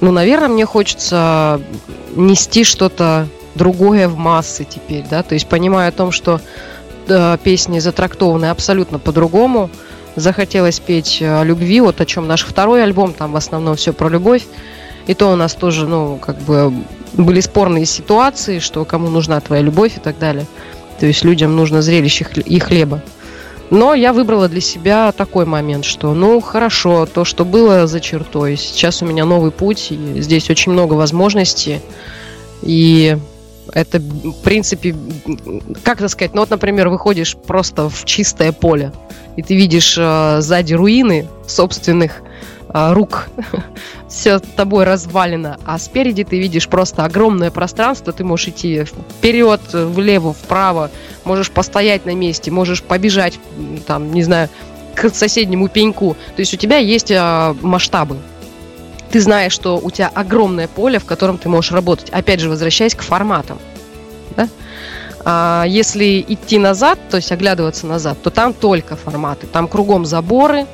Ну, 0.00 0.10
наверное, 0.10 0.48
мне 0.48 0.66
хочется 0.66 1.60
нести 2.16 2.64
что-то 2.64 3.28
другое 3.54 4.08
в 4.08 4.16
массы 4.16 4.64
теперь, 4.64 5.04
да, 5.08 5.22
то 5.22 5.34
есть 5.34 5.46
понимая 5.46 5.90
о 5.90 5.92
том, 5.92 6.10
что 6.10 6.40
да, 7.06 7.36
песни 7.36 7.78
затрактованы 7.78 8.46
абсолютно 8.46 8.98
по-другому, 8.98 9.70
захотелось 10.16 10.80
петь 10.80 11.22
о 11.22 11.42
любви, 11.42 11.80
вот 11.80 12.00
о 12.00 12.06
чем 12.06 12.26
наш 12.26 12.44
второй 12.44 12.82
альбом, 12.82 13.12
там 13.12 13.32
в 13.32 13.36
основном 13.36 13.76
все 13.76 13.92
про 13.92 14.08
любовь, 14.08 14.44
и 15.06 15.14
то 15.14 15.32
у 15.32 15.36
нас 15.36 15.54
тоже, 15.54 15.86
ну, 15.86 16.16
как 16.16 16.38
бы 16.38 16.72
были 17.14 17.40
спорные 17.40 17.86
ситуации, 17.86 18.58
что 18.58 18.84
кому 18.84 19.08
нужна 19.10 19.40
твоя 19.40 19.62
любовь 19.62 19.96
и 19.96 20.00
так 20.00 20.18
далее. 20.18 20.46
То 20.98 21.06
есть 21.06 21.24
людям 21.24 21.56
нужно 21.56 21.82
зрелище 21.82 22.26
и 22.44 22.58
хлеба. 22.58 23.02
Но 23.70 23.94
я 23.94 24.12
выбрала 24.12 24.48
для 24.48 24.60
себя 24.60 25.12
такой 25.12 25.46
момент, 25.46 25.86
что, 25.86 26.12
ну, 26.12 26.40
хорошо, 26.40 27.06
то, 27.06 27.24
что 27.24 27.46
было 27.46 27.86
за 27.86 28.00
чертой, 28.00 28.56
сейчас 28.56 29.00
у 29.00 29.06
меня 29.06 29.24
новый 29.24 29.50
путь, 29.50 29.88
и 29.90 30.20
здесь 30.20 30.50
очень 30.50 30.72
много 30.72 30.92
возможностей, 30.92 31.80
и 32.60 33.16
это, 33.72 33.98
в 33.98 34.42
принципе, 34.42 34.94
как 35.82 35.98
это 35.98 36.08
сказать, 36.08 36.34
ну 36.34 36.40
вот, 36.40 36.50
например, 36.50 36.90
выходишь 36.90 37.34
просто 37.34 37.88
в 37.88 38.04
чистое 38.04 38.52
поле, 38.52 38.92
и 39.36 39.42
ты 39.42 39.54
видишь 39.56 39.96
э, 39.98 40.40
сзади 40.40 40.74
руины 40.74 41.26
собственных 41.46 42.22
рук, 42.72 43.28
все 44.08 44.38
тобой 44.38 44.84
развалено, 44.84 45.58
а 45.64 45.78
спереди 45.78 46.24
ты 46.24 46.38
видишь 46.38 46.68
просто 46.68 47.04
огромное 47.04 47.50
пространство, 47.50 48.12
ты 48.12 48.24
можешь 48.24 48.48
идти 48.48 48.84
вперед, 48.84 49.60
влево, 49.72 50.32
вправо, 50.32 50.90
можешь 51.24 51.50
постоять 51.50 52.06
на 52.06 52.14
месте, 52.14 52.50
можешь 52.50 52.82
побежать, 52.82 53.38
там, 53.86 54.12
не 54.12 54.22
знаю, 54.22 54.48
к 54.94 55.10
соседнему 55.10 55.68
пеньку. 55.68 56.16
То 56.36 56.40
есть 56.40 56.54
у 56.54 56.56
тебя 56.56 56.78
есть 56.78 57.10
э, 57.10 57.54
масштабы. 57.62 58.18
Ты 59.10 59.20
знаешь, 59.20 59.52
что 59.52 59.78
у 59.78 59.90
тебя 59.90 60.10
огромное 60.14 60.68
поле, 60.68 60.98
в 60.98 61.04
котором 61.04 61.38
ты 61.38 61.48
можешь 61.48 61.72
работать. 61.72 62.10
Опять 62.10 62.40
же, 62.40 62.48
возвращаясь 62.48 62.94
к 62.94 63.02
форматам. 63.02 63.58
Да? 64.36 64.48
А 65.24 65.64
если 65.66 66.24
идти 66.26 66.58
назад, 66.58 66.98
то 67.10 67.16
есть 67.18 67.30
оглядываться 67.30 67.86
назад, 67.86 68.18
то 68.22 68.30
там 68.30 68.54
только 68.54 68.96
форматы. 68.96 69.46
Там 69.46 69.68
кругом 69.68 70.06
заборы, 70.06 70.66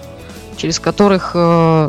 через 0.58 0.78
которых 0.78 1.30
э, 1.34 1.88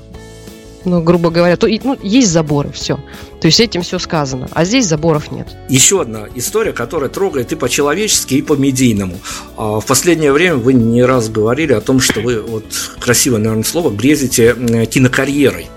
ну, 0.86 1.02
грубо 1.02 1.30
говоря, 1.30 1.58
то 1.58 1.68
ну, 1.84 1.98
есть 2.02 2.30
заборы, 2.30 2.72
все. 2.72 2.96
То 3.42 3.48
есть 3.48 3.60
этим 3.60 3.82
все 3.82 4.00
сказано. 4.00 4.48
А 4.52 4.66
здесь 4.66 4.86
заборов 4.86 5.32
нет. 5.32 5.48
Еще 5.68 6.02
одна 6.02 6.28
история, 6.36 6.72
которая 6.72 7.10
трогает 7.10 7.52
и 7.52 7.56
по-человечески, 7.56 8.36
и 8.36 8.42
по-медийному. 8.42 9.18
А, 9.58 9.80
в 9.80 9.86
последнее 9.86 10.32
время 10.32 10.56
вы 10.56 10.74
не 10.74 11.04
раз 11.04 11.30
говорили 11.30 11.74
о 11.74 11.82
том, 11.82 12.00
что 12.00 12.22
вы, 12.22 12.42
вот 12.42 12.66
красивое, 13.00 13.40
наверное, 13.40 13.64
слово, 13.64 13.90
грезите 13.90 14.56
кинокарьерой. 14.90 15.68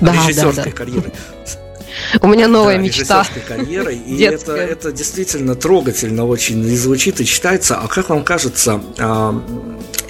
Да, 0.00 0.12
режиссерской 0.12 0.54
да, 0.56 0.64
да. 0.64 0.70
карьерой. 0.70 1.12
У 2.20 2.28
меня 2.28 2.48
новая 2.48 2.76
да, 2.76 2.82
мечта. 2.82 3.26
карьерой. 3.46 3.96
И 3.96 4.22
это, 4.22 4.52
это 4.52 4.92
действительно 4.92 5.54
трогательно 5.54 6.26
очень 6.26 6.64
и 6.66 6.76
звучит, 6.76 7.20
и 7.20 7.26
читается. 7.26 7.76
А 7.76 7.88
как 7.88 8.08
вам 8.08 8.24
кажется, 8.24 8.80
а, 8.98 9.42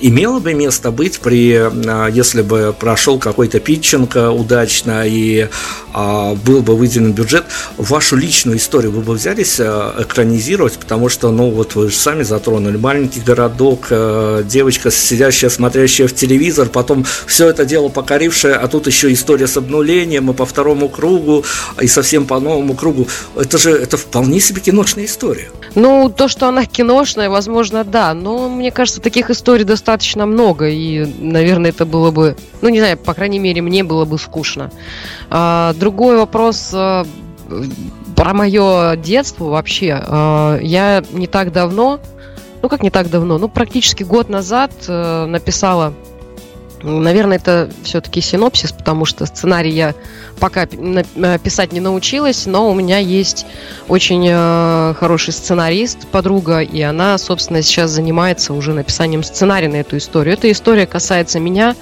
имело 0.01 0.39
бы 0.39 0.55
место 0.55 0.91
быть 0.91 1.21
при, 1.21 1.55
а, 1.55 2.09
если 2.09 2.43
бы 2.43 2.75
прошел 2.79 3.19
какой-то 3.19 3.61
питчинг 3.61 4.17
а, 4.17 4.31
удачно 4.31 5.07
и 5.07 5.49
а, 5.93 6.35
был 6.35 6.63
бы 6.63 6.77
выделен 6.77 7.13
бюджет, 7.13 7.45
вашу 7.77 8.17
личную 8.17 8.59
историю 8.59 8.93
вы 8.93 9.01
бы 9.01 9.15
взялись 9.15 9.59
экранизировать, 9.59 10.75
потому 10.75 11.09
что, 11.09 11.31
ну, 11.31 11.51
вот 11.51 11.75
вы 11.75 11.91
же 11.91 11.97
сами 11.97 12.23
затронули, 12.23 12.77
маленький 12.77 13.21
городок, 13.21 13.89
девочка, 14.45 14.91
сидящая, 14.91 15.51
смотрящая 15.51 16.09
в 16.09 16.15
телевизор, 16.15 16.69
потом 16.69 17.07
все 17.27 17.49
это 17.49 17.65
дело 17.65 17.89
покорившая, 17.89 18.57
а 18.57 18.69
тут 18.69 18.87
еще 18.87 19.13
история 19.13 19.47
с 19.47 19.57
обнулением 19.57 20.31
и 20.31 20.35
по 20.35 20.45
второму 20.45 20.89
кругу, 20.89 21.45
и 21.81 21.87
совсем 21.97 22.27
по 22.27 22.39
новому 22.41 22.75
кругу. 22.75 23.07
Это 23.37 23.57
же, 23.57 23.71
это 23.71 23.97
вполне 23.97 24.39
себе 24.39 24.61
киношная 24.61 25.07
история. 25.07 25.51
Ну, 25.75 26.11
то, 26.11 26.29
что 26.29 26.47
она 26.47 26.67
киношная, 26.67 27.31
возможно, 27.31 27.85
да, 27.85 28.13
но 28.13 28.51
мне 28.51 28.71
кажется, 28.71 29.01
таких 29.01 29.31
историй 29.31 29.65
достаточно 29.65 30.27
много, 30.27 30.69
и, 30.69 31.07
наверное, 31.19 31.71
это 31.71 31.87
было 31.87 32.11
бы, 32.11 32.37
ну, 32.61 32.69
не 32.69 32.81
знаю, 32.81 32.99
по 32.99 33.15
крайней 33.15 33.39
мере, 33.39 33.63
мне 33.63 33.83
было 33.83 34.05
бы 34.05 34.19
скучно. 34.19 34.71
А, 35.31 35.73
другой 35.75 36.19
вопрос 36.19 36.71
а, 36.75 37.07
про 38.15 38.35
мое 38.35 38.97
детство 38.97 39.47
вообще. 39.47 39.99
А, 40.07 40.59
я 40.61 41.03
не 41.13 41.27
так 41.27 41.51
давно, 41.51 41.99
ну, 42.61 42.69
как 42.69 42.83
не 42.83 42.91
так 42.91 43.09
давно, 43.09 43.39
ну, 43.39 43.49
практически 43.49 44.03
год 44.03 44.29
назад 44.29 44.73
а, 44.87 45.27
написала 45.27 45.95
Наверное, 46.83 47.39
это 47.39 47.71
все-таки 47.85 48.21
синопсис, 48.21 48.71
потому 48.73 49.07
что 49.07 49.25
сценарий 49.25 49.71
я 49.71 49.95
пока 50.39 50.67
э, 50.67 51.39
писать 51.43 51.73
не 51.73 51.81
научилась, 51.81 52.45
но 52.45 52.71
у 52.71 52.75
меня 52.75 52.99
есть 52.99 53.47
очень 53.89 54.27
э, 54.29 54.95
хороший 54.99 55.33
сценарист, 55.33 56.07
подруга, 56.09 56.61
и 56.61 56.83
она, 56.83 57.17
собственно, 57.17 57.63
сейчас 57.63 57.93
занимается 57.93 58.53
уже 58.53 58.75
написанием 58.75 59.23
сценария 59.23 59.69
на 59.69 59.77
эту 59.77 59.97
историю. 59.97 60.35
Эта 60.35 60.53
история 60.53 60.87
касается 60.87 61.41
меня 61.41 61.75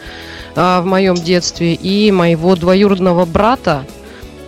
э, 0.54 0.80
в 0.80 0.84
моем 0.84 1.16
детстве 1.16 1.74
и 1.74 2.12
моего 2.12 2.54
двоюродного 2.54 3.24
брата. 3.24 3.84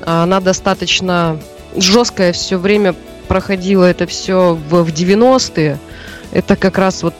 Она 0.05 0.41
достаточно 0.41 1.41
жесткая 1.77 2.33
все 2.33 2.57
время 2.57 2.95
проходила 3.27 3.85
это 3.85 4.07
все 4.07 4.55
в, 4.55 4.85
в 4.85 4.89
90-е. 4.89 5.81
Это 6.31 6.55
как 6.55 6.79
раз 6.79 7.03
вот 7.03 7.15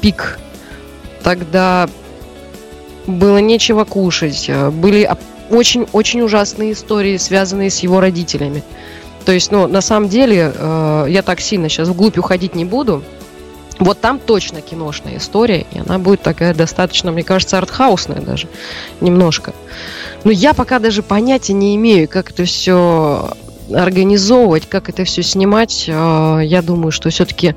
пик 0.00 0.38
тогда 1.22 1.88
было 3.06 3.38
нечего 3.38 3.84
кушать, 3.84 4.46
э, 4.48 4.70
были 4.70 5.08
очень-очень 5.50 6.22
ужасные 6.22 6.72
истории, 6.72 7.16
связанные 7.16 7.70
с 7.70 7.80
его 7.80 8.00
родителями. 8.00 8.62
То 9.24 9.32
есть, 9.32 9.50
ну, 9.50 9.66
на 9.66 9.80
самом 9.80 10.08
деле, 10.08 10.52
э, 10.54 11.06
я 11.08 11.22
так 11.22 11.40
сильно 11.40 11.68
сейчас 11.68 11.88
вглубь 11.88 12.18
уходить 12.18 12.54
не 12.54 12.64
буду. 12.64 13.02
Вот 13.78 14.00
там 14.00 14.18
точно 14.18 14.62
киношная 14.62 15.18
история, 15.18 15.66
и 15.72 15.78
она 15.78 15.98
будет 15.98 16.22
такая 16.22 16.54
достаточно, 16.54 17.12
мне 17.12 17.22
кажется, 17.22 17.58
артхаусная 17.58 18.20
даже 18.20 18.48
немножко. 19.00 19.52
Но 20.24 20.30
я 20.30 20.54
пока 20.54 20.78
даже 20.78 21.02
понятия 21.02 21.52
не 21.52 21.76
имею, 21.76 22.08
как 22.08 22.30
это 22.30 22.44
все 22.44 23.32
организовывать, 23.72 24.68
как 24.68 24.88
это 24.88 25.04
все 25.04 25.22
снимать, 25.22 25.84
э, 25.88 26.40
я 26.44 26.62
думаю, 26.62 26.92
что 26.92 27.10
все-таки 27.10 27.54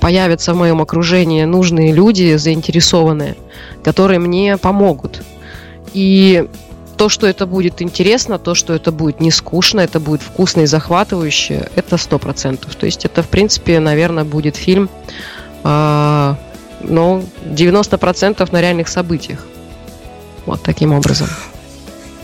появятся 0.00 0.54
в 0.54 0.56
моем 0.56 0.80
окружении 0.80 1.44
нужные 1.44 1.92
люди, 1.92 2.36
заинтересованные, 2.36 3.36
которые 3.84 4.18
мне 4.18 4.56
помогут. 4.56 5.22
И 5.94 6.48
то, 6.96 7.08
что 7.08 7.26
это 7.26 7.46
будет 7.46 7.82
интересно, 7.82 8.38
то, 8.38 8.54
что 8.54 8.74
это 8.74 8.92
будет 8.92 9.20
не 9.20 9.30
скучно, 9.30 9.80
это 9.80 10.00
будет 10.00 10.22
вкусно 10.22 10.62
и 10.62 10.66
захватывающе, 10.66 11.68
это 11.74 11.96
сто 11.96 12.18
процентов. 12.18 12.74
То 12.74 12.86
есть 12.86 13.04
это, 13.04 13.22
в 13.22 13.28
принципе, 13.28 13.80
наверное, 13.80 14.24
будет 14.24 14.56
фильм, 14.56 14.88
э, 15.64 16.34
ну, 16.80 17.24
90% 17.44 18.52
на 18.52 18.60
реальных 18.60 18.88
событиях. 18.88 19.46
Вот 20.46 20.62
таким 20.62 20.92
образом. 20.92 21.28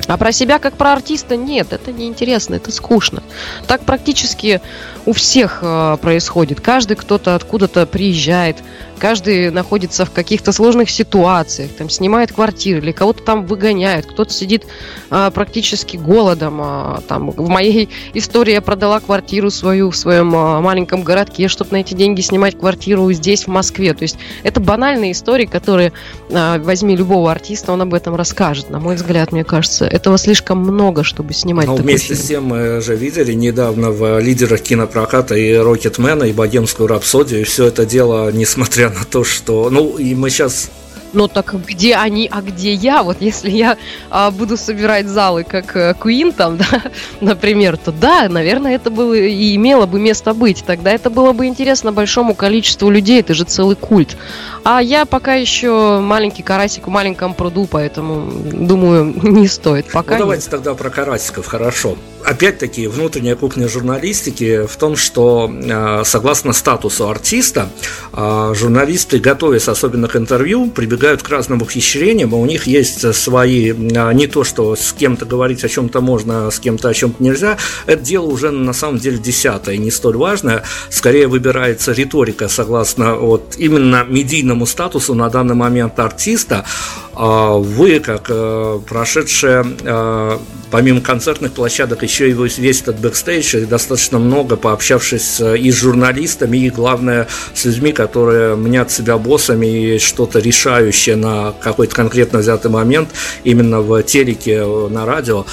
А 0.08 0.16
про 0.16 0.32
себя 0.32 0.58
как 0.58 0.74
про 0.74 0.94
артиста 0.94 1.36
нет, 1.36 1.72
это 1.72 1.92
неинтересно, 1.92 2.56
это 2.56 2.72
скучно. 2.72 3.22
Так 3.66 3.82
практически 3.82 4.60
у 5.04 5.12
всех 5.12 5.60
э, 5.62 5.96
происходит. 6.00 6.60
Каждый 6.60 6.96
кто-то 6.96 7.34
откуда-то 7.34 7.86
приезжает, 7.86 8.56
каждый 8.98 9.50
находится 9.50 10.04
в 10.04 10.10
каких-то 10.10 10.52
сложных 10.52 10.90
ситуациях, 10.90 11.70
там 11.76 11.88
снимает 11.88 12.32
квартиры, 12.32 12.80
или 12.80 12.92
кого-то 12.92 13.22
там 13.22 13.46
выгоняют, 13.46 14.06
кто-то 14.06 14.32
сидит 14.32 14.66
а, 15.10 15.30
практически 15.30 15.96
голодом. 15.96 16.60
А, 16.60 17.00
там, 17.08 17.30
в 17.30 17.48
моей 17.48 17.88
истории 18.14 18.52
я 18.52 18.60
продала 18.60 19.00
квартиру 19.00 19.50
свою 19.50 19.90
в 19.90 19.96
своем 19.96 20.34
а, 20.34 20.60
маленьком 20.60 21.02
городке, 21.02 21.48
чтобы 21.48 21.72
на 21.72 21.76
эти 21.78 21.94
деньги 21.94 22.20
снимать 22.20 22.58
квартиру 22.58 23.10
здесь, 23.12 23.44
в 23.44 23.48
Москве. 23.48 23.94
То 23.94 24.02
есть 24.02 24.18
это 24.42 24.60
банальные 24.60 25.12
истории, 25.12 25.46
которые 25.46 25.92
а, 26.30 26.58
возьми 26.58 26.96
любого 26.96 27.30
артиста, 27.30 27.72
он 27.72 27.82
об 27.82 27.94
этом 27.94 28.16
расскажет. 28.16 28.70
На 28.70 28.80
мой 28.80 28.96
взгляд, 28.96 29.32
мне 29.32 29.44
кажется, 29.44 29.86
этого 29.86 30.18
слишком 30.18 30.58
много, 30.58 31.04
чтобы 31.04 31.32
снимать 31.32 31.66
Но 31.66 31.76
такой 31.76 31.90
вместе 31.90 32.14
фильм. 32.14 32.20
с 32.20 32.26
тем 32.26 32.44
мы 32.44 32.80
же 32.80 32.96
видели 32.96 33.32
недавно 33.32 33.90
в 33.90 34.18
лидерах 34.18 34.60
кинопроката 34.60 35.34
и 35.34 35.54
Рокетмена, 35.54 36.24
и 36.24 36.32
Богемскую 36.32 36.88
рапсодию, 36.88 37.40
и 37.40 37.44
все 37.44 37.66
это 37.66 37.86
дело, 37.86 38.30
несмотря 38.32 38.87
на 38.90 39.04
то, 39.04 39.24
что... 39.24 39.70
Ну, 39.70 39.98
и 39.98 40.14
мы 40.14 40.30
сейчас 40.30 40.70
ну 41.12 41.28
так 41.28 41.54
где 41.66 41.94
они, 41.96 42.28
а 42.30 42.42
где 42.42 42.72
я? 42.72 43.02
Вот 43.02 43.18
если 43.20 43.50
я 43.50 43.76
а, 44.10 44.30
буду 44.30 44.56
собирать 44.56 45.06
залы 45.06 45.44
как 45.44 45.74
а, 45.76 45.92
Queen 45.92 46.32
там, 46.32 46.56
да, 46.70 46.82
например, 47.20 47.76
то 47.76 47.92
да, 47.92 48.28
наверное, 48.28 48.74
это 48.74 48.90
было 48.90 49.14
и 49.14 49.56
имело 49.56 49.86
бы 49.86 49.98
место 50.00 50.34
быть. 50.34 50.64
Тогда 50.66 50.90
это 50.92 51.10
было 51.10 51.32
бы 51.32 51.46
интересно 51.46 51.92
большому 51.92 52.34
количеству 52.34 52.90
людей, 52.90 53.20
это 53.20 53.34
же 53.34 53.44
целый 53.44 53.76
культ. 53.76 54.16
А 54.64 54.82
я 54.82 55.06
пока 55.06 55.34
еще 55.34 56.00
маленький 56.00 56.42
карасик 56.42 56.86
в 56.86 56.90
маленьком 56.90 57.34
пруду, 57.34 57.66
поэтому 57.70 58.30
думаю, 58.30 59.04
не 59.22 59.48
стоит. 59.48 59.86
Пока 59.92 60.14
ну, 60.14 60.20
давайте 60.20 60.50
тогда 60.50 60.74
про 60.74 60.90
карасиков, 60.90 61.46
хорошо. 61.46 61.96
Опять-таки, 62.24 62.86
внутренняя 62.86 63.36
кухня 63.36 63.68
журналистики 63.68 64.66
в 64.66 64.76
том, 64.76 64.96
что 64.96 65.50
э, 65.50 66.02
согласно 66.04 66.52
статусу 66.52 67.08
артиста, 67.08 67.70
э, 68.12 68.52
журналисты, 68.54 69.18
готовясь 69.18 69.68
особенно 69.68 70.08
к 70.08 70.16
интервью, 70.16 70.70
прибегают 70.70 71.22
к 71.22 71.28
разным 71.28 71.62
ухищрениям, 71.62 72.34
у 72.34 72.44
них 72.44 72.66
есть 72.66 73.14
свои, 73.14 73.72
э, 73.72 74.12
не 74.12 74.26
то, 74.26 74.44
что 74.44 74.76
с 74.76 74.92
кем-то 74.92 75.26
говорить 75.26 75.64
о 75.64 75.68
чем-то 75.68 76.00
можно, 76.00 76.50
с 76.50 76.58
кем-то 76.58 76.88
о 76.88 76.94
чем-то 76.94 77.22
нельзя, 77.22 77.56
это 77.86 78.02
дело 78.02 78.26
уже 78.26 78.50
на 78.50 78.72
самом 78.72 78.98
деле 78.98 79.18
десятое, 79.18 79.76
не 79.76 79.90
столь 79.90 80.16
важное, 80.16 80.64
скорее 80.90 81.28
выбирается 81.28 81.92
риторика 81.92 82.48
согласно 82.48 83.14
вот 83.14 83.54
именно 83.58 84.04
медийному 84.04 84.66
статусу 84.66 85.14
на 85.14 85.30
данный 85.30 85.54
момент 85.54 85.98
артиста, 85.98 86.64
А 87.07 87.07
вы, 87.18 87.98
как 87.98 88.26
э, 88.28 88.78
прошедшая, 88.86 89.66
э, 89.82 90.38
помимо 90.70 91.00
концертных 91.00 91.52
площадок, 91.52 92.04
еще 92.04 92.30
и 92.30 92.32
весь 92.32 92.82
этот 92.82 93.00
бэкстейдж, 93.00 93.56
и 93.56 93.64
достаточно 93.64 94.20
много 94.20 94.56
пообщавшись 94.56 95.40
и 95.40 95.70
с 95.72 95.74
журналистами, 95.74 96.58
и, 96.58 96.70
главное, 96.70 97.26
с 97.54 97.64
людьми, 97.64 97.92
которые 97.92 98.54
мнят 98.54 98.92
себя 98.92 99.18
боссами 99.18 99.96
и 99.96 99.98
что-то 99.98 100.38
решающее 100.38 101.16
на 101.16 101.52
какой-то 101.60 101.92
конкретно 101.92 102.38
взятый 102.38 102.70
момент, 102.70 103.08
именно 103.42 103.80
в 103.80 104.00
телеке, 104.04 104.64
на 104.88 105.04
радио, 105.04 105.44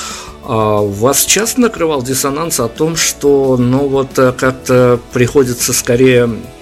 а 0.43 0.81
вас 0.81 1.25
часто 1.25 1.61
накрывал 1.61 2.03
диссонанс 2.03 2.59
о 2.59 2.67
том, 2.67 2.95
что, 2.95 3.57
ну 3.57 3.87
вот, 3.87 4.09
как-то 4.13 4.99
приходится 5.11 5.73
скорее 5.73 6.29
Э, 6.29 6.54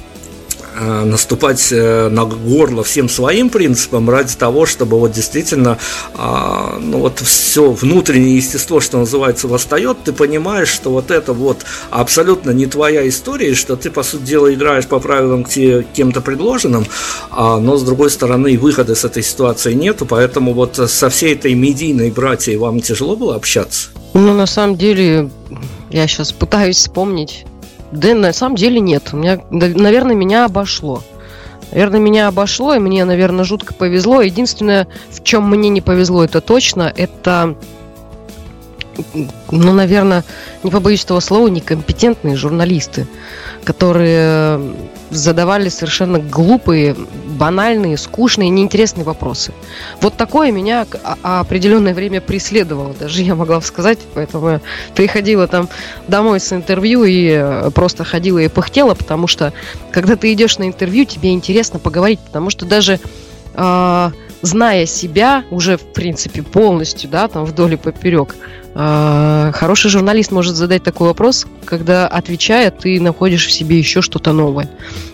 наступать 0.79 1.71
э, 1.71 2.09
на 2.09 2.25
горло 2.25 2.83
всем 2.83 3.09
своим 3.09 3.49
принципам 3.49 4.09
ради 4.09 4.35
того, 4.35 4.65
чтобы 4.65 4.99
вот 4.99 5.11
действительно, 5.11 5.77
а, 6.15 6.77
ну 6.79 6.99
вот 6.99 7.19
все 7.19 7.71
внутреннее 7.71 8.37
естество, 8.37 8.79
что 8.79 8.97
называется, 8.97 9.47
восстает, 9.47 9.97
ты 10.03 10.13
понимаешь, 10.13 10.69
что 10.69 10.91
вот 10.91 11.11
это 11.11 11.33
вот 11.33 11.65
абсолютно 11.89 12.51
не 12.51 12.65
твоя 12.65 13.07
история, 13.07 13.53
что 13.53 13.75
ты, 13.75 13.91
по 13.91 14.03
сути 14.03 14.23
дела, 14.23 14.53
играешь 14.53 14.87
по 14.87 14.99
правилам 14.99 15.45
кем-то 15.45 16.21
предложенным, 16.21 16.85
а, 17.29 17.59
но, 17.59 17.77
с 17.77 17.83
другой 17.83 18.09
стороны, 18.09 18.57
выхода 18.57 18.95
с 18.95 19.05
этой 19.05 19.23
ситуации 19.23 19.73
нету, 19.73 20.05
поэтому 20.05 20.53
вот 20.53 20.75
со 20.75 21.09
всей 21.09 21.33
этой 21.33 21.53
медийной 21.53 22.11
братьей 22.11 22.57
вам 22.57 22.81
тяжело 22.81 23.15
было 23.15 23.35
общаться? 23.35 23.89
Ну, 24.13 24.33
на 24.33 24.45
самом 24.45 24.77
деле, 24.77 25.29
я 25.89 26.07
сейчас 26.07 26.31
пытаюсь 26.31 26.77
вспомнить 26.77 27.45
да, 27.93 28.13
на 28.15 28.33
самом 28.33 28.55
деле 28.55 28.79
нет. 28.79 29.09
У 29.13 29.17
меня, 29.17 29.39
наверное, 29.49 30.15
меня 30.15 30.45
обошло. 30.45 31.03
Наверное, 31.71 31.99
меня 31.99 32.27
обошло, 32.27 32.73
и 32.73 32.79
мне, 32.79 33.05
наверное, 33.05 33.45
жутко 33.45 33.73
повезло. 33.73 34.21
Единственное, 34.21 34.87
в 35.09 35.23
чем 35.23 35.49
мне 35.49 35.69
не 35.69 35.81
повезло, 35.81 36.23
это 36.23 36.41
точно, 36.41 36.91
это, 36.95 37.55
ну, 39.51 39.73
наверное, 39.73 40.23
не 40.63 40.71
побоюсь 40.71 41.03
этого 41.03 41.19
слова, 41.19 41.47
некомпетентные 41.47 42.35
журналисты, 42.35 43.07
которые 43.63 44.59
задавали 45.15 45.69
совершенно 45.69 46.19
глупые, 46.19 46.95
банальные, 46.95 47.97
скучные, 47.97 48.49
неинтересные 48.49 49.03
вопросы. 49.03 49.53
Вот 50.01 50.15
такое 50.15 50.51
меня 50.51 50.85
определенное 51.21 51.93
время 51.93 52.21
преследовало, 52.21 52.93
даже 52.93 53.21
я 53.21 53.35
могла 53.35 53.61
сказать, 53.61 53.99
поэтому 54.13 54.49
я 54.49 54.61
приходила 54.95 55.47
там 55.47 55.69
домой 56.07 56.39
с 56.39 56.51
интервью 56.53 57.03
и 57.03 57.29
э, 57.29 57.71
просто 57.71 58.03
ходила 58.03 58.39
и 58.39 58.47
пыхтела, 58.47 58.93
потому 58.93 59.27
что 59.27 59.53
когда 59.91 60.15
ты 60.15 60.33
идешь 60.33 60.57
на 60.57 60.67
интервью, 60.67 61.05
тебе 61.05 61.33
интересно 61.33 61.79
поговорить, 61.79 62.19
потому 62.19 62.49
что 62.49 62.65
даже 62.65 62.99
э, 63.53 64.11
зная 64.41 64.85
себя 64.85 65.45
уже 65.49 65.77
в 65.77 65.93
принципе 65.93 66.43
полностью, 66.43 67.09
да, 67.09 67.27
там 67.27 67.45
вдоль 67.45 67.73
и 67.73 67.77
поперек, 67.77 68.35
хороший 68.75 69.89
журналист 69.91 70.31
может 70.31 70.55
задать 70.55 70.83
такой 70.83 71.07
вопрос, 71.07 71.45
когда 71.65 72.07
отвечая, 72.07 72.71
ты 72.71 72.99
находишь 72.99 73.45
в 73.45 73.51
себе 73.51 73.77
еще 73.77 74.01
что-то 74.01 74.33
новое. 74.33 74.69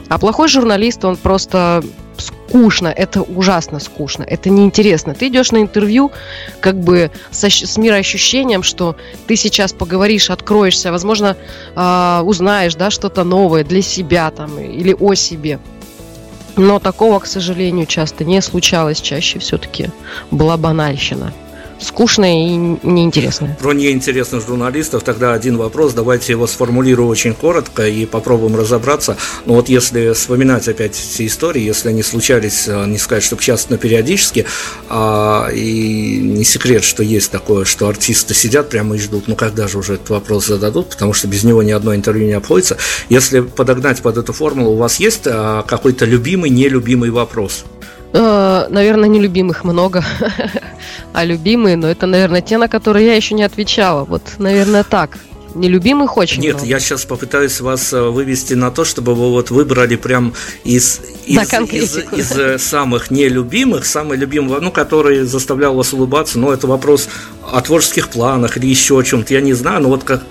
А 0.08 0.18
плохой 0.18 0.48
журналист, 0.48 1.04
он 1.04 1.18
просто 1.18 1.84
скучно, 2.18 2.88
это 2.88 3.22
ужасно 3.22 3.80
скучно, 3.80 4.24
это 4.24 4.50
неинтересно. 4.50 5.14
Ты 5.14 5.28
идешь 5.28 5.52
на 5.52 5.58
интервью 5.58 6.12
как 6.62 6.80
бы 6.80 7.12
со, 7.32 7.50
с 7.50 7.78
мироощущением, 7.78 8.64
что 8.64 8.96
ты 9.28 9.36
сейчас 9.36 9.74
поговоришь, 9.74 10.30
откроешься, 10.30 10.92
возможно, 10.92 11.38
э, 11.76 12.22
узнаешь 12.24 12.76
да, 12.76 12.90
что-то 12.90 13.24
новое 13.24 13.64
для 13.64 13.82
себя 13.82 14.32
там, 14.32 14.58
или 14.60 14.96
о 15.00 15.14
себе. 15.14 15.60
Но 16.56 16.80
такого, 16.80 17.20
к 17.20 17.26
сожалению, 17.26 17.86
часто 17.86 18.26
не 18.26 18.42
случалось. 18.42 19.00
Чаще 19.00 19.40
все-таки 19.40 19.90
была 20.32 20.58
банальщина 20.58 21.34
скучное 21.80 22.48
и 22.48 22.58
неинтересное. 22.84 23.58
Про 23.60 23.74
неинтересных 23.74 24.46
журналистов 24.46 25.04
тогда 25.04 25.34
один 25.34 25.58
вопрос, 25.58 25.94
давайте 25.94 26.34
его 26.34 26.48
сформулирую 26.48 27.08
очень 27.08 27.34
коротко 27.34 27.88
и 27.88 28.06
попробуем 28.06 28.56
разобраться. 28.56 29.18
Но 29.46 29.56
вот 29.56 29.70
если 29.70 30.14
вспоминать 30.14 30.68
опять 30.68 30.96
все 30.96 31.26
истории, 31.26 31.62
если 31.62 31.90
они 31.90 32.04
случались, 32.04 32.68
э, 32.68 32.86
не 32.86 32.98
сказать, 32.98 33.24
что 33.24 33.36
часто, 33.38 33.74
но 33.74 33.78
периодически, 33.78 34.46
а, 34.90 35.50
и 35.54 36.20
не 36.20 36.44
секрет, 36.44 36.84
что 36.84 37.04
есть 37.04 37.32
такое, 37.32 37.66
что 37.66 37.88
артисты 37.88 38.34
сидят 38.34 38.70
прямо 38.70 38.96
и 38.96 39.00
ждут, 39.00 39.28
ну 39.28 39.36
когда 39.36 39.68
же 39.68 39.78
уже 39.78 39.96
этот 39.96 40.10
вопрос 40.10 40.48
зададут, 40.48 40.90
потому 40.90 41.14
что 41.14 41.28
без 41.28 41.44
него 41.44 41.64
ни 41.64 41.72
одно 41.72 41.96
интервью 41.96 42.28
не 42.28 42.34
обходится. 42.34 42.78
Если 43.10 43.40
подогнать 43.42 44.02
под 44.02 44.18
эту 44.18 44.34
формулу, 44.34 44.72
у 44.72 44.78
вас 44.78 45.00
есть 45.00 45.24
а, 45.26 45.64
какой-то 45.64 46.06
любимый, 46.06 46.50
нелюбимый 46.50 47.10
вопрос? 47.10 47.66
Э, 48.12 48.68
наверное, 48.70 49.08
нелюбимых 49.08 49.64
много, 49.64 50.04
а 51.14 51.24
любимые, 51.24 51.76
но 51.76 51.88
это, 51.88 52.08
наверное, 52.08 52.42
те, 52.42 52.58
на 52.58 52.68
которые 52.68 53.06
я 53.06 53.16
еще 53.16 53.36
не 53.36 53.44
отвечала. 53.44 54.04
Вот, 54.04 54.24
наверное, 54.40 54.84
так. 54.84 55.18
Нелюбимых 55.56 56.16
очень 56.18 56.44
Нет, 56.44 56.56
много. 56.56 56.68
я 56.68 56.80
сейчас 56.80 57.06
попытаюсь 57.06 57.60
вас 57.60 57.92
э, 57.92 58.02
вывести 58.02 58.54
на 58.54 58.70
то, 58.70 58.86
чтобы 58.86 59.16
вы 59.16 59.32
вот 59.32 59.50
выбрали 59.50 59.96
прям 59.96 60.34
из, 60.64 61.02
из, 61.26 61.54
из, 61.54 61.98
из 61.98 62.32
э, 62.38 62.60
самых 62.60 63.10
нелюбимых, 63.10 63.86
самый 63.86 64.18
любимый, 64.18 64.62
ну, 64.62 64.72
который 64.72 65.24
заставлял 65.24 65.76
вас 65.76 65.92
улыбаться, 65.92 66.38
но 66.38 66.54
это 66.54 66.68
вопрос 66.68 67.10
о 67.52 67.62
творческих 67.62 68.10
планах 68.10 68.58
или 68.58 68.68
еще 68.68 69.00
о 69.00 69.04
чем-то, 69.04 69.34
я 69.34 69.42
не 69.42 69.54
знаю, 69.54 69.82
но 69.82 69.90
вот 69.90 70.04
как, 70.04 70.22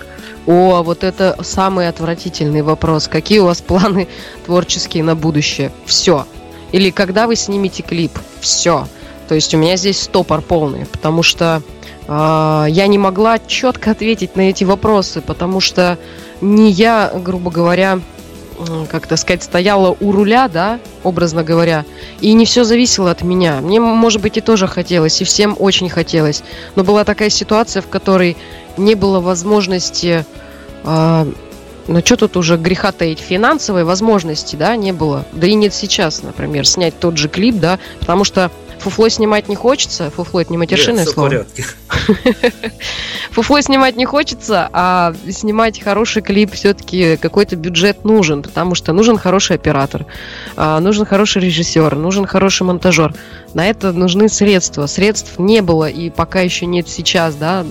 о, 0.45 0.83
вот 0.83 1.03
это 1.03 1.37
самый 1.43 1.87
отвратительный 1.89 2.61
вопрос. 2.61 3.07
Какие 3.07 3.39
у 3.39 3.45
вас 3.45 3.61
планы 3.61 4.07
творческие 4.45 5.03
на 5.03 5.15
будущее? 5.15 5.71
Все, 5.85 6.25
или 6.71 6.89
когда 6.89 7.27
вы 7.27 7.35
снимете 7.35 7.83
клип. 7.83 8.11
Все. 8.41 8.87
То 9.27 9.35
есть 9.35 9.53
у 9.53 9.57
меня 9.57 9.77
здесь 9.77 10.01
стопор 10.01 10.41
полный, 10.41 10.85
потому 10.85 11.21
что 11.21 11.61
э, 12.07 12.65
я 12.69 12.87
не 12.87 12.97
могла 12.97 13.37
четко 13.39 13.91
ответить 13.91 14.35
на 14.35 14.49
эти 14.49 14.63
вопросы, 14.63 15.21
потому 15.21 15.59
что 15.59 15.97
не 16.41 16.71
я, 16.71 17.11
грубо 17.13 17.51
говоря, 17.51 17.99
как 18.89 19.07
то 19.07 19.15
сказать, 19.17 19.43
стояла 19.43 19.95
у 19.99 20.11
руля, 20.11 20.47
да, 20.47 20.79
образно 21.03 21.43
говоря, 21.43 21.85
и 22.19 22.33
не 22.33 22.45
все 22.45 22.63
зависело 22.63 23.11
от 23.11 23.21
меня. 23.21 23.61
Мне, 23.61 23.79
может 23.79 24.21
быть, 24.21 24.37
и 24.37 24.41
тоже 24.41 24.67
хотелось, 24.67 25.21
и 25.21 25.25
всем 25.25 25.55
очень 25.57 25.89
хотелось. 25.89 26.43
Но 26.75 26.83
была 26.83 27.03
такая 27.03 27.29
ситуация, 27.29 27.81
в 27.81 27.87
которой 27.87 28.35
не 28.77 28.95
было 28.95 29.19
возможности 29.19 30.25
э, 30.83 31.25
ну, 31.89 32.01
что 32.05 32.17
тут 32.17 32.37
уже 32.37 32.57
греха 32.57 32.91
таить? 32.91 33.19
Финансовой 33.19 33.83
возможности, 33.83 34.55
да, 34.55 34.75
не 34.75 34.91
было. 34.91 35.25
Да 35.31 35.47
и 35.47 35.55
нет 35.55 35.73
сейчас, 35.73 36.21
например, 36.21 36.67
снять 36.67 36.97
тот 36.99 37.17
же 37.17 37.27
клип, 37.27 37.55
да, 37.55 37.79
потому 37.99 38.23
что 38.23 38.51
фуфло 38.77 39.09
снимать 39.09 39.49
не 39.49 39.55
хочется. 39.55 40.11
Фуфло 40.11 40.41
это 40.41 40.51
не 40.51 40.59
матершинное 40.59 41.05
нет, 41.05 41.13
слово. 41.13 41.45
Фуфло 43.31 43.61
снимать 43.61 43.95
не 43.95 44.05
хочется, 44.05 44.69
а 44.71 45.15
снимать 45.29 45.81
хороший 45.81 46.21
клип 46.21 46.53
все-таки 46.53 47.17
какой-то 47.17 47.55
бюджет 47.55 48.05
нужен, 48.05 48.43
потому 48.43 48.75
что 48.75 48.93
нужен 48.93 49.17
хороший 49.17 49.55
оператор, 49.55 50.05
а, 50.55 50.79
нужен 50.79 51.05
хороший 51.05 51.41
режиссер, 51.41 51.95
нужен 51.95 52.27
хороший 52.27 52.63
монтажер. 52.63 53.15
На 53.55 53.67
это 53.67 53.91
нужны 53.93 54.29
средства. 54.29 54.85
Средств 54.85 55.39
не 55.39 55.61
было 55.61 55.89
и 55.89 56.11
пока 56.11 56.41
еще 56.41 56.67
нет 56.67 56.87
сейчас, 56.87 57.33
да. 57.33 57.65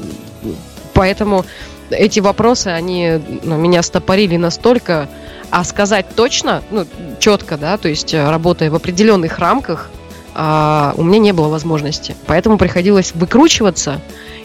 Поэтому 0.92 1.44
эти 1.90 2.20
вопросы, 2.20 2.68
они 2.68 3.20
ну, 3.42 3.56
меня 3.56 3.82
стопорили 3.82 4.36
настолько, 4.36 5.08
а 5.50 5.64
сказать 5.64 6.06
точно, 6.14 6.62
ну, 6.70 6.86
четко, 7.18 7.56
да, 7.56 7.76
то 7.78 7.88
есть 7.88 8.12
э, 8.12 8.30
работая 8.30 8.70
в 8.70 8.74
определенных 8.74 9.38
рамках, 9.38 9.90
а, 10.34 10.94
у 10.96 11.02
меня 11.02 11.18
не 11.18 11.32
было 11.32 11.48
возможности. 11.48 12.14
Поэтому 12.26 12.58
приходилось 12.58 13.12
выкручиваться, 13.14 14.00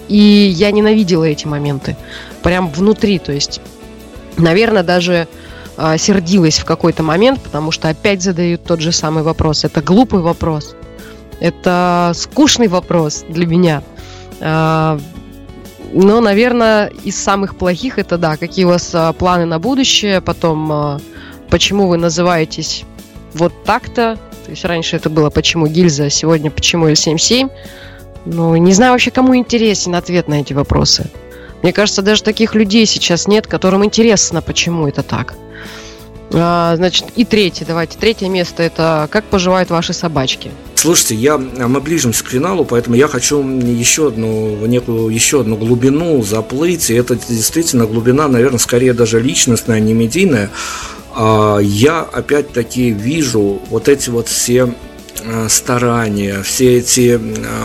и 0.07 0.17
я 0.17 0.71
ненавидела 0.71 1.25
эти 1.25 1.45
моменты. 1.45 1.95
Прям 2.41 2.69
внутри, 2.69 3.19
то 3.19 3.31
есть, 3.31 3.61
наверное, 4.37 4.83
даже 4.83 5.27
а, 5.77 5.97
сердилась 5.97 6.59
в 6.59 6.65
какой-то 6.65 7.03
момент, 7.03 7.41
потому 7.41 7.71
что 7.71 7.89
опять 7.89 8.21
задают 8.21 8.63
тот 8.63 8.79
же 8.79 8.91
самый 8.91 9.23
вопрос. 9.23 9.65
Это 9.65 9.81
глупый 9.81 10.21
вопрос. 10.21 10.75
Это 11.39 12.11
скучный 12.15 12.67
вопрос 12.67 13.25
для 13.27 13.45
меня. 13.45 13.83
А, 14.39 14.99
но, 15.93 16.21
наверное, 16.21 16.87
из 17.03 17.21
самых 17.21 17.55
плохих 17.55 17.99
это 17.99 18.17
да, 18.17 18.35
какие 18.37 18.65
у 18.65 18.69
вас 18.69 18.89
а, 18.93 19.13
планы 19.13 19.45
на 19.45 19.59
будущее, 19.59 20.21
потом 20.21 20.71
а, 20.71 20.99
почему 21.49 21.87
вы 21.87 21.97
называетесь 21.97 22.83
вот 23.33 23.53
так-то. 23.63 24.17
То 24.45 24.51
есть 24.51 24.65
раньше 24.65 24.95
это 24.95 25.09
было 25.09 25.29
почему 25.29 25.67
гильза, 25.67 26.05
а 26.05 26.09
сегодня 26.09 26.49
почему 26.49 26.89
L77. 26.89 27.49
Ну, 28.25 28.55
не 28.55 28.73
знаю 28.73 28.93
вообще, 28.93 29.11
кому 29.11 29.35
интересен 29.35 29.95
ответ 29.95 30.27
на 30.27 30.41
эти 30.41 30.53
вопросы. 30.53 31.09
Мне 31.61 31.71
кажется, 31.71 32.01
даже 32.01 32.23
таких 32.23 32.55
людей 32.55 32.85
сейчас 32.85 33.27
нет, 33.27 33.47
которым 33.47 33.85
интересно, 33.85 34.41
почему 34.41 34.87
это 34.87 35.03
так. 35.03 35.35
А, 36.33 36.75
значит, 36.75 37.05
и 37.15 37.25
третье, 37.25 37.65
давайте. 37.65 37.97
Третье 37.97 38.27
место 38.27 38.63
это 38.63 39.07
как 39.11 39.25
поживают 39.25 39.69
ваши 39.69 39.93
собачки. 39.93 40.51
Слушайте, 40.75 41.15
я, 41.15 41.37
мы 41.37 41.79
ближимся 41.79 42.23
к 42.23 42.27
финалу, 42.27 42.65
поэтому 42.65 42.95
я 42.95 43.07
хочу 43.07 43.41
еще 43.41 44.09
одну, 44.09 44.65
некую 44.65 45.09
еще 45.09 45.41
одну 45.41 45.55
глубину 45.55 46.21
заплыть. 46.23 46.89
И 46.89 46.93
это 46.93 47.15
действительно 47.15 47.85
глубина, 47.85 48.27
наверное, 48.27 48.59
скорее 48.59 48.93
даже 48.93 49.19
личностная, 49.21 49.79
не 49.79 49.93
медийная. 49.93 50.49
А 51.15 51.59
я 51.59 52.01
опять-таки 52.01 52.89
вижу 52.89 53.61
вот 53.69 53.87
эти 53.87 54.09
вот 54.09 54.27
все 54.27 54.73
э, 55.23 55.47
старания, 55.47 56.41
все 56.41 56.79
эти, 56.79 57.19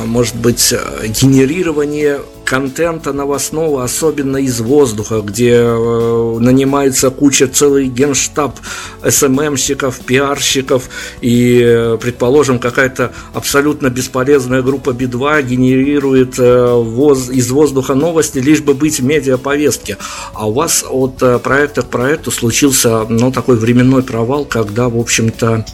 может 0.05 0.37
быть, 0.37 0.75
генерирование 1.09 2.21
контента 2.49 3.13
новостного, 3.13 3.85
особенно 3.85 4.39
из 4.39 4.61
воздуха, 4.61 5.21
где 5.21 5.53
э, 5.53 6.37
нанимается 6.41 7.11
куча, 7.11 7.47
целый 7.47 7.89
генштаб 7.89 8.59
СММщиков, 9.07 10.01
пиарщиков, 10.01 10.89
и, 11.21 11.61
э, 11.63 11.99
предположим, 12.01 12.59
какая-то 12.59 13.13
абсолютно 13.35 13.91
бесполезная 13.91 14.63
группа 14.63 14.93
Би-2 14.93 15.43
генерирует 15.43 16.39
э, 16.39 16.73
воз, 16.73 17.29
из 17.29 17.51
воздуха 17.51 17.95
новости, 17.95 18.39
лишь 18.39 18.63
бы 18.63 18.73
быть 18.73 18.99
в 18.99 19.05
медиаповестке. 19.05 19.99
А 20.33 20.49
у 20.49 20.55
вас 20.55 20.87
от 20.89 21.23
э, 21.23 21.39
проекта 21.39 21.83
к 21.83 21.91
проекту 21.91 22.31
случился 22.31 23.05
ну, 23.11 23.31
такой 23.31 23.57
временной 23.57 24.03
провал, 24.03 24.47
когда, 24.47 24.89
в 24.89 24.97
общем-то, 24.97 25.67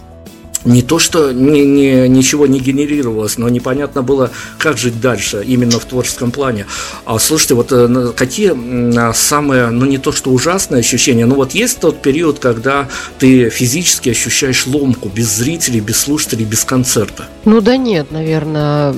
не 0.64 0.82
то, 0.82 0.98
что 0.98 1.32
ни, 1.32 1.60
ни, 1.60 2.06
ничего 2.08 2.46
не 2.46 2.58
генерировалось, 2.58 3.38
но 3.38 3.48
непонятно 3.48 4.02
было, 4.02 4.30
как 4.58 4.78
жить 4.78 5.00
дальше, 5.00 5.42
именно 5.44 5.78
в 5.78 5.84
творческом 5.84 6.30
плане. 6.30 6.66
А 7.04 7.18
слушайте, 7.18 7.54
вот 7.54 7.68
э, 7.70 8.12
какие 8.16 9.12
самые, 9.12 9.70
ну 9.70 9.86
не 9.86 9.98
то, 9.98 10.12
что 10.12 10.30
ужасные 10.30 10.80
ощущения, 10.80 11.26
но 11.26 11.34
вот 11.34 11.52
есть 11.52 11.80
тот 11.80 12.02
период, 12.02 12.38
когда 12.38 12.88
ты 13.18 13.50
физически 13.50 14.10
ощущаешь 14.10 14.66
ломку, 14.66 15.08
без 15.08 15.30
зрителей, 15.34 15.80
без 15.80 16.00
слушателей, 16.00 16.44
без 16.44 16.64
концерта? 16.64 17.26
Ну 17.44 17.60
да 17.60 17.76
нет, 17.76 18.10
наверное, 18.10 18.94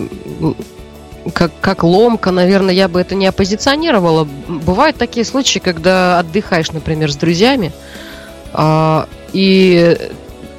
как, 1.32 1.52
как 1.60 1.82
ломка, 1.82 2.30
наверное, 2.30 2.74
я 2.74 2.88
бы 2.88 3.00
это 3.00 3.14
не 3.14 3.26
оппозиционировала. 3.26 4.28
Бывают 4.48 4.96
такие 4.96 5.24
случаи, 5.24 5.58
когда 5.58 6.18
отдыхаешь, 6.18 6.70
например, 6.70 7.10
с 7.12 7.16
друзьями, 7.16 7.72
а, 8.52 9.08
и 9.32 9.98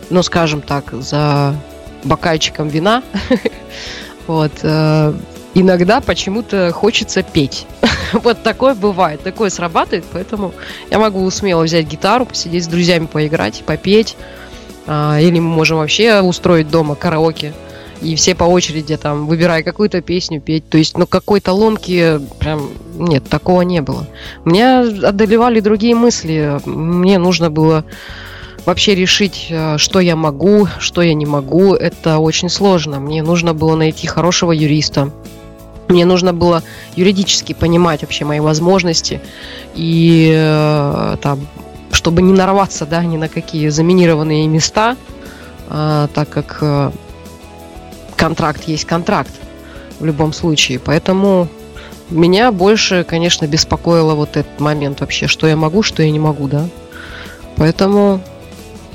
ну, 0.09 0.23
скажем 0.23 0.61
так, 0.61 0.93
за 0.93 1.55
бокальчиком 2.03 2.67
вина. 2.67 3.03
Вот. 4.27 4.51
Э, 4.61 5.13
иногда 5.53 6.01
почему-то 6.01 6.73
хочется 6.73 7.23
петь. 7.23 7.65
вот 8.13 8.43
такое 8.43 8.75
бывает, 8.75 9.23
такое 9.23 9.49
срабатывает, 9.49 10.03
поэтому 10.11 10.53
я 10.91 10.99
могу 10.99 11.31
смело 11.31 11.63
взять 11.63 11.87
гитару, 11.87 12.25
посидеть 12.25 12.65
с 12.65 12.67
друзьями, 12.67 13.05
поиграть, 13.05 13.63
попеть. 13.65 14.17
А, 14.85 15.19
или 15.19 15.39
мы 15.39 15.49
можем 15.49 15.77
вообще 15.77 16.21
устроить 16.21 16.69
дома 16.69 16.95
караоке. 16.95 17.53
И 18.01 18.15
все 18.15 18.35
по 18.35 18.43
очереди 18.43 18.95
там, 18.95 19.25
выбирая 19.25 19.63
какую-то 19.63 20.01
песню, 20.01 20.39
петь. 20.39 20.69
То 20.69 20.77
есть, 20.77 20.97
ну, 20.97 21.07
какой-то 21.07 21.53
ломки 21.53 22.19
прям 22.39 22.69
нет, 22.97 23.27
такого 23.27 23.61
не 23.63 23.81
было. 23.81 24.07
Меня 24.45 24.81
одолевали 24.81 25.59
другие 25.59 25.95
мысли. 25.95 26.59
Мне 26.65 27.17
нужно 27.17 27.49
было 27.49 27.85
вообще 28.67 28.95
решить, 28.95 29.47
э, 29.49 29.77
что 29.77 30.01
я 30.01 30.17
могу, 30.17 30.67
что 30.77 31.01
я 31.01 31.13
не 31.13 31.25
могу, 31.25 31.73
это 31.73 32.19
очень 32.19 32.49
сложно. 32.49 32.99
Мне 32.99 33.23
нужно 33.23 33.53
было 33.53 33.77
найти 33.77 34.07
хорошего 34.07 34.51
юриста. 34.51 35.09
Мне 35.87 36.03
нужно 36.03 36.33
было 36.33 36.63
юридически 36.97 37.53
понимать 37.53 38.01
вообще 38.01 38.25
мои 38.25 38.41
возможности 38.41 39.21
и 39.73 40.33
э, 40.35 41.15
там, 41.21 41.47
чтобы 41.93 42.21
не 42.21 42.33
нарваться, 42.33 42.85
да, 42.85 43.05
ни 43.05 43.15
на 43.15 43.29
какие 43.29 43.69
заминированные 43.69 44.45
места, 44.47 44.97
а, 45.69 46.07
так 46.13 46.27
как 46.27 46.57
э, 46.59 46.91
контракт 48.17 48.67
есть 48.67 48.83
контракт 48.83 49.31
в 50.01 50.05
любом 50.05 50.33
случае. 50.33 50.79
Поэтому 50.79 51.47
меня 52.09 52.51
больше, 52.51 53.05
конечно, 53.05 53.47
беспокоило 53.47 54.13
вот 54.13 54.35
этот 54.35 54.59
момент 54.59 54.99
вообще, 54.99 55.27
что 55.27 55.47
я 55.47 55.55
могу, 55.55 55.83
что 55.83 56.03
я 56.03 56.11
не 56.11 56.19
могу, 56.19 56.49
да. 56.49 56.67
Поэтому 57.55 58.21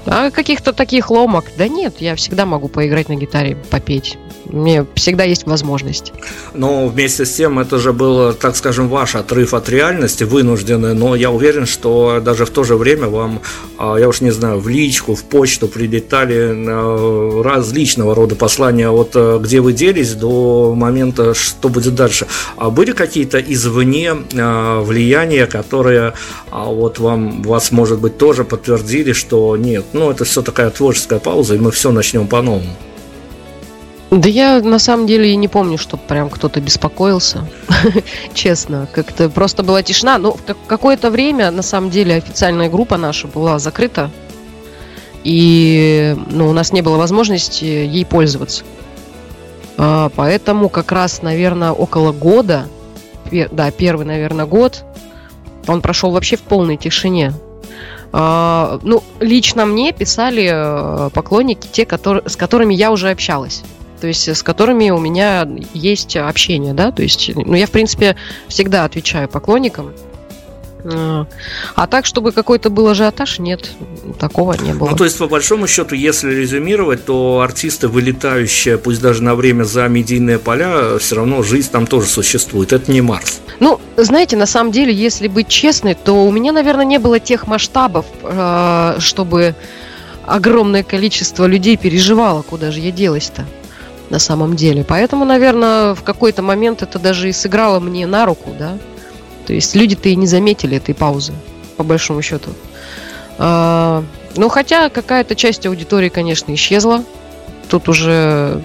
а 0.07 0.31
каких-то 0.31 0.73
таких 0.73 1.11
ломок? 1.11 1.45
Да 1.57 1.69
нет, 1.69 1.97
я 2.01 2.17
всегда 2.17 2.47
могу 2.47 2.69
поиграть 2.69 3.09
на 3.09 3.17
гитаре, 3.17 3.57
попеть. 3.71 4.19
Мне 4.53 4.87
всегда 4.95 5.25
есть 5.25 5.47
возможность. 5.47 6.13
Но 6.55 6.87
вместе 6.87 7.25
с 7.25 7.33
тем 7.33 7.59
это 7.59 7.79
же 7.79 7.93
был, 7.93 8.35
так 8.35 8.55
скажем, 8.55 8.89
ваш 8.89 9.15
отрыв 9.15 9.55
от 9.55 9.69
реальности, 9.71 10.25
вынужденный. 10.25 10.95
Но 10.95 11.17
я 11.17 11.31
уверен, 11.31 11.65
что 11.65 12.21
даже 12.23 12.45
в 12.45 12.51
то 12.51 12.63
же 12.63 12.77
время 12.77 13.09
вам, 13.09 13.41
а, 13.79 13.97
я 13.97 14.09
уж 14.09 14.21
не 14.21 14.31
знаю, 14.31 14.61
в 14.61 14.69
личку, 14.69 15.15
в 15.15 15.25
почту 15.25 15.69
прилетали 15.69 16.55
а, 16.69 17.43
различного 17.43 18.15
рода 18.15 18.35
послания 18.35 18.91
от 18.91 19.13
а, 19.15 19.39
где 19.39 19.61
вы 19.61 19.73
делись 19.73 20.13
до 20.13 20.75
момента, 20.75 21.33
что 21.33 21.71
будет 21.71 21.95
дальше. 21.95 22.27
А 22.57 22.69
были 22.69 22.93
какие-то 22.93 23.39
извне 23.39 24.13
влияния, 24.13 25.47
которые 25.47 26.13
вот 26.51 26.99
вам, 26.99 27.43
вас, 27.43 27.73
может 27.73 28.01
быть, 28.01 28.19
тоже 28.19 28.45
подтвердили, 28.45 29.13
что 29.13 29.57
нет, 29.57 29.87
ну 29.93 30.11
это 30.11 30.25
все 30.25 30.43
такая 30.43 30.71
творческая 30.71 31.19
пауза, 31.19 31.55
и 31.55 31.59
мы 31.59 31.71
все 31.71 31.91
начнем 31.91 32.27
по-новому? 32.27 32.77
Да 34.13 34.29
я 34.29 34.61
на 34.61 34.79
самом 34.79 35.07
деле 35.07 35.31
и 35.33 35.37
не 35.37 35.49
помню, 35.49 35.79
что 35.79 35.97
прям 35.97 36.29
кто-то 36.29 36.61
беспокоился. 36.61 37.47
Честно, 38.35 38.87
как-то 38.93 39.31
просто 39.31 39.63
была 39.63 39.83
тишина. 39.83 40.19
Но 40.19 40.37
какое-то 40.67 41.11
время, 41.11 41.51
на 41.51 41.63
самом 41.63 41.89
деле, 41.89 42.17
официальная 42.17 42.69
группа 42.69 42.99
наша 42.99 43.27
была 43.27 43.59
закрыта. 43.59 44.11
И 45.25 46.15
ну, 46.31 46.51
у 46.51 46.53
нас 46.53 46.73
не 46.73 46.83
было 46.83 46.99
возможности 46.99 47.65
ей 47.65 48.05
пользоваться. 48.05 48.65
А, 49.79 50.11
поэтому 50.15 50.69
как 50.69 50.93
раз, 50.93 51.23
наверное, 51.23 51.73
около 51.73 52.13
года, 52.13 52.69
да, 53.31 53.71
первый, 53.71 54.05
наверное, 54.05 54.45
год, 54.45 54.85
он 55.67 55.81
прошел 55.81 56.11
вообще 56.11 56.37
в 56.37 56.43
полной 56.43 56.77
тишине. 56.77 57.33
А, 58.13 58.79
ну, 58.83 59.03
лично 59.21 59.65
мне 59.65 59.93
писали 59.93 60.51
э, 60.53 61.11
поклонники, 61.15 61.67
те, 61.67 61.87
которые, 61.87 62.29
с 62.29 62.37
которыми 62.37 62.75
я 62.75 62.93
уже 62.93 63.09
общалась 63.09 63.63
то 64.03 64.09
есть 64.09 64.29
с 64.29 64.43
которыми 64.43 64.91
у 64.91 64.99
меня 64.99 65.49
есть 65.75 66.17
общение, 66.17 66.75
да, 66.75 66.91
то 66.91 67.05
есть, 67.05 67.31
ну, 67.37 67.55
я, 67.55 67.69
в 67.69 67.71
принципе, 67.71 68.17
всегда 68.49 68.85
отвечаю 68.85 69.29
поклонникам, 69.29 69.93
а, 70.85 71.27
а 71.77 71.87
так, 71.87 72.05
чтобы 72.05 72.33
какой-то 72.33 72.69
был 72.69 72.89
ажиотаж, 72.89 73.39
нет, 73.39 73.71
такого 74.19 74.55
не 74.55 74.75
было. 74.75 74.91
Ну, 74.91 74.97
то 74.97 75.05
есть, 75.05 75.19
по 75.19 75.29
большому 75.29 75.69
счету, 75.69 75.95
если 75.95 76.35
резюмировать, 76.35 77.05
то 77.05 77.43
артисты, 77.45 77.87
вылетающие, 77.87 78.77
пусть 78.77 79.01
даже 79.01 79.23
на 79.23 79.37
время 79.37 79.63
за 79.63 79.87
медийные 79.87 80.41
поля, 80.41 80.99
все 80.99 81.15
равно 81.15 81.45
жизнь 81.45 81.71
там 81.71 81.87
тоже 81.87 82.09
существует. 82.09 82.73
Это 82.73 82.91
не 82.91 83.03
Марс. 83.03 83.41
Ну, 83.61 83.81
знаете, 83.97 84.37
на 84.37 84.47
самом 84.47 84.73
деле, 84.73 84.93
если 84.93 85.29
быть 85.29 85.47
честной, 85.47 85.95
то 85.95 86.27
у 86.27 86.33
меня, 86.33 86.51
наверное, 86.51 86.87
не 86.87 86.99
было 86.99 87.21
тех 87.21 87.47
масштабов, 87.47 88.07
а, 88.25 88.97
чтобы 88.99 89.55
огромное 90.27 90.83
количество 90.83 91.47
людей 91.47 91.77
переживало, 91.77 92.43
куда 92.43 92.73
же 92.73 92.81
я 92.81 92.91
делась-то 92.91 93.47
на 94.13 94.19
самом 94.19 94.57
деле. 94.57 94.85
Поэтому, 94.85 95.25
наверное, 95.25 95.95
в 95.95 96.03
какой-то 96.03 96.43
момент 96.43 96.83
это 96.83 96.99
даже 96.99 97.31
и 97.31 97.33
сыграло 97.33 97.81
мне 97.81 98.07
на 98.07 98.27
руку, 98.27 98.51
да. 98.57 98.77
То 99.47 99.55
есть 99.55 99.75
люди-то 99.75 100.11
и 100.11 100.17
не 100.17 100.27
заметили 100.27 100.77
этой 100.77 100.95
паузы, 100.95 101.33
по 101.79 101.83
большому 101.83 102.21
счету. 102.21 102.51
А, 103.39 104.05
ну, 104.37 104.51
хотя 104.51 104.91
какая-то 104.91 105.35
часть 105.35 105.65
аудитории, 105.67 106.11
конечно, 106.11 106.53
исчезла. 106.53 107.05
Тут 107.71 107.89
уже 107.89 108.61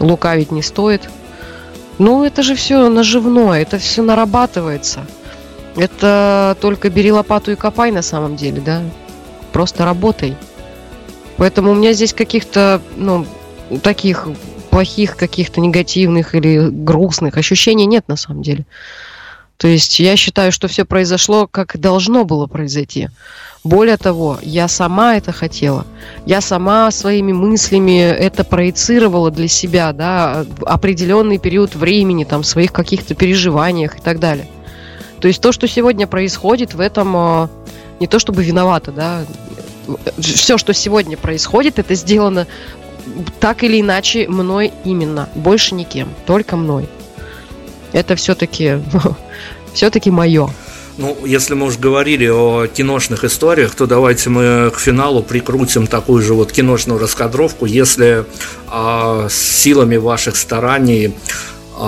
лукавить 0.00 0.50
не 0.50 0.60
стоит. 0.60 1.08
Ну, 1.98 2.24
это 2.24 2.42
же 2.42 2.56
все 2.56 2.88
наживное, 2.88 3.62
это 3.62 3.78
все 3.78 4.02
нарабатывается. 4.02 5.06
Это 5.76 6.56
только 6.60 6.90
бери 6.90 7.12
лопату 7.12 7.52
и 7.52 7.54
копай 7.54 7.92
на 7.92 8.02
самом 8.02 8.34
деле, 8.34 8.60
да. 8.60 8.82
Просто 9.52 9.84
работай. 9.84 10.36
Поэтому 11.36 11.70
у 11.70 11.74
меня 11.74 11.92
здесь 11.92 12.12
каких-то, 12.12 12.82
ну, 12.96 13.24
таких 13.84 14.26
плохих 14.80 15.18
каких-то 15.18 15.60
негативных 15.60 16.34
или 16.34 16.70
грустных 16.70 17.36
ощущений 17.36 17.84
нет 17.84 18.08
на 18.08 18.16
самом 18.16 18.40
деле. 18.40 18.64
То 19.58 19.68
есть 19.68 20.00
я 20.00 20.16
считаю, 20.16 20.52
что 20.52 20.68
все 20.68 20.86
произошло, 20.86 21.46
как 21.46 21.78
должно 21.78 22.24
было 22.24 22.46
произойти. 22.46 23.10
Более 23.62 23.98
того, 23.98 24.38
я 24.40 24.68
сама 24.68 25.16
это 25.16 25.32
хотела. 25.32 25.86
Я 26.24 26.40
сама 26.40 26.90
своими 26.92 27.32
мыслями 27.32 28.00
это 28.00 28.42
проецировала 28.42 29.30
для 29.30 29.48
себя, 29.48 29.92
да, 29.92 30.46
определенный 30.64 31.36
период 31.36 31.74
времени, 31.74 32.24
там, 32.24 32.42
своих 32.42 32.72
каких-то 32.72 33.14
переживаниях 33.14 33.98
и 33.98 34.00
так 34.00 34.18
далее. 34.18 34.48
То 35.20 35.28
есть 35.28 35.42
то, 35.42 35.52
что 35.52 35.68
сегодня 35.68 36.06
происходит, 36.06 36.72
в 36.72 36.80
этом 36.80 37.14
а, 37.14 37.50
не 38.00 38.06
то 38.06 38.18
чтобы 38.18 38.42
виновата, 38.42 38.92
да, 38.92 39.26
все, 40.18 40.58
что 40.58 40.72
сегодня 40.72 41.16
происходит, 41.16 41.78
это 41.78 41.94
сделано 41.94 42.46
так 43.40 43.62
или 43.64 43.80
иначе 43.80 44.28
мной 44.28 44.72
именно, 44.84 45.28
больше 45.34 45.74
никем, 45.74 46.08
только 46.26 46.56
мной. 46.56 46.88
Это 47.92 48.14
все-таки, 48.16 48.78
все-таки 49.74 50.10
мое. 50.10 50.50
Ну, 50.96 51.16
если 51.24 51.54
мы 51.54 51.66
уже 51.66 51.78
говорили 51.78 52.28
о 52.28 52.66
киношных 52.66 53.24
историях, 53.24 53.74
то 53.74 53.86
давайте 53.86 54.28
мы 54.28 54.70
к 54.70 54.78
финалу 54.78 55.22
прикрутим 55.22 55.86
такую 55.86 56.22
же 56.22 56.34
вот 56.34 56.52
киношную 56.52 57.00
раскадровку. 57.00 57.64
Если 57.64 58.26
а, 58.68 59.28
силами 59.30 59.96
ваших 59.96 60.36
стараний 60.36 61.14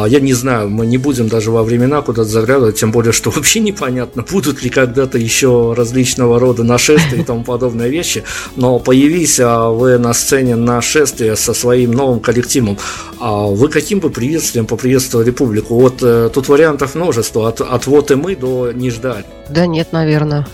я 0.08 0.20
не 0.20 0.32
знаю, 0.32 0.70
мы 0.70 0.86
не 0.86 0.98
будем 0.98 1.28
даже 1.28 1.50
во 1.50 1.62
времена 1.62 2.02
куда-то 2.02 2.28
заглядывать, 2.28 2.76
тем 2.76 2.92
более, 2.92 3.12
что 3.12 3.30
вообще 3.34 3.60
непонятно, 3.60 4.24
будут 4.30 4.62
ли 4.62 4.70
когда-то 4.70 5.18
еще 5.18 5.74
различного 5.76 6.38
рода 6.38 6.64
нашествия 6.64 7.20
и 7.20 7.24
тому 7.24 7.44
подобные 7.44 7.90
вещи, 7.90 8.24
но 8.56 8.78
появись 8.78 9.38
а, 9.40 9.70
вы 9.70 9.98
на 9.98 10.12
сцене 10.14 10.56
нашествия 10.56 11.34
со 11.36 11.54
своим 11.54 11.92
новым 11.92 12.20
коллективом, 12.20 12.78
а 13.20 13.46
вы 13.46 13.68
каким 13.68 14.00
бы 14.00 14.10
приветствием 14.10 14.66
поприветствовали 14.66 15.30
публику? 15.30 15.74
Вот 15.74 16.02
э, 16.02 16.30
тут 16.32 16.48
вариантов 16.48 16.94
множество, 16.94 17.48
от, 17.48 17.60
от 17.60 17.86
вот 17.86 18.10
и 18.10 18.14
мы 18.14 18.36
до 18.36 18.72
не 18.72 18.90
ждать. 18.90 19.26
Да 19.48 19.66
нет, 19.66 19.92
наверное. 19.92 20.46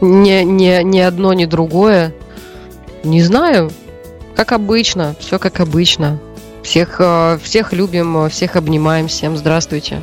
ни, 0.00 0.42
ни, 0.42 0.82
ни 0.82 0.98
одно, 0.98 1.32
ни 1.32 1.44
другое. 1.44 2.12
Не 3.04 3.22
знаю. 3.22 3.70
Как 4.34 4.52
обычно, 4.52 5.14
все 5.20 5.38
как 5.38 5.60
обычно. 5.60 6.18
Всех, 6.62 6.96
э, 6.98 7.38
всех 7.42 7.72
любим, 7.72 8.28
всех 8.28 8.56
обнимаем, 8.56 9.08
всем 9.08 9.36
здравствуйте 9.36 10.02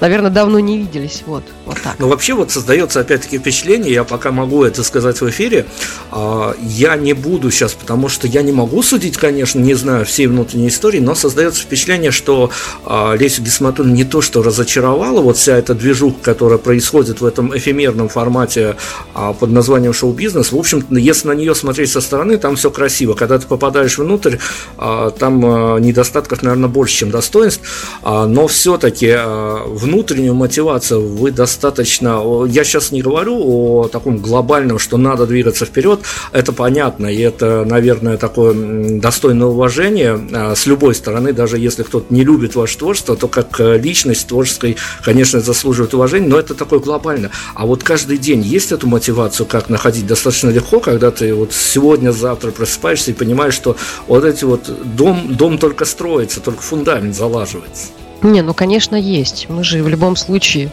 наверное, 0.00 0.30
давно 0.30 0.60
не 0.60 0.78
виделись. 0.78 1.22
Вот, 1.26 1.44
вот 1.64 1.76
так. 1.82 1.96
Ну, 1.98 2.08
вообще 2.08 2.34
вот 2.34 2.50
создается 2.50 3.00
опять-таки 3.00 3.38
впечатление, 3.38 3.92
я 3.92 4.04
пока 4.04 4.30
могу 4.30 4.64
это 4.64 4.82
сказать 4.82 5.20
в 5.20 5.28
эфире, 5.30 5.66
а, 6.10 6.54
я 6.60 6.96
не 6.96 7.12
буду 7.12 7.50
сейчас, 7.50 7.74
потому 7.74 8.08
что 8.08 8.26
я 8.26 8.42
не 8.42 8.52
могу 8.52 8.82
судить, 8.82 9.16
конечно, 9.16 9.58
не 9.58 9.74
знаю 9.74 10.04
всей 10.04 10.26
внутренней 10.26 10.68
истории, 10.68 11.00
но 11.00 11.14
создается 11.14 11.62
впечатление, 11.62 12.10
что 12.10 12.50
а, 12.84 13.14
Лесю 13.14 13.42
Гисматун 13.42 13.94
не 13.94 14.04
то 14.04 14.20
что 14.20 14.42
разочаровала, 14.42 15.20
вот 15.20 15.36
вся 15.36 15.56
эта 15.56 15.74
движуха, 15.74 16.18
которая 16.22 16.58
происходит 16.58 17.20
в 17.20 17.24
этом 17.24 17.56
эфемерном 17.56 18.08
формате 18.08 18.76
а, 19.14 19.32
под 19.32 19.50
названием 19.50 19.92
шоу-бизнес, 19.92 20.52
в 20.52 20.56
общем, 20.56 20.84
если 20.90 21.28
на 21.28 21.32
нее 21.32 21.54
смотреть 21.54 21.90
со 21.90 22.00
стороны, 22.00 22.36
там 22.36 22.56
все 22.56 22.70
красиво. 22.70 23.14
Когда 23.14 23.38
ты 23.38 23.46
попадаешь 23.46 23.98
внутрь, 23.98 24.36
там 24.76 25.80
недостатков, 25.80 26.42
наверное, 26.42 26.68
больше, 26.68 26.96
чем 26.96 27.10
достоинств, 27.10 27.62
но 28.02 28.46
все-таки 28.46 29.16
в 29.16 29.85
внутреннюю 29.86 30.34
мотивацию 30.34 31.00
вы 31.00 31.30
достаточно... 31.30 32.22
Я 32.46 32.64
сейчас 32.64 32.90
не 32.90 33.02
говорю 33.02 33.36
о 33.38 33.88
таком 33.88 34.18
глобальном, 34.18 34.78
что 34.78 34.96
надо 34.96 35.26
двигаться 35.26 35.64
вперед. 35.64 36.00
Это 36.32 36.52
понятно, 36.52 37.06
и 37.06 37.18
это, 37.20 37.64
наверное, 37.64 38.16
такое 38.16 39.00
достойное 39.00 39.46
уважение 39.46 40.20
а, 40.32 40.54
с 40.54 40.66
любой 40.66 40.94
стороны, 40.94 41.32
даже 41.32 41.58
если 41.58 41.84
кто-то 41.84 42.12
не 42.12 42.24
любит 42.24 42.56
ваше 42.56 42.78
творчество, 42.78 43.16
то 43.16 43.28
как 43.28 43.60
э, 43.60 43.78
личность 43.78 44.26
творческой, 44.26 44.76
конечно, 45.04 45.40
заслуживает 45.40 45.94
уважения, 45.94 46.28
но 46.28 46.38
это 46.38 46.54
такое 46.54 46.80
глобально. 46.80 47.30
А 47.54 47.64
вот 47.64 47.84
каждый 47.84 48.18
день 48.18 48.42
есть 48.42 48.72
эту 48.72 48.88
мотивацию, 48.88 49.46
как 49.46 49.68
находить 49.68 50.06
достаточно 50.06 50.50
легко, 50.50 50.80
когда 50.80 51.10
ты 51.10 51.32
вот 51.32 51.52
сегодня, 51.52 52.10
завтра 52.10 52.50
просыпаешься 52.50 53.12
и 53.12 53.14
понимаешь, 53.14 53.54
что 53.54 53.76
вот 54.08 54.24
эти 54.24 54.44
вот 54.44 54.68
дом, 54.96 55.34
дом 55.34 55.58
только 55.58 55.84
строится, 55.84 56.40
только 56.40 56.62
фундамент 56.62 57.14
залаживается. 57.14 57.86
Не, 58.22 58.42
ну, 58.42 58.54
конечно, 58.54 58.96
есть. 58.96 59.46
Мы 59.48 59.62
же 59.62 59.82
в 59.82 59.88
любом 59.88 60.16
случае 60.16 60.70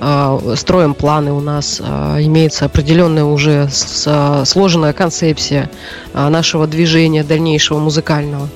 э, 0.00 0.54
строим 0.56 0.94
планы, 0.94 1.32
у 1.32 1.40
нас 1.40 1.80
э, 1.80 2.18
имеется 2.22 2.64
определенная 2.64 3.24
уже 3.24 3.68
с, 3.70 4.04
э, 4.06 4.44
сложенная 4.44 4.92
концепция 4.92 5.70
нашего 6.14 6.66
движения 6.66 7.24
дальнейшего 7.24 7.78
музыкального. 7.78 8.48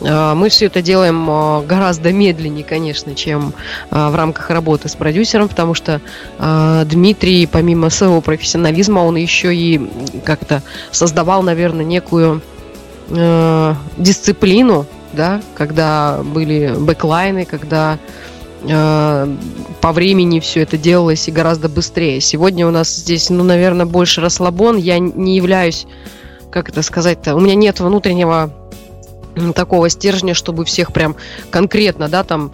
Мы 0.00 0.48
все 0.50 0.66
это 0.66 0.82
делаем 0.82 1.64
гораздо 1.66 2.12
медленнее, 2.12 2.64
конечно, 2.64 3.14
чем 3.14 3.54
в 3.90 4.14
рамках 4.16 4.50
работы 4.50 4.88
с 4.88 4.96
продюсером, 4.96 5.48
потому 5.48 5.72
что 5.74 6.00
Дмитрий, 6.84 7.46
помимо 7.46 7.88
своего 7.90 8.20
профессионализма, 8.20 8.98
он 8.98 9.16
еще 9.16 9.54
и 9.54 9.80
как-то 10.24 10.62
создавал, 10.90 11.42
наверное, 11.42 11.84
некую 11.84 12.42
э, 13.08 13.74
дисциплину 13.96 14.86
да, 15.14 15.40
когда 15.54 16.20
были 16.22 16.74
бэклайны, 16.76 17.44
когда 17.44 17.98
э, 18.62 19.36
по 19.80 19.92
времени 19.92 20.40
все 20.40 20.62
это 20.62 20.76
делалось 20.76 21.28
и 21.28 21.32
гораздо 21.32 21.68
быстрее. 21.68 22.20
Сегодня 22.20 22.66
у 22.66 22.70
нас 22.70 22.94
здесь, 22.94 23.30
ну, 23.30 23.44
наверное, 23.44 23.86
больше 23.86 24.20
расслабон. 24.20 24.76
Я 24.76 24.98
не 24.98 25.36
являюсь, 25.36 25.86
как 26.50 26.68
это 26.68 26.82
сказать-то, 26.82 27.34
у 27.34 27.40
меня 27.40 27.54
нет 27.54 27.80
внутреннего 27.80 28.52
такого 29.54 29.88
стержня, 29.88 30.34
чтобы 30.34 30.64
всех 30.64 30.92
прям 30.92 31.16
конкретно, 31.50 32.08
да, 32.08 32.24
там 32.24 32.52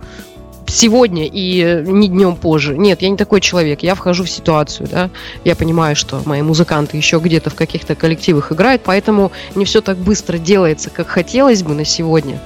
сегодня 0.70 1.28
и 1.30 1.82
не 1.86 2.08
днем 2.08 2.36
позже. 2.36 2.76
Нет, 2.76 3.02
я 3.02 3.10
не 3.10 3.16
такой 3.16 3.40
человек. 3.40 3.82
Я 3.82 3.94
вхожу 3.94 4.24
в 4.24 4.30
ситуацию, 4.30 4.88
да. 4.90 5.10
Я 5.44 5.56
понимаю, 5.56 5.96
что 5.96 6.22
мои 6.24 6.42
музыканты 6.42 6.96
еще 6.96 7.18
где-то 7.18 7.50
в 7.50 7.54
каких-то 7.54 7.94
коллективах 7.94 8.52
играют, 8.52 8.82
поэтому 8.84 9.32
не 9.54 9.64
все 9.64 9.80
так 9.80 9.98
быстро 9.98 10.38
делается, 10.38 10.90
как 10.90 11.08
хотелось 11.08 11.62
бы 11.62 11.74
на 11.74 11.84
сегодня. 11.84 12.40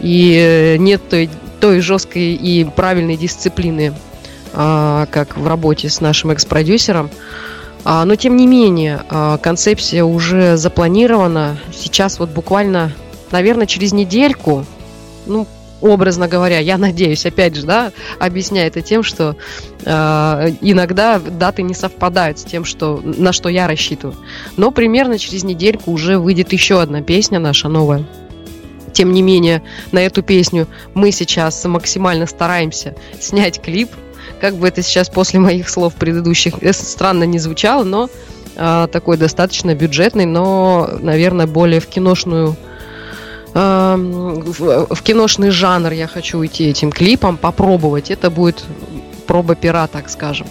И 0.00 0.36
э, 0.38 0.76
нет 0.76 1.08
той, 1.08 1.30
той 1.60 1.80
жесткой 1.80 2.34
и 2.34 2.64
правильной 2.64 3.16
дисциплины, 3.16 3.94
а, 4.52 5.06
как 5.10 5.36
в 5.36 5.46
работе 5.46 5.88
с 5.88 6.00
нашим 6.00 6.30
экс-продюсером. 6.30 7.10
А, 7.84 8.04
но 8.04 8.16
тем 8.16 8.36
не 8.36 8.46
менее, 8.46 9.02
а, 9.10 9.38
концепция 9.38 10.04
уже 10.04 10.56
запланирована. 10.56 11.58
Сейчас 11.72 12.18
вот 12.18 12.30
буквально, 12.30 12.92
наверное, 13.30 13.66
через 13.66 13.92
недельку, 13.92 14.64
ну, 15.26 15.46
образно 15.84 16.28
говоря, 16.28 16.58
я 16.60 16.78
надеюсь, 16.78 17.26
опять 17.26 17.54
же, 17.54 17.66
да, 17.66 17.92
объясняю 18.18 18.68
это 18.68 18.80
тем, 18.80 19.02
что 19.02 19.36
э, 19.84 20.54
иногда 20.62 21.18
даты 21.18 21.62
не 21.62 21.74
совпадают 21.74 22.38
с 22.38 22.44
тем, 22.44 22.64
что, 22.64 23.00
на 23.04 23.32
что 23.32 23.50
я 23.50 23.68
рассчитываю. 23.68 24.16
Но 24.56 24.70
примерно 24.70 25.18
через 25.18 25.44
недельку 25.44 25.92
уже 25.92 26.18
выйдет 26.18 26.52
еще 26.52 26.80
одна 26.80 27.02
песня 27.02 27.38
наша 27.38 27.68
новая. 27.68 28.04
Тем 28.94 29.12
не 29.12 29.20
менее, 29.20 29.62
на 29.92 29.98
эту 29.98 30.22
песню 30.22 30.68
мы 30.94 31.12
сейчас 31.12 31.62
максимально 31.64 32.26
стараемся 32.26 32.94
снять 33.20 33.60
клип. 33.60 33.90
Как 34.40 34.54
бы 34.54 34.66
это 34.68 34.82
сейчас 34.82 35.10
после 35.10 35.38
моих 35.38 35.68
слов 35.68 35.94
предыдущих 35.96 36.54
э, 36.62 36.72
странно 36.72 37.24
не 37.24 37.38
звучало, 37.38 37.84
но 37.84 38.08
э, 38.56 38.88
такой 38.90 39.18
достаточно 39.18 39.74
бюджетный, 39.74 40.24
но, 40.24 40.88
наверное, 41.02 41.46
более 41.46 41.80
в 41.80 41.86
киношную 41.88 42.56
в, 43.54 44.94
в 44.94 45.02
киношный 45.02 45.50
жанр 45.50 45.92
я 45.92 46.08
хочу 46.08 46.38
уйти 46.38 46.64
этим 46.70 46.90
клипом, 46.90 47.36
попробовать. 47.36 48.10
Это 48.10 48.30
будет 48.30 48.64
проба 49.26 49.54
пера, 49.54 49.86
так 49.86 50.10
скажем. 50.10 50.46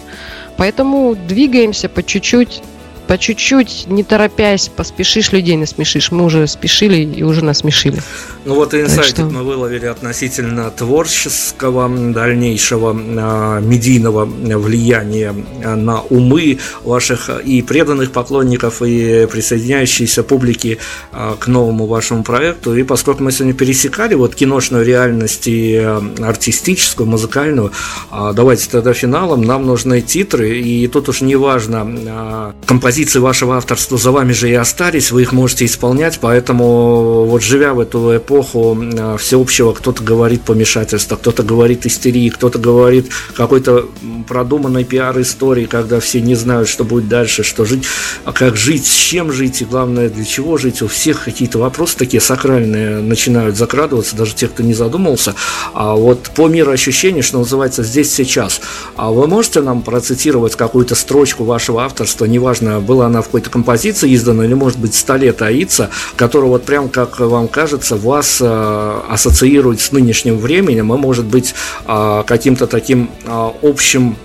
Поэтому 0.56 1.14
двигаемся 1.14 1.88
по 1.88 2.02
чуть-чуть 2.02 2.62
по 3.06 3.18
чуть-чуть, 3.18 3.86
не 3.88 4.02
торопясь, 4.02 4.68
поспешишь, 4.68 5.32
людей 5.32 5.56
насмешишь. 5.56 6.10
Мы 6.10 6.24
уже 6.24 6.46
спешили 6.46 6.96
и 6.96 7.22
уже 7.22 7.44
насмешили. 7.44 8.02
Ну 8.44 8.54
вот 8.54 8.74
инсайтик 8.74 9.14
что... 9.14 9.24
мы 9.24 9.42
выловили 9.42 9.86
относительно 9.86 10.70
творческого 10.70 11.88
дальнейшего 11.88 12.92
э, 12.92 13.60
медийного 13.62 14.24
влияния 14.24 15.34
на 15.64 16.02
умы 16.02 16.58
ваших 16.82 17.30
и 17.44 17.62
преданных 17.62 18.12
поклонников, 18.12 18.82
и 18.82 19.26
присоединяющейся 19.30 20.22
публики 20.22 20.78
э, 21.12 21.34
к 21.38 21.46
новому 21.46 21.86
вашему 21.86 22.22
проекту. 22.22 22.74
И 22.76 22.82
поскольку 22.82 23.22
мы 23.22 23.32
сегодня 23.32 23.54
пересекали 23.54 24.14
вот 24.14 24.34
киношную 24.34 24.84
реальность 24.84 25.46
и 25.46 25.74
э, 25.74 26.00
артистическую, 26.22 27.08
музыкальную, 27.08 27.72
э, 28.10 28.32
давайте 28.34 28.68
тогда 28.70 28.92
финалом. 28.92 29.42
Нам 29.42 29.66
нужны 29.66 30.00
титры, 30.00 30.58
и 30.60 30.86
тут 30.88 31.08
уж 31.08 31.20
не 31.20 31.36
важно 31.36 31.86
э, 31.86 32.52
композиция 32.66 32.93
композиции 32.94 33.18
вашего 33.18 33.56
авторства 33.56 33.98
за 33.98 34.12
вами 34.12 34.30
же 34.30 34.48
и 34.48 34.54
остались, 34.54 35.10
вы 35.10 35.22
их 35.22 35.32
можете 35.32 35.64
исполнять, 35.64 36.20
поэтому 36.20 37.24
вот 37.24 37.42
живя 37.42 37.74
в 37.74 37.80
эту 37.80 38.16
эпоху 38.16 38.78
э, 38.80 39.16
всеобщего, 39.18 39.72
кто-то 39.72 40.04
говорит 40.04 40.42
помешательство, 40.42 41.16
кто-то 41.16 41.42
говорит 41.42 41.86
истерии, 41.86 42.28
кто-то 42.28 42.60
говорит 42.60 43.10
какой-то 43.34 43.88
продуманной 44.28 44.84
пиар-истории, 44.84 45.64
когда 45.64 45.98
все 45.98 46.20
не 46.20 46.36
знают, 46.36 46.68
что 46.68 46.84
будет 46.84 47.08
дальше, 47.08 47.42
что 47.42 47.64
жить, 47.64 47.82
а 48.24 48.32
как 48.32 48.54
жить, 48.56 48.86
с 48.86 48.94
чем 48.94 49.32
жить 49.32 49.62
и 49.62 49.64
главное, 49.64 50.08
для 50.08 50.24
чего 50.24 50.56
жить, 50.56 50.80
у 50.80 50.86
всех 50.86 51.24
какие-то 51.24 51.58
вопросы 51.58 51.96
такие 51.96 52.20
сакральные 52.20 53.00
начинают 53.00 53.56
закрадываться, 53.56 54.14
даже 54.14 54.36
те, 54.36 54.46
кто 54.46 54.62
не 54.62 54.74
задумался, 54.74 55.34
а 55.72 55.96
вот 55.96 56.30
по 56.36 56.46
миру 56.46 56.70
ощущения, 56.70 57.22
что 57.22 57.38
называется, 57.38 57.82
здесь 57.82 58.14
сейчас. 58.14 58.60
А 58.94 59.10
вы 59.10 59.26
можете 59.26 59.62
нам 59.62 59.82
процитировать 59.82 60.54
какую-то 60.54 60.94
строчку 60.94 61.42
вашего 61.42 61.82
авторства, 61.82 62.26
неважно, 62.26 62.83
была 62.84 63.06
она 63.06 63.22
в 63.22 63.24
какой-то 63.26 63.50
композиции 63.50 64.14
издана, 64.14 64.44
или, 64.44 64.54
может 64.54 64.78
быть, 64.78 64.94
«Столе 64.94 65.32
таится», 65.32 65.90
которая 66.16 66.48
вот 66.48 66.64
прям, 66.64 66.88
как 66.88 67.18
вам 67.18 67.48
кажется, 67.48 67.96
вас 67.96 68.38
э, 68.40 69.00
ассоциирует 69.08 69.80
с 69.80 69.90
нынешним 69.90 70.38
временем, 70.38 70.94
и, 70.94 70.96
может 70.96 71.24
быть, 71.24 71.54
э, 71.86 72.22
каким-то 72.26 72.66
таким 72.66 73.10
э, 73.24 73.50
общим 73.62 74.16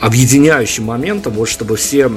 объединяющим 0.00 0.84
моментом, 0.84 1.32
вот 1.32 1.48
чтобы 1.48 1.74
все 1.74 2.08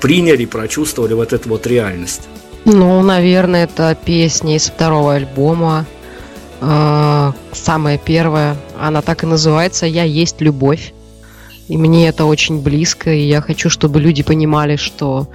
приняли, 0.00 0.44
прочувствовали 0.44 1.14
вот 1.14 1.32
эту 1.32 1.48
вот 1.48 1.66
реальность? 1.66 2.28
Ну, 2.66 3.00
наверное, 3.00 3.64
это 3.64 3.96
песня 4.04 4.56
из 4.56 4.66
второго 4.66 5.14
альбома. 5.14 5.86
Самая 6.60 7.96
первая. 7.96 8.58
Она 8.78 9.00
так 9.00 9.22
и 9.22 9.26
называется 9.26 9.86
«Я 9.86 10.04
есть 10.04 10.42
любовь». 10.42 10.92
И 11.70 11.76
мне 11.76 12.08
это 12.08 12.24
очень 12.24 12.62
близко, 12.62 13.12
и 13.12 13.20
я 13.20 13.40
хочу, 13.40 13.70
чтобы 13.70 14.00
люди 14.00 14.24
понимали, 14.24 14.74
что 14.74 15.28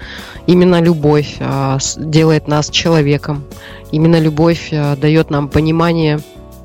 именно 0.48 0.82
любовь 0.82 1.38
а, 1.40 1.78
делает 1.98 2.50
нас 2.50 2.70
человеком. 2.70 3.46
Именно 3.94 4.20
любовь 4.20 4.68
а, 4.74 4.98
дает 4.98 5.30
нам 5.30 5.48
понимание 5.48 6.20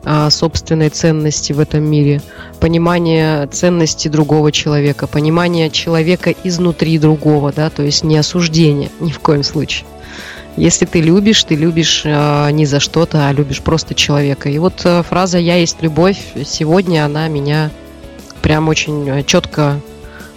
а, 0.04 0.28
собственной 0.28 0.88
ценности 0.88 1.52
в 1.52 1.60
этом 1.60 1.84
мире, 1.84 2.20
понимание 2.58 3.46
ценности 3.46 4.08
другого 4.08 4.50
человека, 4.50 5.06
понимание 5.06 5.70
человека 5.70 6.34
изнутри 6.42 6.98
другого, 6.98 7.52
да, 7.52 7.70
то 7.70 7.84
есть 7.84 8.02
не 8.02 8.16
осуждение 8.16 8.90
ни 9.00 9.12
в 9.12 9.20
коем 9.20 9.44
случае. 9.44 9.86
Если 10.56 10.84
ты 10.84 11.00
любишь, 11.00 11.44
ты 11.44 11.54
любишь 11.54 12.02
э, 12.04 12.50
не 12.50 12.66
за 12.66 12.80
что-то, 12.80 13.28
а 13.28 13.32
любишь 13.32 13.60
просто 13.60 13.94
человека. 13.94 14.48
И 14.48 14.58
вот 14.58 14.80
э, 14.82 15.04
фраза 15.04 15.38
«я 15.38 15.54
есть 15.54 15.80
любовь» 15.80 16.18
сегодня 16.44 17.04
она 17.04 17.28
меня 17.28 17.70
прям 18.50 18.66
очень 18.66 19.24
четко 19.26 19.80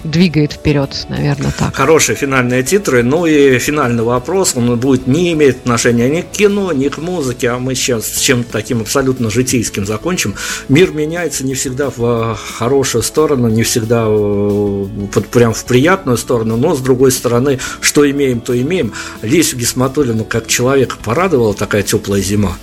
двигает 0.04 0.54
вперед, 0.54 1.08
наверное, 1.10 1.52
так. 1.58 1.74
Хорошие 1.74 2.16
финальные 2.16 2.62
титры. 2.62 3.02
Ну 3.02 3.26
и 3.26 3.58
финальный 3.58 4.04
вопрос, 4.04 4.56
он 4.56 4.78
будет 4.78 5.08
не 5.08 5.34
иметь 5.34 5.56
отношения 5.56 6.08
ни 6.08 6.22
к 6.22 6.30
кино, 6.30 6.72
ни 6.74 6.90
к 6.90 7.00
музыке, 7.00 7.50
а 7.50 7.58
мы 7.58 7.74
сейчас 7.74 8.06
с 8.06 8.20
чем-то 8.20 8.52
таким 8.52 8.82
абсолютно 8.82 9.32
житейским 9.32 9.88
закончим. 9.88 10.36
Мир 10.70 10.92
меняется 10.92 11.44
не 11.44 11.56
всегда 11.56 11.90
в 11.90 12.04
э, 12.04 12.36
хорошую 12.60 13.02
сторону, 13.02 13.48
не 13.48 13.64
всегда 13.64 14.06
э, 14.08 14.86
под, 15.12 15.26
прям 15.30 15.56
в 15.56 15.66
приятную 15.66 16.18
сторону, 16.20 16.56
но 16.56 16.76
с 16.76 16.82
другой 16.82 17.12
стороны, 17.12 17.60
что 17.82 18.08
имеем, 18.08 18.42
то 18.42 18.56
имеем. 18.56 18.94
Лесю 19.24 19.58
Гисматулину 19.58 20.24
как 20.24 20.46
человек 20.46 20.98
порадовала 20.98 21.56
такая 21.56 21.82
теплая 21.82 22.22
зима? 22.22 22.58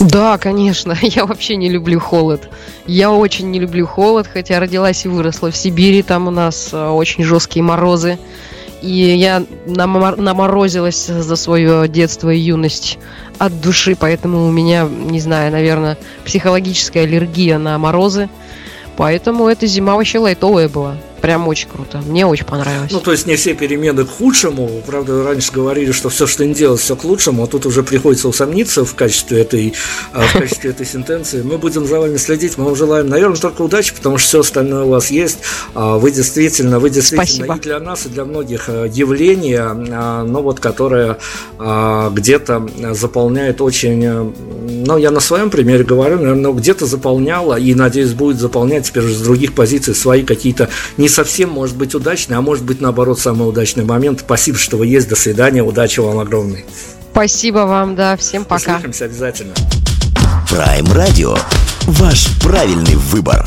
Да, 0.00 0.38
конечно. 0.38 0.96
Я 1.02 1.26
вообще 1.26 1.56
не 1.56 1.68
люблю 1.68 2.00
холод. 2.00 2.48
Я 2.86 3.10
очень 3.10 3.50
не 3.50 3.58
люблю 3.58 3.86
холод, 3.86 4.26
хотя 4.32 4.60
родилась 4.60 5.04
и 5.04 5.08
выросла 5.08 5.50
в 5.50 5.56
Сибири. 5.56 6.02
Там 6.02 6.28
у 6.28 6.30
нас 6.30 6.70
э, 6.72 6.88
очень 6.88 7.24
жесткие 7.24 7.62
морозы. 7.62 8.18
И 8.80 8.88
я 8.88 9.44
наморозилась 9.66 11.06
за 11.06 11.34
свое 11.34 11.88
детство 11.88 12.30
и 12.30 12.38
юность 12.38 12.98
от 13.38 13.60
души, 13.60 13.96
поэтому 13.98 14.46
у 14.46 14.52
меня, 14.52 14.88
не 14.88 15.18
знаю, 15.18 15.50
наверное, 15.50 15.98
психологическая 16.24 17.02
аллергия 17.02 17.58
на 17.58 17.76
морозы. 17.76 18.28
Поэтому 18.96 19.48
эта 19.48 19.66
зима 19.66 19.96
вообще 19.96 20.20
лайтовая 20.20 20.68
была. 20.68 20.96
Прям 21.20 21.48
очень 21.48 21.68
круто. 21.68 22.00
Мне 22.06 22.26
очень 22.26 22.44
понравилось. 22.44 22.92
Ну, 22.92 23.00
то 23.00 23.12
есть 23.12 23.26
не 23.26 23.36
все 23.36 23.54
перемены 23.54 24.04
к 24.04 24.10
худшему. 24.10 24.82
Правда, 24.86 25.24
раньше 25.24 25.52
говорили, 25.52 25.92
что 25.92 26.08
все, 26.08 26.26
что 26.26 26.44
не 26.44 26.54
делать, 26.54 26.80
все 26.80 26.96
к 26.96 27.04
лучшему, 27.04 27.44
а 27.44 27.46
тут 27.46 27.66
уже 27.66 27.82
приходится 27.82 28.28
усомниться 28.28 28.84
в 28.84 28.94
качестве 28.94 29.40
этой, 29.40 29.74
а, 30.12 30.22
в 30.22 30.32
качестве 30.34 30.70
этой 30.70 30.86
сентенции. 30.86 31.42
Мы 31.42 31.58
будем 31.58 31.86
за 31.86 32.00
вами 32.00 32.16
следить. 32.16 32.56
Мы 32.56 32.64
вам 32.64 32.76
желаем, 32.76 33.08
наверное, 33.08 33.36
только 33.36 33.62
удачи, 33.62 33.94
потому 33.94 34.18
что 34.18 34.28
все 34.28 34.40
остальное 34.40 34.84
у 34.84 34.90
вас 34.90 35.10
есть. 35.10 35.38
А, 35.74 35.98
вы 35.98 36.10
действительно, 36.12 36.78
вы 36.78 36.90
действительно 36.90 37.46
Спасибо. 37.46 37.56
и 37.56 37.60
для 37.60 37.80
нас, 37.80 38.06
и 38.06 38.08
для 38.08 38.24
многих 38.24 38.68
а, 38.68 38.84
явление, 38.86 39.72
но 39.72 40.42
вот 40.42 40.60
которое 40.60 41.18
где-то 41.58 42.68
заполняет 42.92 43.60
очень, 43.60 44.32
ну, 44.86 44.96
я 44.96 45.10
на 45.10 45.20
своем 45.20 45.50
примере 45.50 45.84
говорю, 45.84 46.18
наверное, 46.18 46.52
где-то 46.52 46.86
заполняла 46.86 47.58
и, 47.58 47.74
надеюсь, 47.74 48.12
будет 48.12 48.38
заполнять 48.38 48.86
теперь 48.86 49.04
с 49.04 49.20
других 49.20 49.54
позиций 49.54 49.94
свои 49.94 50.22
какие-то 50.22 50.68
не 50.96 51.07
не 51.08 51.14
совсем 51.14 51.48
может 51.48 51.74
быть 51.74 51.94
удачный, 51.94 52.36
а 52.36 52.42
может 52.42 52.64
быть 52.64 52.82
наоборот 52.82 53.18
самый 53.18 53.48
удачный 53.48 53.84
момент. 53.84 54.20
Спасибо, 54.20 54.58
что 54.58 54.76
вы 54.76 54.86
есть. 54.88 55.08
До 55.08 55.16
свидания. 55.16 55.62
Удачи 55.62 56.00
вам 56.00 56.18
огромной. 56.18 56.66
Спасибо 57.12 57.60
вам, 57.60 57.96
да. 57.96 58.18
Всем 58.18 58.44
пока. 58.44 58.76
Услышимся 58.76 59.06
обязательно. 59.06 59.54
Prime 60.50 60.86
Radio. 60.94 61.38
Ваш 61.86 62.28
правильный 62.42 62.96
выбор. 62.96 63.46